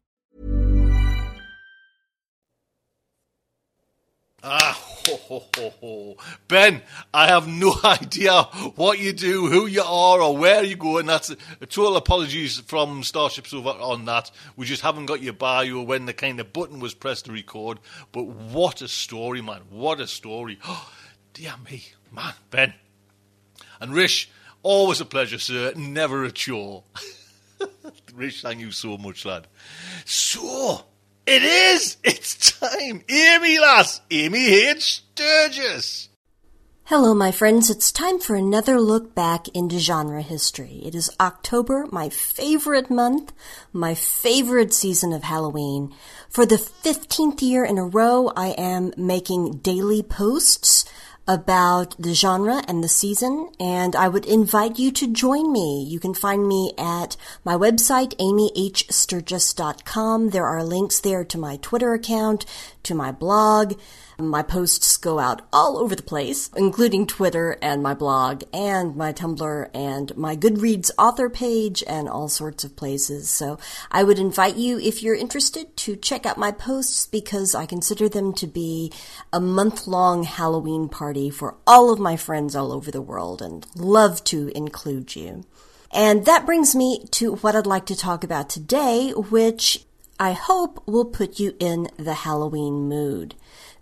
Ah, 4.44 4.76
ho, 5.08 5.18
ho, 5.18 5.44
ho, 5.56 5.74
ho. 5.82 6.18
Ben, 6.48 6.82
I 7.14 7.28
have 7.28 7.48
no 7.48 7.76
idea 7.84 8.42
what 8.76 8.98
you 8.98 9.14
do, 9.14 9.46
who 9.46 9.68
you 9.68 9.84
are, 9.84 10.20
or 10.20 10.36
where 10.36 10.64
you 10.64 10.76
go, 10.76 10.98
and 10.98 11.08
that's 11.08 11.30
a, 11.30 11.66
total 11.68 11.96
apologies 11.96 12.60
from 12.60 13.04
Starship 13.04 13.46
Sofa 13.46 13.70
on 13.80 14.06
that. 14.06 14.32
We 14.56 14.66
just 14.66 14.82
haven't 14.82 15.06
got 15.06 15.22
your 15.22 15.34
bio 15.34 15.84
when 15.84 16.08
the 16.08 16.14
kind 16.14 16.40
of 16.40 16.54
button 16.54 16.80
was 16.80 16.96
pressed 16.96 17.26
to 17.26 17.32
record. 17.32 17.78
But 18.12 18.24
what 18.24 18.82
a 18.82 18.88
story, 18.88 19.42
man! 19.42 19.62
What 19.70 20.00
a 20.00 20.08
story! 20.08 20.58
Oh, 20.66 20.92
dear 21.34 21.54
me, 21.70 21.84
man, 22.12 22.34
Ben 22.50 22.74
and 23.80 23.94
Rish. 23.94 24.30
Always 24.64 25.02
a 25.02 25.06
pleasure, 25.06 25.40
sir. 25.40 25.74
Never 25.76 26.24
a 26.24 26.32
chore. 26.32 26.84
Rish, 28.14 28.42
thank 28.42 28.60
you 28.60 28.72
so 28.72 28.98
much, 28.98 29.26
lad. 29.26 29.48
So, 30.06 30.86
it 31.26 31.44
is. 31.44 31.98
It's 32.04 32.60
time. 32.60 33.04
Amy, 33.10 33.60
lass. 33.60 34.02
Amy 34.12 34.48
H. 34.48 35.04
Sturgis. 35.16 36.10
Hello, 36.86 37.14
my 37.14 37.32
friends. 37.32 37.70
It's 37.70 37.90
time 37.92 38.20
for 38.20 38.36
another 38.36 38.78
look 38.80 39.16
back 39.16 39.48
into 39.50 39.80
genre 39.80 40.22
history. 40.22 40.82
It 40.84 40.94
is 40.94 41.10
October, 41.22 41.88
my 41.90 42.10
favorite 42.10 42.90
month, 42.90 43.32
my 43.72 43.94
favorite 43.94 44.74
season 44.74 45.14
of 45.14 45.24
Halloween. 45.24 45.96
For 46.30 46.46
the 46.46 46.58
15th 46.58 47.42
year 47.42 47.64
in 47.64 47.78
a 47.78 47.86
row, 47.86 48.34
I 48.36 48.50
am 48.50 48.92
making 48.98 49.60
daily 49.60 50.04
posts 50.04 50.84
about 51.32 51.96
the 51.98 52.14
genre 52.14 52.62
and 52.68 52.84
the 52.84 52.90
season, 52.90 53.50
and 53.58 53.96
I 53.96 54.10
would 54.10 54.26
invite 54.26 54.78
you 54.78 54.92
to 54.92 55.08
join 55.08 55.54
me. 55.54 55.86
You 55.88 55.98
can 55.98 56.14
find 56.14 56.46
me 56.46 56.74
at 56.78 57.16
my 57.46 57.56
website, 57.56 58.14
amyhsturgis.com. 58.18 60.32
There 60.32 60.46
are 60.46 60.64
links 60.64 61.00
there 61.00 61.24
to 61.24 61.38
my 61.38 61.56
Twitter 61.58 61.94
account, 61.94 62.46
to 62.84 62.94
my 62.94 63.14
blog, 63.14 63.76
my 64.18 64.44
posts 64.44 64.98
go 64.98 65.20
out 65.20 65.42
all 65.52 65.78
over 65.78 65.96
the 65.96 66.04
place, 66.04 66.50
including 66.56 67.08
Twitter 67.08 67.58
and 67.62 67.82
my 67.82 67.94
blog 67.94 68.44
and 68.54 68.96
my 68.96 69.14
Tumblr 69.14 69.70
and 69.74 70.16
my 70.18 70.36
Goodreads 70.36 70.92
author 70.98 71.30
page 71.30 71.84
and 71.88 72.08
all 72.08 72.30
sorts 72.30 72.64
of 72.64 72.76
places. 72.76 73.30
So 73.30 73.58
I 73.92 74.04
would 74.04 74.20
invite 74.20 74.56
you, 74.56 74.80
if 74.80 75.02
you're 75.02 75.16
interested, 75.16 75.76
to 75.78 75.96
check 75.96 76.26
out 76.26 76.38
my 76.38 76.52
posts 76.52 77.08
because 77.08 77.56
I 77.56 77.66
consider 77.66 78.10
them 78.10 78.34
to 78.34 78.48
be 78.48 78.92
a 79.34 79.40
month 79.40 79.88
long 79.88 80.24
Halloween 80.24 80.90
party 80.90 81.30
for 81.30 81.56
all 81.66 81.92
of 81.92 82.00
my 82.00 82.18
friends 82.18 82.56
all 82.56 82.72
over 82.72 82.92
the 82.92 83.02
world 83.02 83.42
and 83.42 83.66
love 83.76 84.24
to 84.26 84.50
include 84.56 85.16
you. 85.16 85.46
And 85.94 86.26
that 86.26 86.46
brings 86.46 86.74
me 86.74 87.06
to 87.12 87.36
what 87.36 87.56
I'd 87.56 87.66
like 87.66 87.86
to 87.88 87.96
talk 87.96 88.24
about 88.24 88.50
today, 88.50 89.12
which 89.12 89.86
I 90.22 90.32
hope 90.34 90.88
will 90.88 91.06
put 91.06 91.40
you 91.40 91.56
in 91.60 91.90
the 91.98 92.14
Halloween 92.14 92.88
mood. 92.88 93.34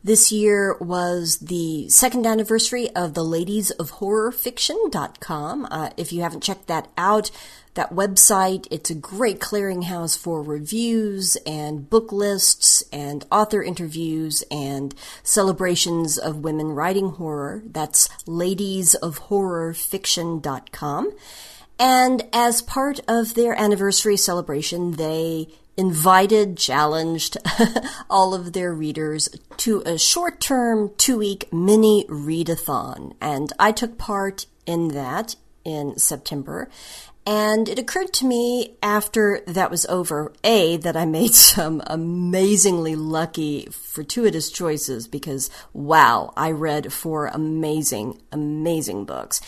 This 0.01 0.31
year 0.31 0.77
was 0.79 1.39
the 1.39 1.89
second 1.89 2.25
anniversary 2.25 2.89
of 2.95 3.13
the 3.13 3.25
Ladies 3.25 3.71
of 3.71 3.89
Horror 3.89 4.31
Fiction.com. 4.31 5.67
Uh, 5.69 5.89
if 5.97 6.13
you 6.13 6.21
haven't 6.21 6.41
checked 6.41 6.67
that 6.67 6.87
out, 6.97 7.29
that 7.73 7.93
website, 7.93 8.67
it's 8.71 8.89
a 8.89 8.95
great 8.95 9.41
clearinghouse 9.41 10.17
for 10.17 10.41
reviews 10.41 11.35
and 11.45 11.89
book 11.89 12.13
lists 12.13 12.85
and 12.93 13.25
author 13.29 13.61
interviews 13.61 14.41
and 14.49 14.95
celebrations 15.23 16.17
of 16.17 16.37
women 16.37 16.67
writing 16.67 17.09
horror. 17.09 17.61
That's 17.65 18.07
ladiesofhorrorfiction.com. 18.25 21.11
And 21.81 22.27
as 22.31 22.61
part 22.61 22.99
of 23.09 23.33
their 23.33 23.59
anniversary 23.59 24.17
celebration, 24.17 24.93
they 24.93 25.49
invited, 25.79 26.57
challenged 26.57 27.37
all 28.09 28.35
of 28.35 28.51
their 28.51 28.73
readers 28.73 29.29
to 29.55 29.81
a 29.85 29.97
short 29.97 30.41
term, 30.41 30.91
two 30.97 31.17
week 31.17 31.51
mini 31.53 32.03
readathon. 32.09 33.13
And 33.21 33.53
I 33.57 33.71
took 33.71 33.97
part 33.97 34.45
in 34.65 34.89
that 34.89 35.37
in 35.63 35.97
September. 35.97 36.69
And 37.25 37.69
it 37.69 37.79
occurred 37.79 38.11
to 38.13 38.25
me 38.25 38.75
after 38.83 39.41
that 39.47 39.71
was 39.71 39.85
over, 39.85 40.33
A, 40.43 40.77
that 40.77 40.97
I 40.97 41.05
made 41.05 41.33
some 41.53 41.81
amazingly 41.87 42.95
lucky, 42.97 43.67
fortuitous 43.71 44.51
choices 44.51 45.07
because 45.07 45.49
wow, 45.71 46.33
I 46.35 46.51
read 46.51 46.91
four 46.91 47.27
amazing, 47.27 48.19
amazing 48.33 49.05
books. 49.05 49.39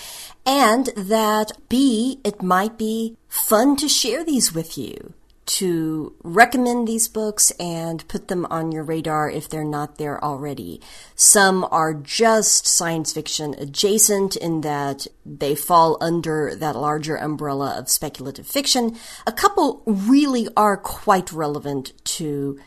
And 0.45 0.87
that 0.95 1.51
B, 1.67 2.21
it 2.23 2.41
might 2.41 2.77
be 2.77 3.17
fun 3.27 3.75
to 3.77 3.89
share 3.89 4.23
these 4.23 4.53
with 4.53 4.77
you 4.77 5.13
to 5.51 6.15
recommend 6.23 6.87
these 6.87 7.09
books 7.09 7.51
and 7.59 8.07
put 8.07 8.29
them 8.29 8.45
on 8.49 8.71
your 8.71 8.83
radar 8.83 9.29
if 9.29 9.49
they're 9.49 9.65
not 9.65 9.97
there 9.97 10.23
already. 10.23 10.79
Some 11.15 11.67
are 11.71 11.93
just 11.93 12.65
science 12.65 13.11
fiction 13.11 13.53
adjacent 13.57 14.37
in 14.37 14.61
that 14.61 15.07
they 15.25 15.55
fall 15.55 15.97
under 15.99 16.55
that 16.55 16.77
larger 16.77 17.17
umbrella 17.17 17.77
of 17.77 17.89
speculative 17.89 18.47
fiction. 18.47 18.95
A 19.27 19.33
couple 19.33 19.83
really 19.85 20.47
are 20.55 20.77
quite 20.77 21.33
relevant 21.33 21.91
to 22.15 22.57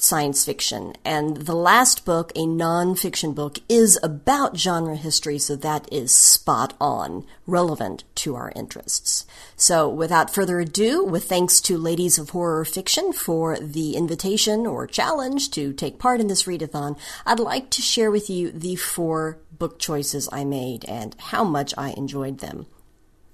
science 0.00 0.44
fiction. 0.44 0.94
And 1.04 1.38
the 1.38 1.54
last 1.54 2.04
book, 2.04 2.32
a 2.34 2.40
nonfiction 2.40 3.34
book, 3.34 3.58
is 3.68 3.98
about 4.02 4.56
genre 4.56 4.96
history, 4.96 5.38
so 5.38 5.56
that 5.56 5.90
is 5.92 6.12
spot 6.12 6.74
on, 6.80 7.24
relevant 7.46 8.04
to 8.16 8.34
our 8.34 8.52
interests. 8.56 9.26
So 9.56 9.88
without 9.88 10.34
further 10.34 10.60
ado, 10.60 11.04
with 11.04 11.24
thanks 11.24 11.60
to 11.62 11.76
Ladies 11.76 12.18
of 12.18 12.30
Horror 12.30 12.64
Fiction 12.64 13.12
for 13.12 13.58
the 13.58 13.96
invitation 13.96 14.66
or 14.66 14.86
challenge 14.86 15.50
to 15.52 15.72
take 15.72 15.98
part 15.98 16.20
in 16.20 16.28
this 16.28 16.44
readathon, 16.44 16.98
I'd 17.26 17.40
like 17.40 17.70
to 17.70 17.82
share 17.82 18.10
with 18.10 18.30
you 18.30 18.50
the 18.50 18.76
four 18.76 19.38
book 19.52 19.78
choices 19.78 20.28
I 20.32 20.44
made 20.44 20.84
and 20.86 21.14
how 21.18 21.44
much 21.44 21.74
I 21.76 21.90
enjoyed 21.90 22.38
them. 22.38 22.66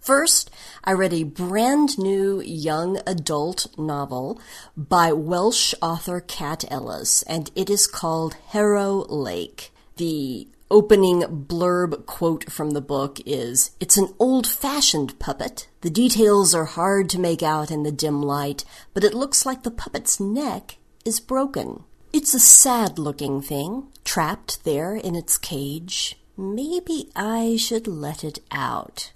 First, 0.06 0.52
I 0.84 0.92
read 0.92 1.12
a 1.12 1.24
brand 1.24 1.98
new 1.98 2.40
young 2.40 3.00
adult 3.08 3.76
novel 3.76 4.40
by 4.76 5.12
Welsh 5.12 5.74
author 5.82 6.20
Kat 6.20 6.64
Ellis, 6.70 7.22
and 7.22 7.50
it 7.56 7.68
is 7.68 7.88
called 7.88 8.36
Harrow 8.50 9.04
Lake. 9.08 9.72
The 9.96 10.46
opening 10.70 11.22
blurb 11.22 12.06
quote 12.06 12.52
from 12.52 12.70
the 12.70 12.80
book 12.80 13.18
is 13.26 13.72
It's 13.80 13.96
an 13.96 14.14
old 14.20 14.46
fashioned 14.46 15.18
puppet. 15.18 15.66
The 15.80 15.90
details 15.90 16.54
are 16.54 16.66
hard 16.66 17.10
to 17.10 17.18
make 17.18 17.42
out 17.42 17.72
in 17.72 17.82
the 17.82 17.90
dim 17.90 18.22
light, 18.22 18.64
but 18.94 19.02
it 19.02 19.12
looks 19.12 19.44
like 19.44 19.64
the 19.64 19.72
puppet's 19.72 20.20
neck 20.20 20.76
is 21.04 21.18
broken. 21.18 21.82
It's 22.12 22.32
a 22.32 22.38
sad 22.38 22.96
looking 22.96 23.42
thing, 23.42 23.88
trapped 24.04 24.62
there 24.62 24.94
in 24.94 25.16
its 25.16 25.36
cage. 25.36 26.16
Maybe 26.36 27.10
I 27.16 27.56
should 27.56 27.88
let 27.88 28.22
it 28.22 28.38
out. 28.52 29.10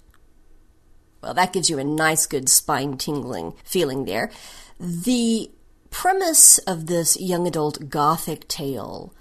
Well, 1.21 1.33
that 1.33 1.53
gives 1.53 1.69
you 1.69 1.79
a 1.79 1.83
nice, 1.83 2.25
good 2.25 2.49
spine 2.49 2.97
tingling 2.97 3.53
feeling 3.63 4.05
there. 4.05 4.31
The 4.79 5.51
premise 5.89 6.57
of 6.59 6.87
this 6.87 7.19
young 7.19 7.47
adult 7.47 7.89
gothic 7.89 8.47
tale 8.47 9.13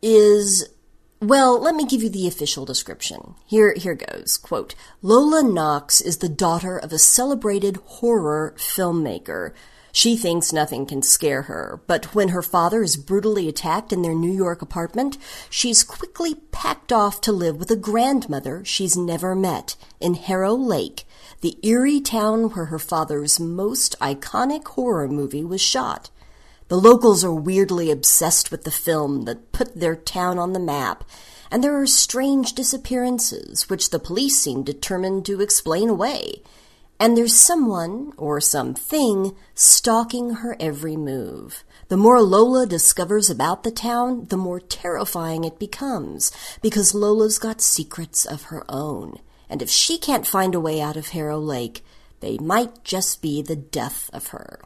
is 0.00 0.68
well, 1.20 1.58
let 1.58 1.74
me 1.74 1.86
give 1.86 2.02
you 2.02 2.10
the 2.10 2.28
official 2.28 2.66
description. 2.66 3.34
Here, 3.46 3.72
here 3.74 3.94
goes. 3.94 4.36
Quote, 4.36 4.74
Lola 5.00 5.42
Knox 5.42 6.02
is 6.02 6.18
the 6.18 6.28
daughter 6.28 6.76
of 6.76 6.92
a 6.92 6.98
celebrated 6.98 7.76
horror 7.76 8.54
filmmaker. 8.58 9.52
She 9.90 10.16
thinks 10.16 10.52
nothing 10.52 10.84
can 10.84 11.00
scare 11.00 11.42
her, 11.42 11.80
but 11.86 12.14
when 12.14 12.28
her 12.30 12.42
father 12.42 12.82
is 12.82 12.98
brutally 12.98 13.48
attacked 13.48 13.92
in 13.92 14.02
their 14.02 14.14
New 14.14 14.32
York 14.32 14.60
apartment, 14.60 15.16
she's 15.48 15.82
quickly 15.82 16.34
packed 16.34 16.92
off 16.92 17.20
to 17.22 17.32
live 17.32 17.56
with 17.56 17.70
a 17.70 17.76
grandmother 17.76 18.62
she's 18.64 18.96
never 18.96 19.34
met 19.34 19.76
in 20.00 20.14
Harrow 20.14 20.54
Lake, 20.54 21.04
the 21.44 21.58
eerie 21.62 22.00
town 22.00 22.44
where 22.44 22.64
her 22.64 22.78
father's 22.78 23.38
most 23.38 23.94
iconic 24.00 24.66
horror 24.66 25.06
movie 25.06 25.44
was 25.44 25.60
shot. 25.60 26.08
The 26.68 26.80
locals 26.80 27.22
are 27.22 27.34
weirdly 27.34 27.90
obsessed 27.90 28.50
with 28.50 28.64
the 28.64 28.70
film 28.70 29.26
that 29.26 29.52
put 29.52 29.78
their 29.78 29.94
town 29.94 30.38
on 30.38 30.54
the 30.54 30.58
map, 30.58 31.04
and 31.50 31.62
there 31.62 31.78
are 31.78 31.86
strange 31.86 32.54
disappearances 32.54 33.68
which 33.68 33.90
the 33.90 33.98
police 33.98 34.40
seem 34.40 34.62
determined 34.62 35.26
to 35.26 35.42
explain 35.42 35.90
away. 35.90 36.40
And 36.98 37.14
there's 37.14 37.36
someone, 37.36 38.14
or 38.16 38.40
something, 38.40 39.36
stalking 39.54 40.36
her 40.36 40.56
every 40.58 40.96
move. 40.96 41.62
The 41.88 41.98
more 41.98 42.22
Lola 42.22 42.64
discovers 42.64 43.28
about 43.28 43.64
the 43.64 43.70
town, 43.70 44.28
the 44.30 44.38
more 44.38 44.60
terrifying 44.60 45.44
it 45.44 45.58
becomes, 45.58 46.32
because 46.62 46.94
Lola's 46.94 47.38
got 47.38 47.60
secrets 47.60 48.24
of 48.24 48.44
her 48.44 48.64
own 48.66 49.18
and 49.48 49.62
if 49.62 49.70
she 49.70 49.98
can't 49.98 50.26
find 50.26 50.54
a 50.54 50.60
way 50.60 50.80
out 50.80 50.96
of 50.96 51.08
Harrow 51.08 51.38
Lake, 51.38 51.84
they 52.20 52.38
might 52.38 52.84
just 52.84 53.20
be 53.20 53.42
the 53.42 53.56
death 53.56 54.08
of 54.12 54.28
her. 54.28 54.60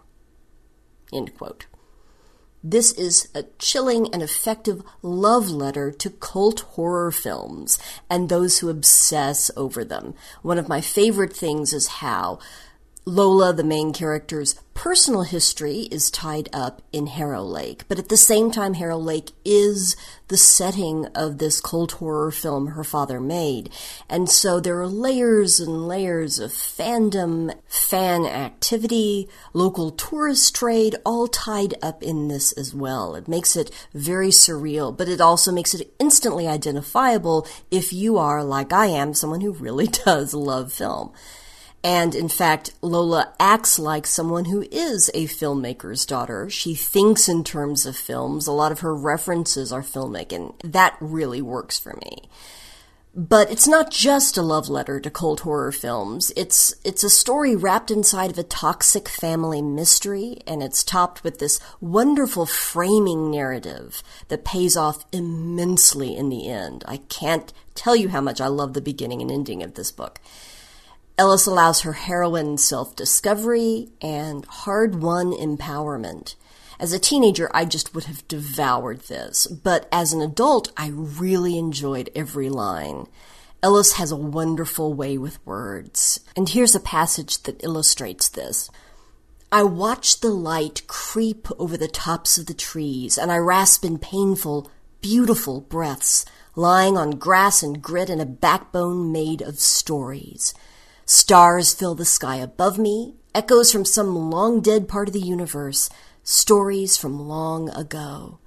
This 2.62 2.92
is 2.92 3.28
a 3.34 3.44
chilling 3.58 4.12
and 4.12 4.20
effective 4.20 4.82
love 5.00 5.48
letter 5.48 5.92
to 5.92 6.10
cult 6.10 6.60
horror 6.60 7.12
films 7.12 7.78
and 8.10 8.28
those 8.28 8.58
who 8.58 8.68
obsess 8.68 9.50
over 9.56 9.84
them. 9.84 10.14
One 10.42 10.58
of 10.58 10.68
my 10.68 10.80
favorite 10.80 11.32
things 11.32 11.72
is 11.72 11.86
how 11.86 12.40
Lola, 13.09 13.54
the 13.54 13.64
main 13.64 13.94
character's 13.94 14.54
personal 14.74 15.22
history, 15.22 15.88
is 15.90 16.11
tied 16.11 16.50
up 16.52 16.82
in 16.92 17.06
Harrow 17.06 17.42
Lake. 17.42 17.84
But 17.88 17.98
at 17.98 18.11
the 18.11 18.18
same 18.18 18.50
time, 18.50 18.74
Harrow 18.74 18.98
Lake 18.98 19.30
is 19.46 19.96
the 20.28 20.36
setting 20.36 21.06
of 21.14 21.38
this 21.38 21.59
cult 21.59 21.92
horror 21.92 22.30
film 22.30 22.68
her 22.68 22.84
father 22.84 23.18
made. 23.18 23.70
And 24.11 24.28
so 24.28 24.61
there 24.61 24.78
are 24.78 24.86
layers 24.86 25.59
and 25.59 25.88
layers 25.88 26.38
of 26.38 26.50
fandom, 26.50 27.59
fan 27.66 28.26
activity, 28.26 29.30
local 29.54 29.90
tourist 29.90 30.54
trade, 30.54 30.94
all 31.06 31.28
tied 31.28 31.76
up 31.80 32.02
in 32.02 32.28
this 32.28 32.52
as 32.52 32.74
well. 32.74 33.14
It 33.14 33.26
makes 33.26 33.56
it 33.56 33.70
very 33.94 34.28
surreal, 34.28 34.94
but 34.94 35.09
it 35.09 35.22
also 35.22 35.50
makes 35.50 35.72
it 35.72 35.94
instantly 35.98 36.46
identifiable 36.46 37.46
if 37.70 37.90
you 37.90 38.18
are, 38.18 38.44
like 38.44 38.70
I 38.70 38.88
am, 38.88 39.14
someone 39.14 39.40
who 39.40 39.52
really 39.52 39.86
does 40.04 40.34
love 40.34 40.74
film. 40.74 41.14
And 41.84 42.14
in 42.14 42.28
fact, 42.28 42.72
Lola 42.82 43.32
acts 43.38 43.78
like 43.78 44.06
someone 44.06 44.46
who 44.46 44.62
is 44.70 45.10
a 45.14 45.26
filmmaker's 45.26 46.04
daughter. 46.04 46.50
She 46.50 46.74
thinks 46.74 47.28
in 47.28 47.44
terms 47.44 47.86
of 47.86 47.96
films. 47.96 48.46
A 48.46 48.52
lot 48.52 48.72
of 48.72 48.80
her 48.80 48.94
references 48.94 49.72
are 49.72 49.82
filmic, 49.82 50.32
and 50.32 50.52
that 50.64 50.96
really 51.00 51.40
works 51.40 51.78
for 51.78 51.94
me. 52.02 52.28
But 53.14 53.50
it's 53.50 53.66
not 53.66 53.90
just 53.90 54.36
a 54.36 54.42
love 54.42 54.68
letter 54.68 55.00
to 55.00 55.10
cold 55.10 55.40
horror 55.40 55.72
films. 55.72 56.32
It's, 56.36 56.74
it's 56.84 57.02
a 57.02 57.10
story 57.10 57.56
wrapped 57.56 57.90
inside 57.90 58.30
of 58.30 58.38
a 58.38 58.42
toxic 58.42 59.08
family 59.08 59.62
mystery, 59.62 60.40
and 60.46 60.62
it's 60.62 60.84
topped 60.84 61.24
with 61.24 61.38
this 61.38 61.58
wonderful 61.80 62.44
framing 62.44 63.30
narrative 63.30 64.02
that 64.28 64.44
pays 64.44 64.76
off 64.76 65.04
immensely 65.10 66.16
in 66.16 66.28
the 66.28 66.48
end. 66.48 66.84
I 66.86 66.98
can't 67.08 67.52
tell 67.74 67.96
you 67.96 68.08
how 68.08 68.20
much 68.20 68.40
I 68.40 68.48
love 68.48 68.74
the 68.74 68.80
beginning 68.80 69.22
and 69.22 69.30
ending 69.30 69.62
of 69.62 69.74
this 69.74 69.90
book. 69.90 70.20
Ellis 71.18 71.46
allows 71.46 71.80
her 71.80 71.94
heroine 71.94 72.56
self 72.58 72.94
discovery 72.94 73.88
and 74.00 74.44
hard 74.44 75.02
won 75.02 75.32
empowerment. 75.32 76.36
As 76.78 76.92
a 76.92 77.00
teenager, 77.00 77.50
I 77.52 77.64
just 77.64 77.92
would 77.92 78.04
have 78.04 78.26
devoured 78.28 79.00
this, 79.00 79.48
but 79.48 79.88
as 79.90 80.12
an 80.12 80.22
adult, 80.22 80.70
I 80.76 80.90
really 80.90 81.58
enjoyed 81.58 82.08
every 82.14 82.48
line. 82.48 83.08
Ellis 83.64 83.94
has 83.94 84.12
a 84.12 84.16
wonderful 84.16 84.94
way 84.94 85.18
with 85.18 85.44
words, 85.44 86.20
and 86.36 86.48
here's 86.48 86.76
a 86.76 86.80
passage 86.80 87.42
that 87.42 87.64
illustrates 87.64 88.28
this. 88.28 88.70
I 89.50 89.64
watch 89.64 90.20
the 90.20 90.30
light 90.30 90.86
creep 90.86 91.48
over 91.58 91.76
the 91.76 91.88
tops 91.88 92.38
of 92.38 92.46
the 92.46 92.54
trees, 92.54 93.18
and 93.18 93.32
I 93.32 93.38
rasp 93.38 93.84
in 93.84 93.98
painful, 93.98 94.70
beautiful 95.00 95.62
breaths, 95.62 96.24
lying 96.54 96.96
on 96.96 97.18
grass 97.18 97.60
and 97.60 97.82
grit 97.82 98.08
and 98.08 98.20
a 98.20 98.26
backbone 98.26 99.10
made 99.10 99.42
of 99.42 99.58
stories. 99.58 100.54
Stars 101.11 101.72
fill 101.72 101.94
the 101.94 102.04
sky 102.04 102.36
above 102.36 102.78
me, 102.78 103.14
echoes 103.34 103.72
from 103.72 103.86
some 103.86 104.30
long 104.30 104.61
dead 104.61 104.86
part 104.86 105.09
of 105.09 105.14
the 105.14 105.20
universe, 105.20 105.88
stories 106.22 106.98
from 106.98 107.18
long 107.18 107.70
ago. 107.70 108.40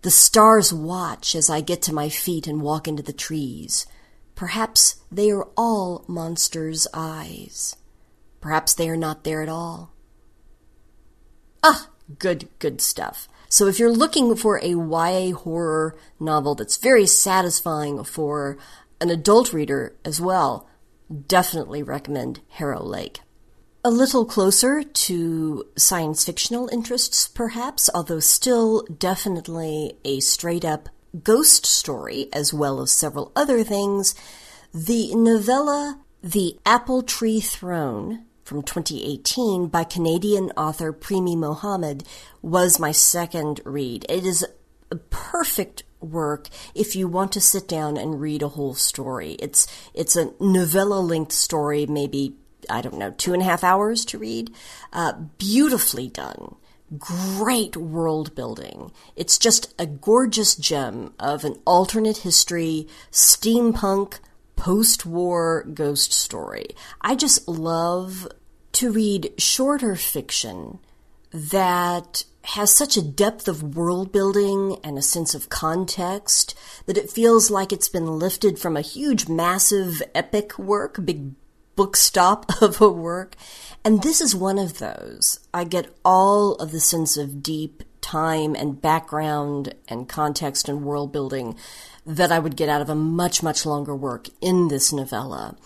The 0.00 0.10
stars 0.10 0.72
watch 0.72 1.34
as 1.34 1.50
I 1.50 1.60
get 1.60 1.82
to 1.82 1.94
my 1.94 2.08
feet 2.08 2.46
and 2.46 2.62
walk 2.62 2.88
into 2.88 3.02
the 3.02 3.12
trees. 3.12 3.84
Perhaps 4.34 5.02
they 5.12 5.30
are 5.30 5.46
all 5.58 6.06
monsters' 6.08 6.86
eyes. 6.94 7.76
Perhaps 8.40 8.72
they 8.72 8.88
are 8.88 8.96
not 8.96 9.24
there 9.24 9.42
at 9.42 9.50
all. 9.50 9.92
Ah, 11.62 11.90
good, 12.18 12.48
good 12.60 12.80
stuff. 12.80 13.28
So 13.50 13.66
if 13.66 13.78
you're 13.78 13.92
looking 13.92 14.34
for 14.36 14.56
a 14.56 14.68
YA 14.70 15.36
horror 15.36 15.98
novel 16.18 16.54
that's 16.54 16.78
very 16.78 17.06
satisfying 17.06 18.02
for 18.04 18.56
an 19.02 19.10
adult 19.10 19.52
reader 19.52 19.94
as 20.02 20.18
well, 20.18 20.66
definitely 21.10 21.82
recommend 21.82 22.40
Harrow 22.48 22.82
Lake. 22.82 23.20
A 23.82 23.90
little 23.90 24.26
closer 24.26 24.82
to 24.82 25.66
science 25.76 26.24
fictional 26.24 26.68
interests, 26.68 27.26
perhaps, 27.26 27.88
although 27.94 28.20
still 28.20 28.82
definitely 28.82 29.94
a 30.04 30.20
straight 30.20 30.64
up 30.64 30.90
ghost 31.22 31.64
story, 31.66 32.28
as 32.32 32.52
well 32.52 32.80
as 32.80 32.90
several 32.90 33.32
other 33.34 33.64
things, 33.64 34.14
the 34.72 35.14
novella 35.14 36.00
The 36.22 36.58
Apple 36.66 37.02
Tree 37.02 37.40
Throne 37.40 38.26
from 38.44 38.62
2018 38.62 39.68
by 39.68 39.84
Canadian 39.84 40.50
author 40.56 40.92
Premee 40.92 41.36
Mohamed 41.36 42.04
was 42.42 42.78
my 42.78 42.92
second 42.92 43.60
read. 43.64 44.04
It 44.08 44.26
is 44.26 44.44
a 44.90 44.96
perfect 44.96 45.84
work 46.00 46.48
if 46.74 46.96
you 46.96 47.08
want 47.08 47.32
to 47.32 47.40
sit 47.40 47.68
down 47.68 47.96
and 47.96 48.20
read 48.20 48.42
a 48.42 48.48
whole 48.48 48.74
story. 48.74 49.32
It's 49.32 49.66
it's 49.94 50.16
a 50.16 50.32
novella 50.40 51.00
length 51.00 51.32
story, 51.32 51.86
maybe 51.86 52.36
I 52.68 52.80
don't 52.80 52.98
know, 52.98 53.12
two 53.12 53.32
and 53.32 53.42
a 53.42 53.46
half 53.46 53.64
hours 53.64 54.04
to 54.06 54.18
read. 54.18 54.52
Uh, 54.92 55.12
beautifully 55.38 56.08
done. 56.08 56.56
Great 56.98 57.76
world 57.76 58.34
building. 58.34 58.90
It's 59.14 59.38
just 59.38 59.72
a 59.78 59.86
gorgeous 59.86 60.56
gem 60.56 61.14
of 61.20 61.44
an 61.44 61.56
alternate 61.64 62.18
history, 62.18 62.88
steampunk, 63.12 64.18
post 64.56 65.06
war 65.06 65.64
ghost 65.72 66.12
story. 66.12 66.66
I 67.00 67.14
just 67.14 67.48
love 67.48 68.28
to 68.72 68.92
read 68.92 69.32
shorter 69.38 69.96
fiction 69.96 70.80
that 71.32 72.24
has 72.42 72.74
such 72.74 72.96
a 72.96 73.02
depth 73.02 73.48
of 73.48 73.76
world 73.76 74.12
building 74.12 74.78
and 74.82 74.96
a 74.96 75.02
sense 75.02 75.34
of 75.34 75.48
context 75.48 76.58
that 76.86 76.96
it 76.96 77.10
feels 77.10 77.50
like 77.50 77.72
it's 77.72 77.88
been 77.88 78.18
lifted 78.18 78.58
from 78.58 78.76
a 78.76 78.80
huge, 78.82 79.28
massive, 79.28 80.02
epic 80.14 80.58
work, 80.58 81.04
big 81.04 81.34
book 81.76 81.96
stop 81.96 82.46
of 82.62 82.80
a 82.80 82.88
work. 82.88 83.36
And 83.84 84.02
this 84.02 84.20
is 84.20 84.34
one 84.34 84.58
of 84.58 84.78
those. 84.78 85.40
I 85.52 85.64
get 85.64 85.94
all 86.04 86.54
of 86.54 86.72
the 86.72 86.80
sense 86.80 87.16
of 87.16 87.42
deep 87.42 87.82
time 88.00 88.54
and 88.54 88.80
background 88.80 89.74
and 89.88 90.08
context 90.08 90.68
and 90.68 90.84
world 90.84 91.12
building 91.12 91.56
that 92.06 92.32
I 92.32 92.38
would 92.38 92.56
get 92.56 92.68
out 92.68 92.80
of 92.80 92.88
a 92.88 92.94
much, 92.94 93.42
much 93.42 93.64
longer 93.64 93.94
work 93.94 94.28
in 94.40 94.68
this 94.68 94.92
novella. 94.92 95.56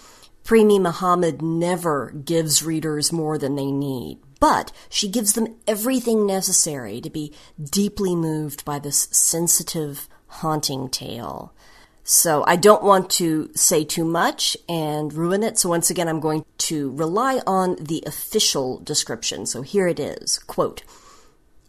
Premee 0.44 0.80
Mohamed 0.80 1.40
never 1.40 2.10
gives 2.10 2.62
readers 2.62 3.12
more 3.12 3.38
than 3.38 3.54
they 3.54 3.70
need, 3.70 4.18
but 4.44 4.72
she 4.90 5.08
gives 5.08 5.32
them 5.32 5.56
everything 5.66 6.26
necessary 6.26 7.00
to 7.00 7.08
be 7.08 7.32
deeply 7.58 8.14
moved 8.14 8.62
by 8.62 8.78
this 8.78 9.08
sensitive, 9.10 10.06
haunting 10.26 10.90
tale. 10.90 11.54
So 12.02 12.44
I 12.46 12.56
don't 12.56 12.82
want 12.82 13.08
to 13.12 13.50
say 13.54 13.84
too 13.84 14.04
much 14.04 14.54
and 14.68 15.14
ruin 15.14 15.42
it. 15.42 15.58
So 15.58 15.70
once 15.70 15.88
again, 15.88 16.08
I'm 16.08 16.20
going 16.20 16.44
to 16.58 16.90
rely 16.90 17.40
on 17.46 17.76
the 17.76 18.04
official 18.06 18.80
description. 18.80 19.46
So 19.46 19.62
here 19.62 19.88
it 19.88 19.98
is. 19.98 20.38
Quote, 20.40 20.82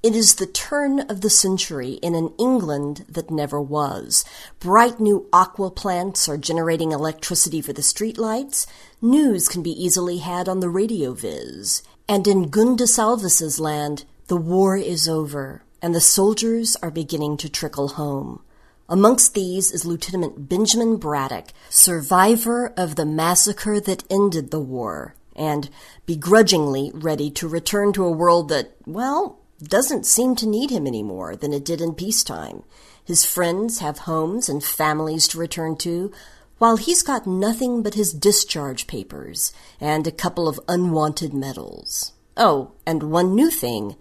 it 0.03 0.13
is 0.13 0.36
the 0.36 0.45
turn 0.45 0.99
of 1.09 1.21
the 1.21 1.30
century 1.30 1.93
in 2.03 2.13
an 2.13 2.34
England 2.38 3.05
that 3.07 3.32
never 3.32 3.61
was. 3.61 4.26
Bright 4.59 4.99
new 4.99 5.30
aqua 5.32 5.71
plants 5.71 6.28
are 6.28 6.38
generating 6.38 6.91
electricity 6.91 7.61
for 7.61 7.71
the 7.71 7.82
streetlights. 7.82 8.67
News 9.01 9.47
can 9.47 9.63
be 9.63 9.71
easily 9.71 10.17
had 10.17 10.49
on 10.49 10.59
the 10.59 10.69
radio 10.69 11.13
viz. 11.13 11.82
And 12.08 12.28
in 12.28 12.49
Gunda 12.49 12.86
Salvis's 12.86 13.60
land, 13.60 14.06
the 14.28 14.38
war 14.38 14.78
is 14.78 15.08
over, 15.08 15.64
and 15.82 15.95
the 15.95 16.01
soldiers 16.01 16.76
are 16.84 16.91
beginning 16.91 17.38
to 17.38 17.49
trickle 17.49 17.89
home. 17.89 18.41
Amongst 18.88 19.34
these 19.34 19.72
is 19.72 19.86
Lieutenant 19.86 20.47
Benjamin 20.47 20.97
Braddock, 20.97 21.47
survivor 21.70 22.72
of 22.78 22.95
the 22.95 23.06
massacre 23.08 23.80
that 23.80 24.03
ended 24.12 24.51
the 24.51 24.60
war, 24.60 25.16
and 25.36 25.70
begrudgingly 26.06 26.91
ready 26.93 27.32
to 27.32 27.47
return 27.47 27.91
to 27.93 28.06
a 28.06 28.12
world 28.12 28.49
that, 28.49 28.76
well, 28.86 29.39
doesn't 29.64 30.06
seem 30.06 30.36
to 30.36 30.47
need 30.47 30.70
him 30.70 30.86
any 30.86 31.01
more 31.01 31.36
than 31.36 31.53
it 31.53 31.66
did 31.66 31.82
in 31.82 31.95
peacetime. 31.95 32.62
His 33.03 33.26
friends 33.26 33.80
have 33.80 33.99
homes 33.99 34.47
and 34.47 34.64
families 34.64 35.28
to 35.30 35.39
return 35.39 35.76
to, 35.78 36.12
while 36.58 36.78
he's 36.78 37.03
got 37.03 37.28
nothing 37.28 37.84
but 37.84 37.95
his 37.95 38.14
discharge 38.14 38.88
papers 38.88 39.53
and 39.80 40.08
a 40.08 40.12
couple 40.12 40.47
of 40.47 40.60
unwanted 40.68 41.34
medals. 41.34 42.14
Oh, 42.38 42.72
and 42.86 43.03
one 43.03 43.36
new 43.36 43.49
thing 43.49 43.95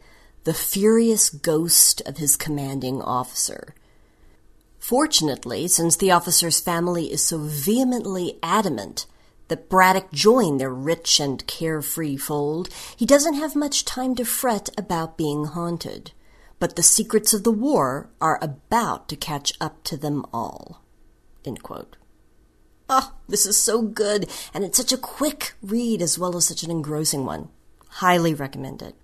the 0.44 0.54
furious 0.54 1.30
ghost 1.30 2.02
of 2.02 2.18
his 2.18 2.36
commanding 2.36 3.00
officer. 3.00 3.74
Fortunately, 4.78 5.66
since 5.66 5.96
the 5.96 6.10
officer's 6.10 6.60
family 6.60 7.10
is 7.10 7.24
so 7.24 7.38
vehemently 7.38 8.38
adamant 8.42 9.06
that 9.48 9.70
Braddock 9.70 10.12
join 10.12 10.58
their 10.58 10.72
rich 10.72 11.18
and 11.18 11.46
carefree 11.46 12.18
fold, 12.18 12.68
he 12.94 13.06
doesn't 13.06 13.34
have 13.34 13.56
much 13.56 13.86
time 13.86 14.14
to 14.16 14.24
fret 14.26 14.68
about 14.76 15.16
being 15.16 15.46
haunted. 15.46 16.12
But 16.58 16.76
the 16.76 16.82
secrets 16.82 17.32
of 17.32 17.44
the 17.44 17.50
war 17.50 18.10
are 18.20 18.38
about 18.42 19.08
to 19.08 19.16
catch 19.16 19.54
up 19.60 19.82
to 19.84 19.96
them 19.96 20.26
all. 20.32 20.82
Oh, 22.88 23.14
this 23.28 23.46
is 23.46 23.56
so 23.56 23.82
good, 23.82 24.28
and 24.52 24.62
it's 24.64 24.76
such 24.76 24.92
a 24.92 24.98
quick 24.98 25.54
read 25.62 26.02
as 26.02 26.18
well 26.18 26.36
as 26.36 26.46
such 26.46 26.62
an 26.62 26.70
engrossing 26.70 27.24
one. 27.24 27.48
Highly 27.88 28.34
recommend 28.34 28.82
it. 28.82 28.94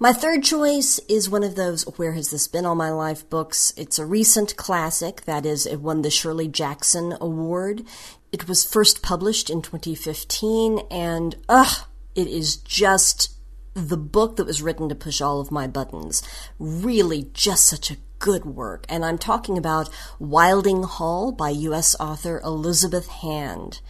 My 0.00 0.12
third 0.12 0.42
choice 0.44 1.00
is 1.08 1.30
one 1.30 1.42
of 1.42 1.54
those 1.54 1.84
Where 1.98 2.12
Has 2.12 2.30
This 2.30 2.46
Been 2.46 2.66
All 2.66 2.74
My 2.74 2.90
Life 2.90 3.28
books. 3.30 3.72
It's 3.76 3.98
a 3.98 4.06
recent 4.06 4.56
classic, 4.56 5.22
that 5.22 5.46
is, 5.46 5.66
it 5.66 5.80
won 5.80 6.02
the 6.02 6.10
Shirley 6.10 6.48
Jackson 6.48 7.16
Award. 7.20 7.84
It 8.32 8.46
was 8.48 8.64
first 8.64 9.02
published 9.02 9.50
in 9.50 9.62
2015, 9.62 10.80
and 10.90 11.36
ugh, 11.48 11.86
it 12.14 12.26
is 12.26 12.56
just 12.56 13.34
the 13.74 13.96
book 13.96 14.36
that 14.36 14.46
was 14.46 14.62
written 14.62 14.88
to 14.88 14.94
push 14.94 15.20
all 15.20 15.40
of 15.40 15.50
my 15.50 15.66
buttons. 15.66 16.22
Really, 16.58 17.30
just 17.32 17.64
such 17.64 17.90
a 17.90 17.96
good 18.18 18.44
work. 18.44 18.84
And 18.88 19.04
I'm 19.04 19.18
talking 19.18 19.58
about 19.58 19.90
Wilding 20.18 20.82
Hall 20.82 21.32
by 21.32 21.50
U.S. 21.50 21.96
author 22.00 22.40
Elizabeth 22.44 23.08
Hand. 23.08 23.80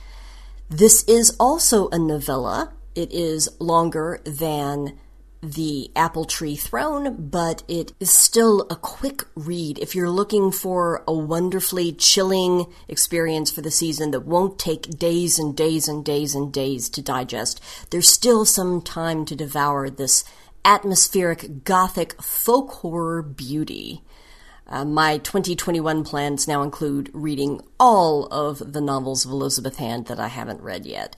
This 0.69 1.03
is 1.05 1.35
also 1.41 1.89
a 1.89 1.99
novella. 1.99 2.73
It 2.95 3.13
is 3.13 3.49
longer 3.59 4.21
than 4.25 4.99
the 5.41 5.91
Apple 5.95 6.25
Tree 6.25 6.57
Throne, 6.57 7.29
but 7.31 7.63
it 7.69 7.93
is 8.01 8.11
still 8.11 8.67
a 8.71 8.77
quick 8.77 9.23
read. 9.35 9.79
If 9.79 9.95
you're 9.95 10.11
looking 10.11 10.51
for 10.51 11.05
a 11.07 11.15
wonderfully 11.15 11.93
chilling 11.93 12.67
experience 12.89 13.51
for 13.51 13.61
the 13.61 13.71
season 13.71 14.11
that 14.11 14.27
won't 14.27 14.59
take 14.59 14.99
days 14.99 15.39
and 15.39 15.57
days 15.57 15.87
and 15.87 16.05
days 16.05 16.35
and 16.35 16.53
days 16.53 16.89
to 16.91 17.03
digest, 17.03 17.61
there's 17.91 18.09
still 18.09 18.45
some 18.45 18.83
time 18.83 19.25
to 19.27 19.37
devour 19.37 19.89
this 19.89 20.25
atmospheric 20.65 21.65
gothic 21.65 22.21
folk 22.21 22.71
horror 22.73 23.23
beauty. 23.23 24.03
Uh, 24.69 24.85
my 24.85 25.19
2021 25.19 26.05
plans 26.05 26.47
now 26.47 26.63
include 26.63 27.11
reading 27.13 27.61
all 27.81 28.27
of 28.27 28.73
the 28.73 28.81
novels 28.81 29.25
of 29.25 29.31
Elizabeth 29.31 29.77
Hand 29.77 30.07
that 30.07 30.21
I 30.21 30.29
haven't 30.29 30.61
read 30.61 30.85
yet. 30.85 31.17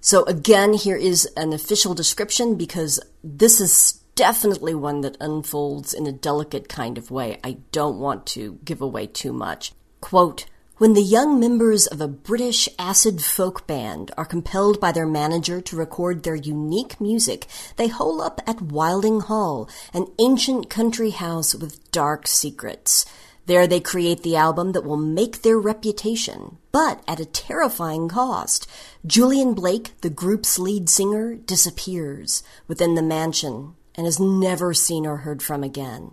So 0.00 0.24
again, 0.24 0.72
here 0.72 0.96
is 0.96 1.28
an 1.36 1.52
official 1.52 1.94
description 1.94 2.54
because 2.54 3.00
this 3.22 3.60
is 3.60 4.00
definitely 4.14 4.74
one 4.74 5.02
that 5.02 5.16
unfolds 5.20 5.92
in 5.92 6.06
a 6.06 6.12
delicate 6.12 6.68
kind 6.68 6.96
of 6.96 7.10
way. 7.10 7.38
I 7.44 7.58
don't 7.70 7.98
want 7.98 8.26
to 8.28 8.58
give 8.64 8.80
away 8.80 9.06
too 9.06 9.32
much. 9.32 9.72
Quote, 10.00 10.46
when 10.78 10.92
the 10.92 11.00
young 11.00 11.40
members 11.40 11.86
of 11.86 12.02
a 12.02 12.08
British 12.08 12.68
acid 12.78 13.22
folk 13.22 13.66
band 13.66 14.10
are 14.18 14.26
compelled 14.26 14.78
by 14.78 14.92
their 14.92 15.06
manager 15.06 15.58
to 15.58 15.76
record 15.76 16.22
their 16.22 16.34
unique 16.34 17.00
music, 17.00 17.46
they 17.76 17.88
hole 17.88 18.20
up 18.20 18.42
at 18.46 18.60
Wilding 18.60 19.20
Hall, 19.20 19.70
an 19.94 20.06
ancient 20.18 20.68
country 20.68 21.10
house 21.10 21.54
with 21.54 21.90
dark 21.92 22.26
secrets. 22.26 23.06
There 23.46 23.66
they 23.66 23.80
create 23.80 24.22
the 24.22 24.36
album 24.36 24.72
that 24.72 24.84
will 24.84 24.98
make 24.98 25.40
their 25.40 25.58
reputation, 25.58 26.58
but 26.72 27.02
at 27.08 27.20
a 27.20 27.24
terrifying 27.24 28.08
cost. 28.08 28.68
Julian 29.06 29.54
Blake, 29.54 29.98
the 30.02 30.10
group's 30.10 30.58
lead 30.58 30.90
singer, 30.90 31.36
disappears 31.36 32.42
within 32.68 32.96
the 32.96 33.02
mansion 33.02 33.76
and 33.94 34.06
is 34.06 34.20
never 34.20 34.74
seen 34.74 35.06
or 35.06 35.18
heard 35.18 35.42
from 35.42 35.64
again. 35.64 36.10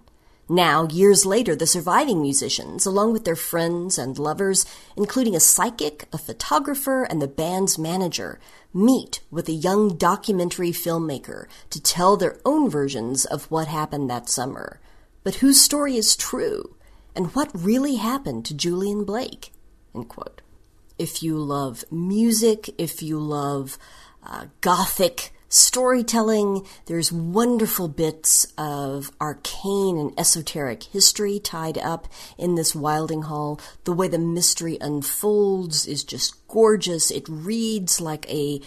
Now, 0.49 0.87
years 0.89 1.25
later, 1.25 1.55
the 1.55 1.65
surviving 1.65 2.21
musicians, 2.21 2.85
along 2.85 3.13
with 3.13 3.23
their 3.23 3.35
friends 3.35 3.97
and 3.97 4.19
lovers, 4.19 4.65
including 4.97 5.35
a 5.35 5.39
psychic, 5.39 6.07
a 6.11 6.17
photographer, 6.17 7.03
and 7.03 7.21
the 7.21 7.27
band's 7.27 7.79
manager, 7.79 8.39
meet 8.73 9.21
with 9.31 9.47
a 9.47 9.53
young 9.53 9.95
documentary 9.95 10.71
filmmaker 10.71 11.47
to 11.69 11.81
tell 11.81 12.17
their 12.17 12.39
own 12.43 12.69
versions 12.69 13.23
of 13.23 13.49
what 13.49 13.67
happened 13.67 14.09
that 14.09 14.29
summer. 14.29 14.81
But 15.23 15.35
whose 15.35 15.61
story 15.61 15.95
is 15.95 16.15
true? 16.15 16.75
And 17.15 17.33
what 17.35 17.51
really 17.53 17.95
happened 17.95 18.45
to 18.45 18.53
Julian 18.53 19.05
Blake? 19.05 19.53
If 20.97 21.23
you 21.23 21.37
love 21.37 21.85
music, 21.89 22.69
if 22.77 23.01
you 23.01 23.17
love 23.17 23.77
uh, 24.25 24.47
gothic 24.61 25.32
storytelling. 25.53 26.65
There's 26.87 27.11
wonderful 27.11 27.87
bits 27.87 28.47
of 28.57 29.11
arcane 29.21 29.97
and 29.99 30.11
esoteric 30.19 30.83
history 30.83 31.39
tied 31.39 31.77
up 31.77 32.07
in 32.37 32.55
this 32.55 32.73
Wilding 32.75 33.23
Hall. 33.23 33.59
The 33.83 33.93
way 33.93 34.07
the 34.07 34.17
mystery 34.17 34.77
unfolds 34.81 35.85
is 35.85 36.03
just 36.03 36.47
gorgeous. 36.47 37.11
It 37.11 37.29
reads 37.29 38.01
like 38.01 38.27
a 38.29 38.61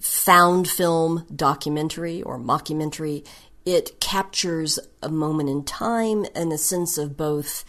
found 0.00 0.68
film 0.68 1.26
documentary 1.34 2.22
or 2.22 2.38
mockumentary. 2.38 3.26
It 3.66 4.00
captures 4.00 4.78
a 5.02 5.10
moment 5.10 5.50
in 5.50 5.64
time 5.64 6.24
and 6.34 6.52
a 6.52 6.58
sense 6.58 6.96
of 6.96 7.18
both 7.18 7.66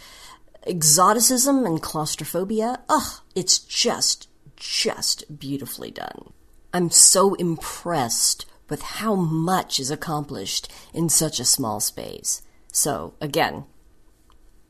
exoticism 0.66 1.66
and 1.66 1.82
claustrophobia. 1.82 2.80
Ugh, 2.88 3.20
it's 3.36 3.60
just, 3.60 4.30
just 4.56 5.40
beautifully 5.40 5.92
done. 5.92 6.32
I'm 6.74 6.90
so 6.90 7.34
impressed 7.34 8.46
with 8.72 8.82
how 8.82 9.14
much 9.14 9.80
is 9.82 9.92
accomplished 9.92 10.72
in 10.94 11.10
such 11.10 11.40
a 11.40 11.46
small 11.46 11.82
space. 11.82 12.42
So, 12.72 13.14
again, 13.20 13.66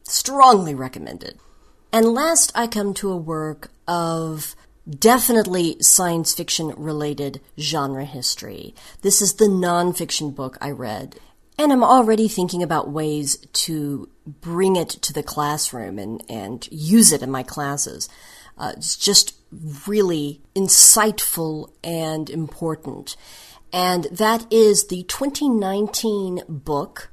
strongly 0.03 0.73
recommended. 0.73 1.37
And 1.93 2.07
last, 2.07 2.51
I 2.55 2.65
come 2.65 2.95
to 2.95 3.11
a 3.11 3.17
work 3.17 3.71
of 3.87 4.55
definitely 4.89 5.77
science 5.81 6.33
fiction 6.33 6.69
related 6.75 7.41
genre 7.59 8.03
history. 8.03 8.73
This 9.03 9.21
is 9.21 9.35
the 9.35 9.45
nonfiction 9.45 10.33
book 10.33 10.57
I 10.59 10.71
read. 10.71 11.19
And 11.59 11.71
I'm 11.71 11.83
already 11.83 12.27
thinking 12.27 12.63
about 12.63 12.89
ways 12.89 13.37
to 13.53 14.09
bring 14.25 14.77
it 14.77 14.89
to 14.89 15.13
the 15.13 15.21
classroom 15.21 15.99
and, 15.99 16.23
and 16.27 16.67
use 16.71 17.11
it 17.11 17.21
in 17.21 17.29
my 17.29 17.43
classes. 17.43 18.09
Uh, 18.57 18.73
it's 18.75 18.97
just 18.97 19.35
really 19.85 20.41
insightful 20.55 21.69
and 21.83 22.29
important 22.31 23.15
and 23.73 24.05
that 24.11 24.51
is 24.51 24.87
the 24.87 25.03
2019 25.03 26.43
book 26.47 27.11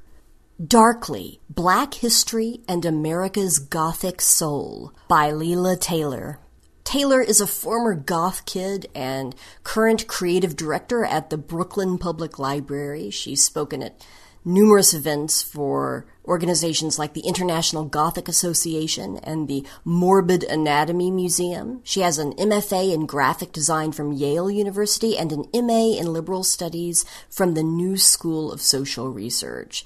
Darkly 0.65 1.39
Black 1.49 1.93
History 1.93 2.61
and 2.67 2.83
America's 2.85 3.59
Gothic 3.59 4.19
Soul 4.19 4.93
by 5.07 5.31
Leila 5.31 5.77
Taylor. 5.77 6.39
Taylor 6.83 7.21
is 7.21 7.39
a 7.39 7.47
former 7.47 7.93
goth 7.93 8.45
kid 8.45 8.87
and 8.93 9.35
current 9.63 10.07
creative 10.07 10.55
director 10.55 11.05
at 11.05 11.29
the 11.29 11.37
Brooklyn 11.37 11.97
Public 11.97 12.39
Library. 12.39 13.09
She's 13.09 13.43
spoken 13.43 13.83
at 13.83 14.05
numerous 14.45 14.93
events 14.93 15.41
for 15.41 16.05
organizations 16.25 16.99
like 16.99 17.13
the 17.13 17.21
International 17.27 17.85
Gothic 17.85 18.27
Association 18.27 19.17
and 19.23 19.47
the 19.47 19.65
Morbid 19.83 20.43
Anatomy 20.43 21.11
Museum. 21.11 21.81
She 21.83 22.01
has 22.01 22.19
an 22.19 22.33
MFA 22.33 22.93
in 22.93 23.05
graphic 23.05 23.51
design 23.51 23.91
from 23.91 24.13
Yale 24.13 24.49
University 24.49 25.17
and 25.17 25.31
an 25.31 25.45
MA 25.53 25.97
in 25.97 26.13
liberal 26.13 26.43
studies 26.43 27.03
from 27.29 27.53
the 27.53 27.63
New 27.63 27.97
School 27.97 28.51
of 28.51 28.61
Social 28.61 29.09
Research. 29.11 29.83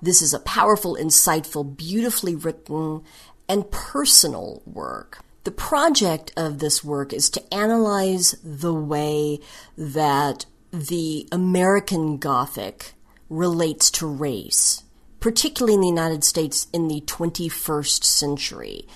This 0.00 0.22
is 0.22 0.34
a 0.34 0.40
powerful, 0.40 0.96
insightful, 0.96 1.76
beautifully 1.76 2.34
written, 2.34 3.04
and 3.48 3.70
personal 3.70 4.62
work. 4.66 5.20
The 5.44 5.50
project 5.50 6.32
of 6.36 6.58
this 6.58 6.82
work 6.82 7.12
is 7.12 7.28
to 7.30 7.54
analyze 7.54 8.34
the 8.42 8.74
way 8.74 9.40
that 9.76 10.46
the 10.72 11.28
American 11.30 12.16
Gothic 12.16 12.94
relates 13.32 13.90
to 13.90 14.06
race, 14.06 14.82
particularly 15.18 15.74
in 15.74 15.80
the 15.80 15.88
United 15.88 16.22
States 16.22 16.66
in 16.72 16.88
the 16.88 17.00
21st 17.02 18.04
century. 18.04 18.86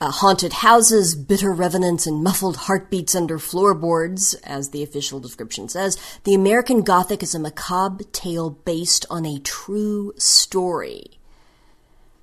Uh, 0.00 0.10
haunted 0.10 0.52
houses, 0.52 1.14
bitter 1.14 1.52
revenants, 1.52 2.06
and 2.06 2.24
muffled 2.24 2.56
heartbeats 2.56 3.14
under 3.14 3.38
floorboards, 3.38 4.34
as 4.42 4.70
the 4.70 4.82
official 4.82 5.20
description 5.20 5.68
says. 5.68 5.96
The 6.24 6.34
American 6.34 6.82
Gothic 6.82 7.22
is 7.22 7.34
a 7.34 7.38
macabre 7.38 8.04
tale 8.04 8.50
based 8.50 9.06
on 9.08 9.24
a 9.24 9.38
true 9.38 10.12
story. 10.18 11.20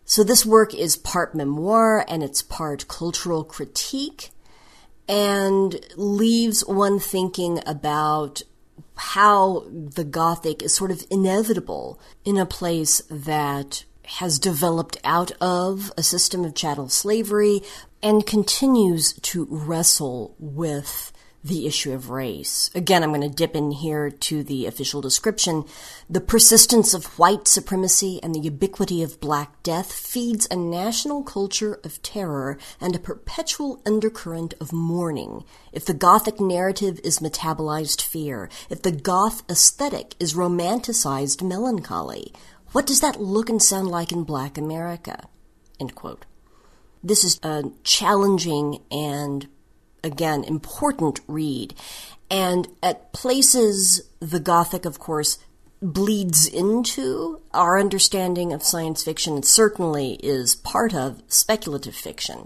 So 0.03 0.23
this 0.23 0.45
work 0.45 0.73
is 0.73 0.97
part 0.97 1.33
memoir 1.33 2.03
and 2.07 2.21
it's 2.21 2.41
part 2.41 2.87
cultural 2.87 3.43
critique 3.43 4.31
and 5.07 5.79
leaves 5.95 6.65
one 6.65 6.99
thinking 6.99 7.61
about 7.65 8.41
how 8.99 9.65
the 9.69 10.03
Gothic 10.03 10.61
is 10.61 10.75
sort 10.75 10.91
of 10.91 11.05
inevitable 11.09 11.99
in 12.25 12.37
a 12.37 12.45
place 12.45 13.01
that 13.09 13.85
has 14.03 14.39
developed 14.39 14.97
out 15.05 15.31
of 15.39 15.91
a 15.97 16.03
system 16.03 16.43
of 16.43 16.53
chattel 16.53 16.89
slavery 16.89 17.61
and 18.03 18.25
continues 18.25 19.13
to 19.13 19.47
wrestle 19.49 20.35
with 20.37 21.13
the 21.43 21.65
issue 21.65 21.93
of 21.93 22.09
race. 22.09 22.69
Again, 22.75 23.03
I'm 23.03 23.13
going 23.13 23.21
to 23.21 23.29
dip 23.29 23.55
in 23.55 23.71
here 23.71 24.09
to 24.09 24.43
the 24.43 24.65
official 24.65 25.01
description. 25.01 25.65
The 26.09 26.21
persistence 26.21 26.93
of 26.93 27.17
white 27.17 27.47
supremacy 27.47 28.19
and 28.21 28.35
the 28.35 28.39
ubiquity 28.39 29.01
of 29.03 29.19
Black 29.19 29.63
Death 29.63 29.91
feeds 29.91 30.47
a 30.51 30.55
national 30.55 31.23
culture 31.23 31.79
of 31.83 32.01
terror 32.01 32.57
and 32.81 32.95
a 32.95 32.99
perpetual 32.99 33.81
undercurrent 33.85 34.53
of 34.59 34.73
mourning. 34.73 35.45
If 35.71 35.85
the 35.85 35.93
Gothic 35.93 36.39
narrative 36.39 36.99
is 37.03 37.19
metabolized 37.19 38.01
fear, 38.01 38.49
if 38.69 38.81
the 38.81 38.91
Goth 38.91 39.43
aesthetic 39.49 40.15
is 40.19 40.33
romanticized 40.33 41.41
melancholy, 41.41 42.33
what 42.71 42.85
does 42.85 42.99
that 42.99 43.21
look 43.21 43.49
and 43.49 43.61
sound 43.61 43.87
like 43.87 44.11
in 44.11 44.23
Black 44.23 44.57
America? 44.57 45.27
This 47.01 47.23
is 47.23 47.39
a 47.41 47.63
challenging 47.83 48.83
and 48.91 49.47
again, 50.03 50.43
important 50.43 51.19
read. 51.27 51.73
And 52.29 52.67
at 52.83 53.11
places, 53.11 54.01
the 54.19 54.39
Gothic, 54.39 54.85
of 54.85 54.99
course, 54.99 55.39
bleeds 55.81 56.47
into 56.47 57.41
our 57.53 57.79
understanding 57.79 58.51
of 58.53 58.63
science 58.63 59.03
fiction. 59.03 59.37
It 59.37 59.45
certainly 59.45 60.13
is 60.21 60.55
part 60.55 60.93
of 60.93 61.23
speculative 61.27 61.95
fiction. 61.95 62.45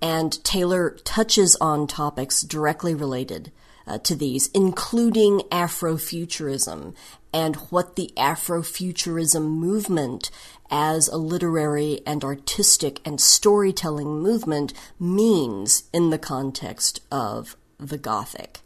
And 0.00 0.42
Taylor 0.44 0.96
touches 1.04 1.54
on 1.60 1.86
topics 1.86 2.42
directly 2.42 2.94
related 2.94 3.52
uh, 3.86 3.98
to 3.98 4.16
these, 4.16 4.48
including 4.48 5.40
Afrofuturism 5.50 6.94
and 7.32 7.56
what 7.70 7.96
the 7.96 8.12
Afrofuturism 8.16 9.42
movement 9.42 10.30
as 10.72 11.06
a 11.06 11.18
literary 11.18 12.00
and 12.06 12.24
artistic 12.24 13.00
and 13.04 13.20
storytelling 13.20 14.20
movement 14.20 14.72
means 14.98 15.84
in 15.92 16.08
the 16.08 16.18
context 16.18 17.00
of 17.12 17.56
the 17.78 17.98
Gothic. 17.98 18.60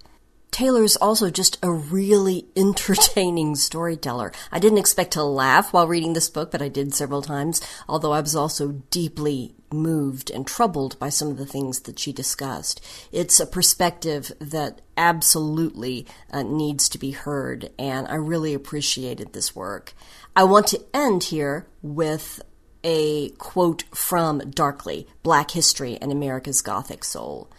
Taylor's 0.52 0.96
also 0.96 1.28
just 1.28 1.58
a 1.62 1.70
really 1.70 2.46
entertaining 2.56 3.56
storyteller. 3.56 4.32
I 4.52 4.60
didn't 4.60 4.78
expect 4.78 5.14
to 5.14 5.24
laugh 5.24 5.72
while 5.72 5.88
reading 5.88 6.12
this 6.12 6.30
book, 6.30 6.52
but 6.52 6.62
I 6.62 6.68
did 6.68 6.94
several 6.94 7.22
times, 7.22 7.60
although 7.88 8.12
I 8.12 8.20
was 8.20 8.36
also 8.36 8.82
deeply 8.90 9.55
moved 9.72 10.30
and 10.30 10.46
troubled 10.46 10.98
by 10.98 11.08
some 11.08 11.28
of 11.28 11.36
the 11.36 11.46
things 11.46 11.80
that 11.80 11.98
she 11.98 12.12
discussed. 12.12 12.80
It's 13.12 13.40
a 13.40 13.46
perspective 13.46 14.32
that 14.40 14.80
absolutely 14.96 16.06
uh, 16.30 16.42
needs 16.42 16.88
to 16.90 16.98
be 16.98 17.12
heard, 17.12 17.70
and 17.78 18.06
I 18.08 18.14
really 18.14 18.54
appreciated 18.54 19.32
this 19.32 19.54
work. 19.54 19.94
I 20.34 20.44
want 20.44 20.66
to 20.68 20.84
end 20.94 21.24
here 21.24 21.66
with 21.82 22.42
a 22.84 23.30
quote 23.30 23.84
from 23.94 24.50
Darkly, 24.50 25.08
Black 25.22 25.50
History 25.50 25.98
and 26.00 26.12
America's 26.12 26.62
Gothic 26.62 27.04
Soul. 27.04 27.50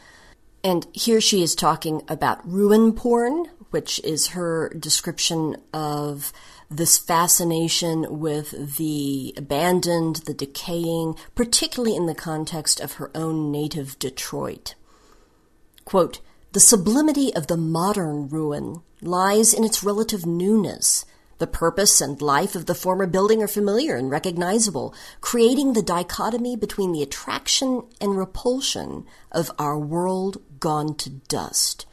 And 0.64 0.88
here 0.93 1.22
she 1.22 1.43
is 1.43 1.53
talking 1.53 2.01
about 2.08 2.47
ruin 2.49 2.93
porn, 2.93 3.45
which 3.70 3.99
is 4.03 4.28
her 4.28 4.70
description 4.70 5.58
of 5.74 6.32
this 6.70 6.97
fascination 6.97 8.20
with 8.20 8.78
the 8.78 9.34
abandoned, 9.38 10.18
the 10.26 10.34
decaying, 10.34 11.15
particularly 11.36 11.95
in 11.95 12.05
the 12.05 12.15
context 12.15 12.80
of 12.80 12.93
her 12.93 13.09
own 13.15 13.51
native 13.51 13.97
Detroit. 13.99 14.76
Quote, 15.86 16.20
the 16.53 16.59
sublimity 16.59 17.34
of 17.36 17.47
the 17.47 17.57
modern 17.57 18.28
ruin 18.30 18.82
lies 19.01 19.53
in 19.53 19.63
its 19.63 19.84
relative 19.84 20.26
newness. 20.26 21.05
The 21.38 21.47
purpose 21.47 22.01
and 22.01 22.22
life 22.22 22.55
of 22.55 22.65
the 22.65 22.74
former 22.74 23.05
building 23.05 23.43
are 23.43 23.47
familiar 23.47 23.95
and 23.95 24.09
recognizable, 24.09 24.93
creating 25.22 25.74
the 25.74 25.84
dichotomy 25.84 26.55
between 26.55 26.93
the 26.93 27.03
attraction 27.03 27.84
and 28.01 28.18
repulsion 28.18 29.05
of 29.32 29.51
our 29.59 29.78
world 29.78 30.41
gone 30.59 30.95
to 30.95 31.09
dust. 31.09 31.86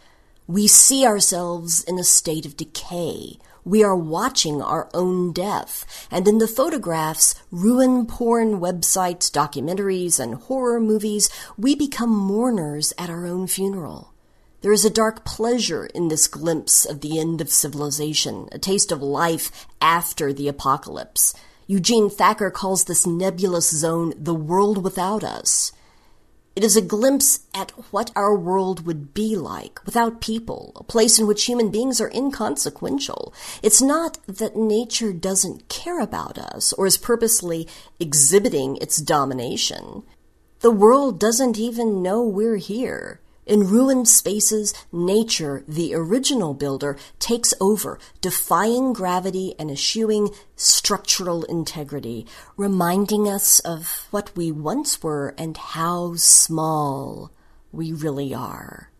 We 0.47 0.67
see 0.67 1.05
ourselves 1.05 1.85
in 1.85 1.99
a 1.99 2.05
state 2.05 2.47
of 2.47 2.57
decay. 2.57 3.39
We 3.65 3.83
are 3.83 3.97
watching 3.97 4.61
our 4.61 4.91
own 4.93 5.33
death. 5.33 6.07
And 6.11 6.29
in 6.29 6.39
the 6.39 6.47
photographs, 6.47 7.35
ruin 7.51 8.07
porn 8.07 8.61
websites, 8.61 9.31
documentaries, 9.31 10.21
and 10.21 10.35
horror 10.35 10.81
movies, 10.81 11.31
we 11.57 11.75
become 11.75 12.11
mourners 12.11 12.93
at 12.99 13.09
our 13.09 13.27
own 13.27 13.47
funeral. 13.47 14.13
There 14.61 14.73
is 14.73 14.85
a 14.85 14.91
dark 14.91 15.25
pleasure 15.25 15.87
in 15.87 16.09
this 16.09 16.29
glimpse 16.29 16.85
of 16.85 17.01
the 17.01 17.19
end 17.19 17.41
of 17.41 17.51
civilization, 17.51 18.49
a 18.53 18.59
taste 18.59 18.93
of 18.93 19.03
life 19.03 19.67
after 19.81 20.33
the 20.33 20.49
apocalypse. 20.49 21.35
Eugene 21.67 22.11
Thacker 22.11 22.51
calls 22.51 22.85
this 22.85 23.07
nebulous 23.07 23.71
zone 23.71 24.13
the 24.19 24.35
world 24.35 24.83
without 24.83 25.25
us. 25.25 25.73
It 26.57 26.63
is 26.63 26.77
a 26.77 26.83
glimpse 26.83 27.41
at 27.53 27.73
what 27.91 28.13
our 28.15 28.37
world 28.37 28.87
would 28.87 29.13
be 29.13 29.35
like 29.35 29.85
without 29.85 30.21
people, 30.21 30.73
a 30.77 30.85
place 30.85 31.19
in 31.19 31.27
which 31.27 31.47
human 31.47 31.71
beings 31.71 32.01
are 32.01 32.11
inconsequential. 32.15 33.35
It's 33.61 33.83
not 33.83 34.19
that 34.29 34.55
nature 34.55 35.13
doesn't 35.13 35.69
care 35.69 35.99
about 35.99 36.39
us 36.39 36.73
or 36.75 36.87
is 36.87 36.97
purposely 36.97 37.67
exhibiting 37.99 38.77
its 38.77 38.99
domination. 38.99 40.05
The 40.61 40.71
world 40.71 41.19
doesn't 41.19 41.59
even 41.59 42.03
know 42.03 42.23
we're 42.23 42.57
here. 42.57 43.21
In 43.47 43.69
ruined 43.69 44.09
spaces, 44.09 44.73
nature, 44.91 45.65
the 45.69 45.95
original 45.95 46.55
builder, 46.55 46.97
takes 47.19 47.53
over, 47.61 47.99
defying 48.23 48.95
gravity 48.95 49.55
and 49.59 49.71
eschewing 49.71 50.31
structural 50.57 51.45
integrity, 51.45 52.27
reminding 52.57 53.29
us 53.29 53.59
of 53.61 54.09
what 54.11 54.35
we 54.35 54.51
once 54.51 55.03
were 55.03 55.35
and 55.37 55.57
how 55.57 56.15
small 56.17 57.31
we 57.71 57.93
really 57.93 58.33
are. 58.33 58.91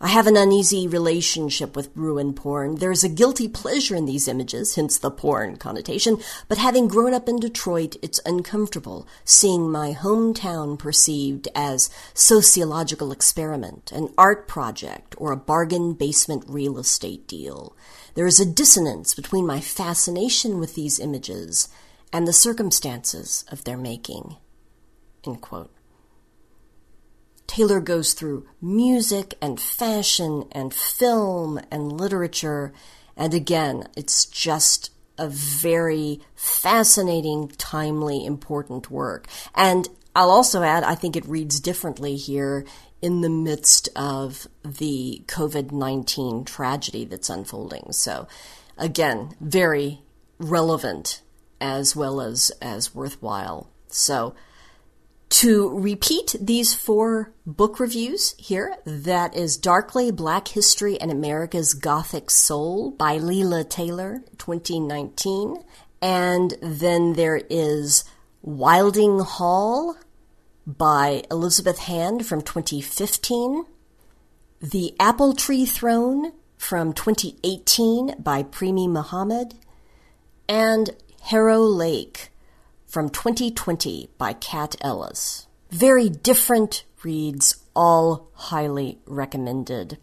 I 0.00 0.08
have 0.08 0.28
an 0.28 0.36
uneasy 0.36 0.86
relationship 0.86 1.74
with 1.74 1.90
ruin 1.96 2.32
porn. 2.32 2.76
There's 2.76 3.02
a 3.02 3.08
guilty 3.08 3.48
pleasure 3.48 3.96
in 3.96 4.06
these 4.06 4.28
images, 4.28 4.76
hence 4.76 4.96
the 4.96 5.10
porn 5.10 5.56
connotation, 5.56 6.18
but 6.46 6.56
having 6.56 6.86
grown 6.86 7.12
up 7.12 7.28
in 7.28 7.40
Detroit, 7.40 7.96
it's 8.00 8.20
uncomfortable 8.24 9.08
seeing 9.24 9.72
my 9.72 9.94
hometown 9.94 10.78
perceived 10.78 11.48
as 11.52 11.90
sociological 12.14 13.10
experiment, 13.10 13.90
an 13.90 14.14
art 14.16 14.46
project, 14.46 15.16
or 15.18 15.32
a 15.32 15.36
bargain 15.36 15.94
basement 15.94 16.44
real 16.46 16.78
estate 16.78 17.26
deal. 17.26 17.76
There 18.14 18.26
is 18.26 18.38
a 18.38 18.46
dissonance 18.46 19.16
between 19.16 19.46
my 19.46 19.60
fascination 19.60 20.60
with 20.60 20.76
these 20.76 21.00
images 21.00 21.68
and 22.12 22.28
the 22.28 22.32
circumstances 22.32 23.44
of 23.50 23.64
their 23.64 23.76
making. 23.76 24.36
End 25.26 25.40
quote. 25.40 25.72
Taylor 27.48 27.80
goes 27.80 28.12
through 28.12 28.46
music 28.62 29.34
and 29.42 29.58
fashion 29.58 30.44
and 30.52 30.72
film 30.72 31.58
and 31.72 31.90
literature. 31.90 32.72
And 33.16 33.34
again, 33.34 33.88
it's 33.96 34.26
just 34.26 34.92
a 35.18 35.28
very 35.28 36.20
fascinating, 36.36 37.48
timely, 37.48 38.24
important 38.24 38.90
work. 38.90 39.26
And 39.56 39.88
I'll 40.14 40.30
also 40.30 40.62
add, 40.62 40.84
I 40.84 40.94
think 40.94 41.16
it 41.16 41.26
reads 41.26 41.58
differently 41.58 42.14
here 42.16 42.64
in 43.00 43.22
the 43.22 43.30
midst 43.30 43.88
of 43.96 44.46
the 44.64 45.22
COVID 45.26 45.72
19 45.72 46.44
tragedy 46.44 47.04
that's 47.04 47.30
unfolding. 47.30 47.92
So, 47.92 48.28
again, 48.76 49.34
very 49.40 50.02
relevant 50.38 51.22
as 51.60 51.96
well 51.96 52.20
as, 52.20 52.52
as 52.60 52.94
worthwhile. 52.94 53.68
So, 53.88 54.34
to 55.30 55.68
repeat 55.78 56.34
these 56.40 56.74
four 56.74 57.32
book 57.44 57.78
reviews 57.78 58.34
here, 58.38 58.76
that 58.84 59.36
is 59.36 59.56
Darkly 59.56 60.10
Black 60.10 60.48
History 60.48 61.00
and 61.00 61.10
America's 61.10 61.74
Gothic 61.74 62.30
Soul 62.30 62.92
by 62.92 63.18
Leila 63.18 63.64
Taylor, 63.64 64.22
2019. 64.38 65.62
And 66.00 66.56
then 66.62 67.12
there 67.14 67.40
is 67.50 68.04
Wylding 68.42 69.20
Hall 69.20 69.96
by 70.66 71.24
Elizabeth 71.30 71.80
Hand 71.80 72.26
from 72.26 72.40
2015. 72.40 73.64
The 74.60 74.94
Apple 74.98 75.34
Tree 75.34 75.66
Throne 75.66 76.32
from 76.56 76.92
2018 76.92 78.14
by 78.18 78.42
Premee 78.42 78.88
Mohamed. 78.88 79.54
And 80.48 80.90
Harrow 81.22 81.60
Lake 81.60 82.30
from 82.88 83.10
2020 83.10 84.08
by 84.16 84.32
Kat 84.32 84.74
Ellis. 84.80 85.46
Very 85.70 86.08
different 86.08 86.84
reads, 87.04 87.56
all 87.76 88.30
highly 88.32 88.98
recommended. 89.06 89.98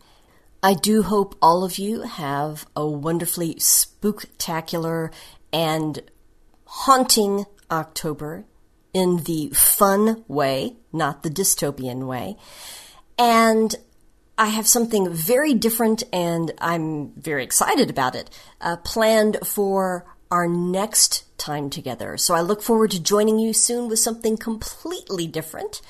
I 0.61 0.75
do 0.75 1.03
hope 1.03 1.35
all 1.41 1.63
of 1.63 1.77
you 1.77 2.03
have 2.03 2.65
a 2.75 2.87
wonderfully 2.87 3.55
spooktacular 3.55 5.11
and 5.51 6.01
haunting 6.65 7.45
October 7.69 8.45
in 8.93 9.23
the 9.23 9.49
fun 9.49 10.23
way, 10.27 10.77
not 10.93 11.23
the 11.23 11.29
dystopian 11.29 12.07
way. 12.07 12.37
And 13.17 13.75
I 14.37 14.47
have 14.47 14.67
something 14.67 15.11
very 15.11 15.53
different 15.53 16.03
and 16.13 16.51
I'm 16.59 17.11
very 17.13 17.43
excited 17.43 17.89
about 17.89 18.15
it 18.15 18.29
uh, 18.61 18.77
planned 18.77 19.37
for 19.43 20.05
our 20.31 20.47
next 20.47 21.24
time 21.37 21.69
together. 21.69 22.17
So 22.17 22.33
I 22.33 22.41
look 22.41 22.61
forward 22.61 22.91
to 22.91 23.01
joining 23.01 23.39
you 23.39 23.53
soon 23.53 23.87
with 23.87 23.99
something 23.99 24.37
completely 24.37 25.27
different 25.27 25.81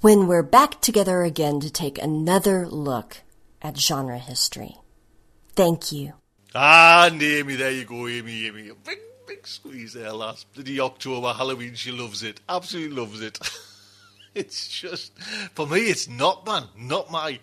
when 0.00 0.26
we're 0.26 0.42
back 0.42 0.80
together 0.80 1.22
again 1.22 1.60
to 1.60 1.70
take 1.70 1.98
another 1.98 2.66
look 2.68 3.22
at 3.62 3.78
genre 3.78 4.18
history. 4.18 4.76
Thank 5.54 5.92
you. 5.92 6.14
Ah, 6.54 7.08
Amy, 7.10 7.56
there 7.56 7.70
you 7.70 7.84
go, 7.84 8.06
Amy, 8.06 8.46
Amy. 8.46 8.70
Big, 8.84 8.98
big 9.26 9.46
squeeze 9.46 9.94
there, 9.94 10.12
last 10.12 10.52
bloody 10.52 10.80
October 10.80 11.32
Halloween. 11.32 11.74
She 11.74 11.90
loves 11.90 12.22
it, 12.22 12.40
absolutely 12.48 12.96
loves 12.96 13.22
it. 13.22 13.38
it's 14.34 14.68
just, 14.68 15.18
for 15.54 15.66
me, 15.66 15.80
it's 15.80 16.08
not, 16.08 16.46
man, 16.46 16.64
not 16.76 17.10
my. 17.10 17.40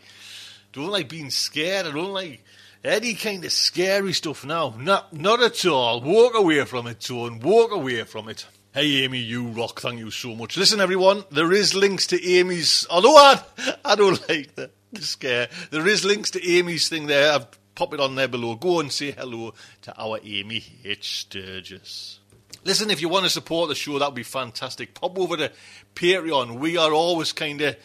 Don't 0.71 0.91
like 0.91 1.09
being 1.09 1.29
scared. 1.29 1.87
I 1.87 1.91
don't 1.91 2.13
like 2.13 2.43
any 2.83 3.13
kind 3.13 3.45
of 3.45 3.51
scary 3.51 4.13
stuff 4.13 4.45
now. 4.45 4.73
Not, 4.77 5.13
not 5.13 5.41
at 5.41 5.65
all. 5.65 6.01
Walk 6.01 6.35
away 6.35 6.63
from 6.65 6.87
it, 6.87 7.01
Tone. 7.01 7.39
Walk 7.39 7.71
away 7.71 8.03
from 8.03 8.29
it. 8.29 8.45
Hey, 8.73 9.03
Amy, 9.03 9.19
you 9.19 9.49
rock. 9.49 9.81
Thank 9.81 9.99
you 9.99 10.11
so 10.11 10.33
much. 10.33 10.57
Listen, 10.57 10.79
everyone, 10.79 11.25
there 11.29 11.51
is 11.51 11.75
links 11.75 12.07
to 12.07 12.23
Amy's. 12.23 12.87
Although 12.89 13.17
I, 13.17 13.41
I 13.83 13.95
don't 13.95 14.19
like 14.29 14.55
the, 14.55 14.71
the 14.93 15.01
scare, 15.01 15.49
there 15.71 15.87
is 15.87 16.05
links 16.05 16.31
to 16.31 16.49
Amy's 16.49 16.87
thing 16.89 17.07
there. 17.07 17.33
I've 17.33 17.47
popped 17.75 17.93
it 17.93 17.99
on 17.99 18.15
there 18.15 18.27
below. 18.27 18.55
Go 18.55 18.79
and 18.79 18.91
say 18.91 19.11
hello 19.11 19.53
to 19.83 20.01
our 20.01 20.19
Amy 20.23 20.63
H. 20.83 21.21
Sturgis. 21.21 22.19
Listen, 22.63 22.91
if 22.91 23.01
you 23.01 23.09
want 23.09 23.25
to 23.25 23.29
support 23.29 23.69
the 23.69 23.75
show, 23.75 23.99
that 23.99 24.07
would 24.07 24.15
be 24.15 24.23
fantastic. 24.23 24.93
Pop 24.93 25.17
over 25.19 25.35
to 25.35 25.51
Patreon. 25.95 26.59
We 26.59 26.77
are 26.77 26.93
always 26.93 27.33
kind 27.33 27.59
of 27.61 27.75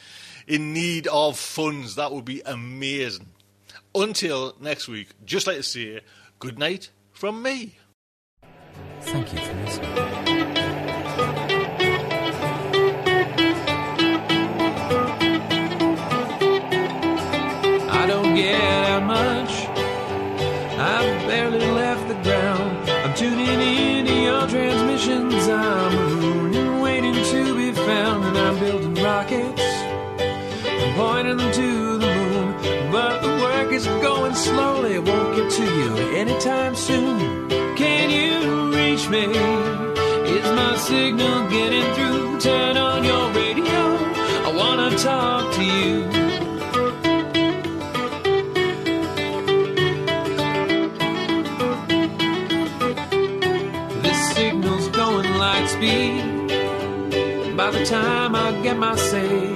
in 0.47 0.73
need 0.73 1.07
of 1.07 1.39
funds. 1.39 1.97
That 1.97 2.13
would 2.13 2.25
be 2.25 2.43
amazing. 2.45 3.27
Until 3.97 4.55
next 4.61 4.89
week, 4.89 5.09
just 5.25 5.47
like 5.47 5.57
to 5.57 5.63
say 5.63 6.01
good 6.39 6.59
night 6.59 6.91
from 7.13 7.43
me. 7.43 7.79
Thank 9.01 9.33
you 9.33 9.39
for 9.39 9.55
listening. 9.55 9.91
I 17.89 18.05
don't 18.07 18.35
get 18.35 18.61
out 18.61 19.03
much. 19.05 19.53
I've 20.79 21.27
barely 21.27 21.65
left 21.65 22.07
the 22.09 22.15
ground. 22.23 22.91
I'm 22.91 23.15
tuning 23.15 23.49
into 23.49 24.13
your 24.13 24.47
transmissions. 24.47 25.49
I'm 25.49 26.21
mooning, 26.21 26.81
waiting 26.83 27.15
to 27.15 27.57
be 27.57 27.73
found, 27.73 28.25
and 28.27 28.37
I'm 28.37 28.59
building 28.59 29.03
rockets. 29.03 29.63
I'm 29.63 30.95
pointing 30.97 31.39
them 31.39 31.51
to 31.51 31.66
is 33.77 33.87
going 34.01 34.35
slowly. 34.35 34.99
Won't 34.99 35.37
get 35.37 35.51
to 35.51 35.65
you 35.79 35.91
anytime 36.23 36.75
soon. 36.75 37.49
Can 37.77 38.09
you 38.19 38.75
reach 38.75 39.07
me? 39.11 39.25
Is 40.37 40.49
my 40.61 40.77
signal 40.79 41.51
getting 41.51 41.87
through? 41.95 42.41
Turn 42.41 42.79
on 42.79 43.05
your 43.05 43.27
radio. 43.41 43.83
I 44.49 44.51
wanna 44.61 44.91
talk 44.97 45.45
to 45.59 45.65
you. 45.81 45.93
This 54.05 54.21
signal's 54.37 54.89
going 55.01 55.31
light 55.43 55.69
speed. 55.75 56.23
By 57.61 57.71
the 57.77 57.85
time 57.85 58.35
I 58.35 58.47
get 58.63 58.79
my 58.79 58.97
say, 58.97 59.56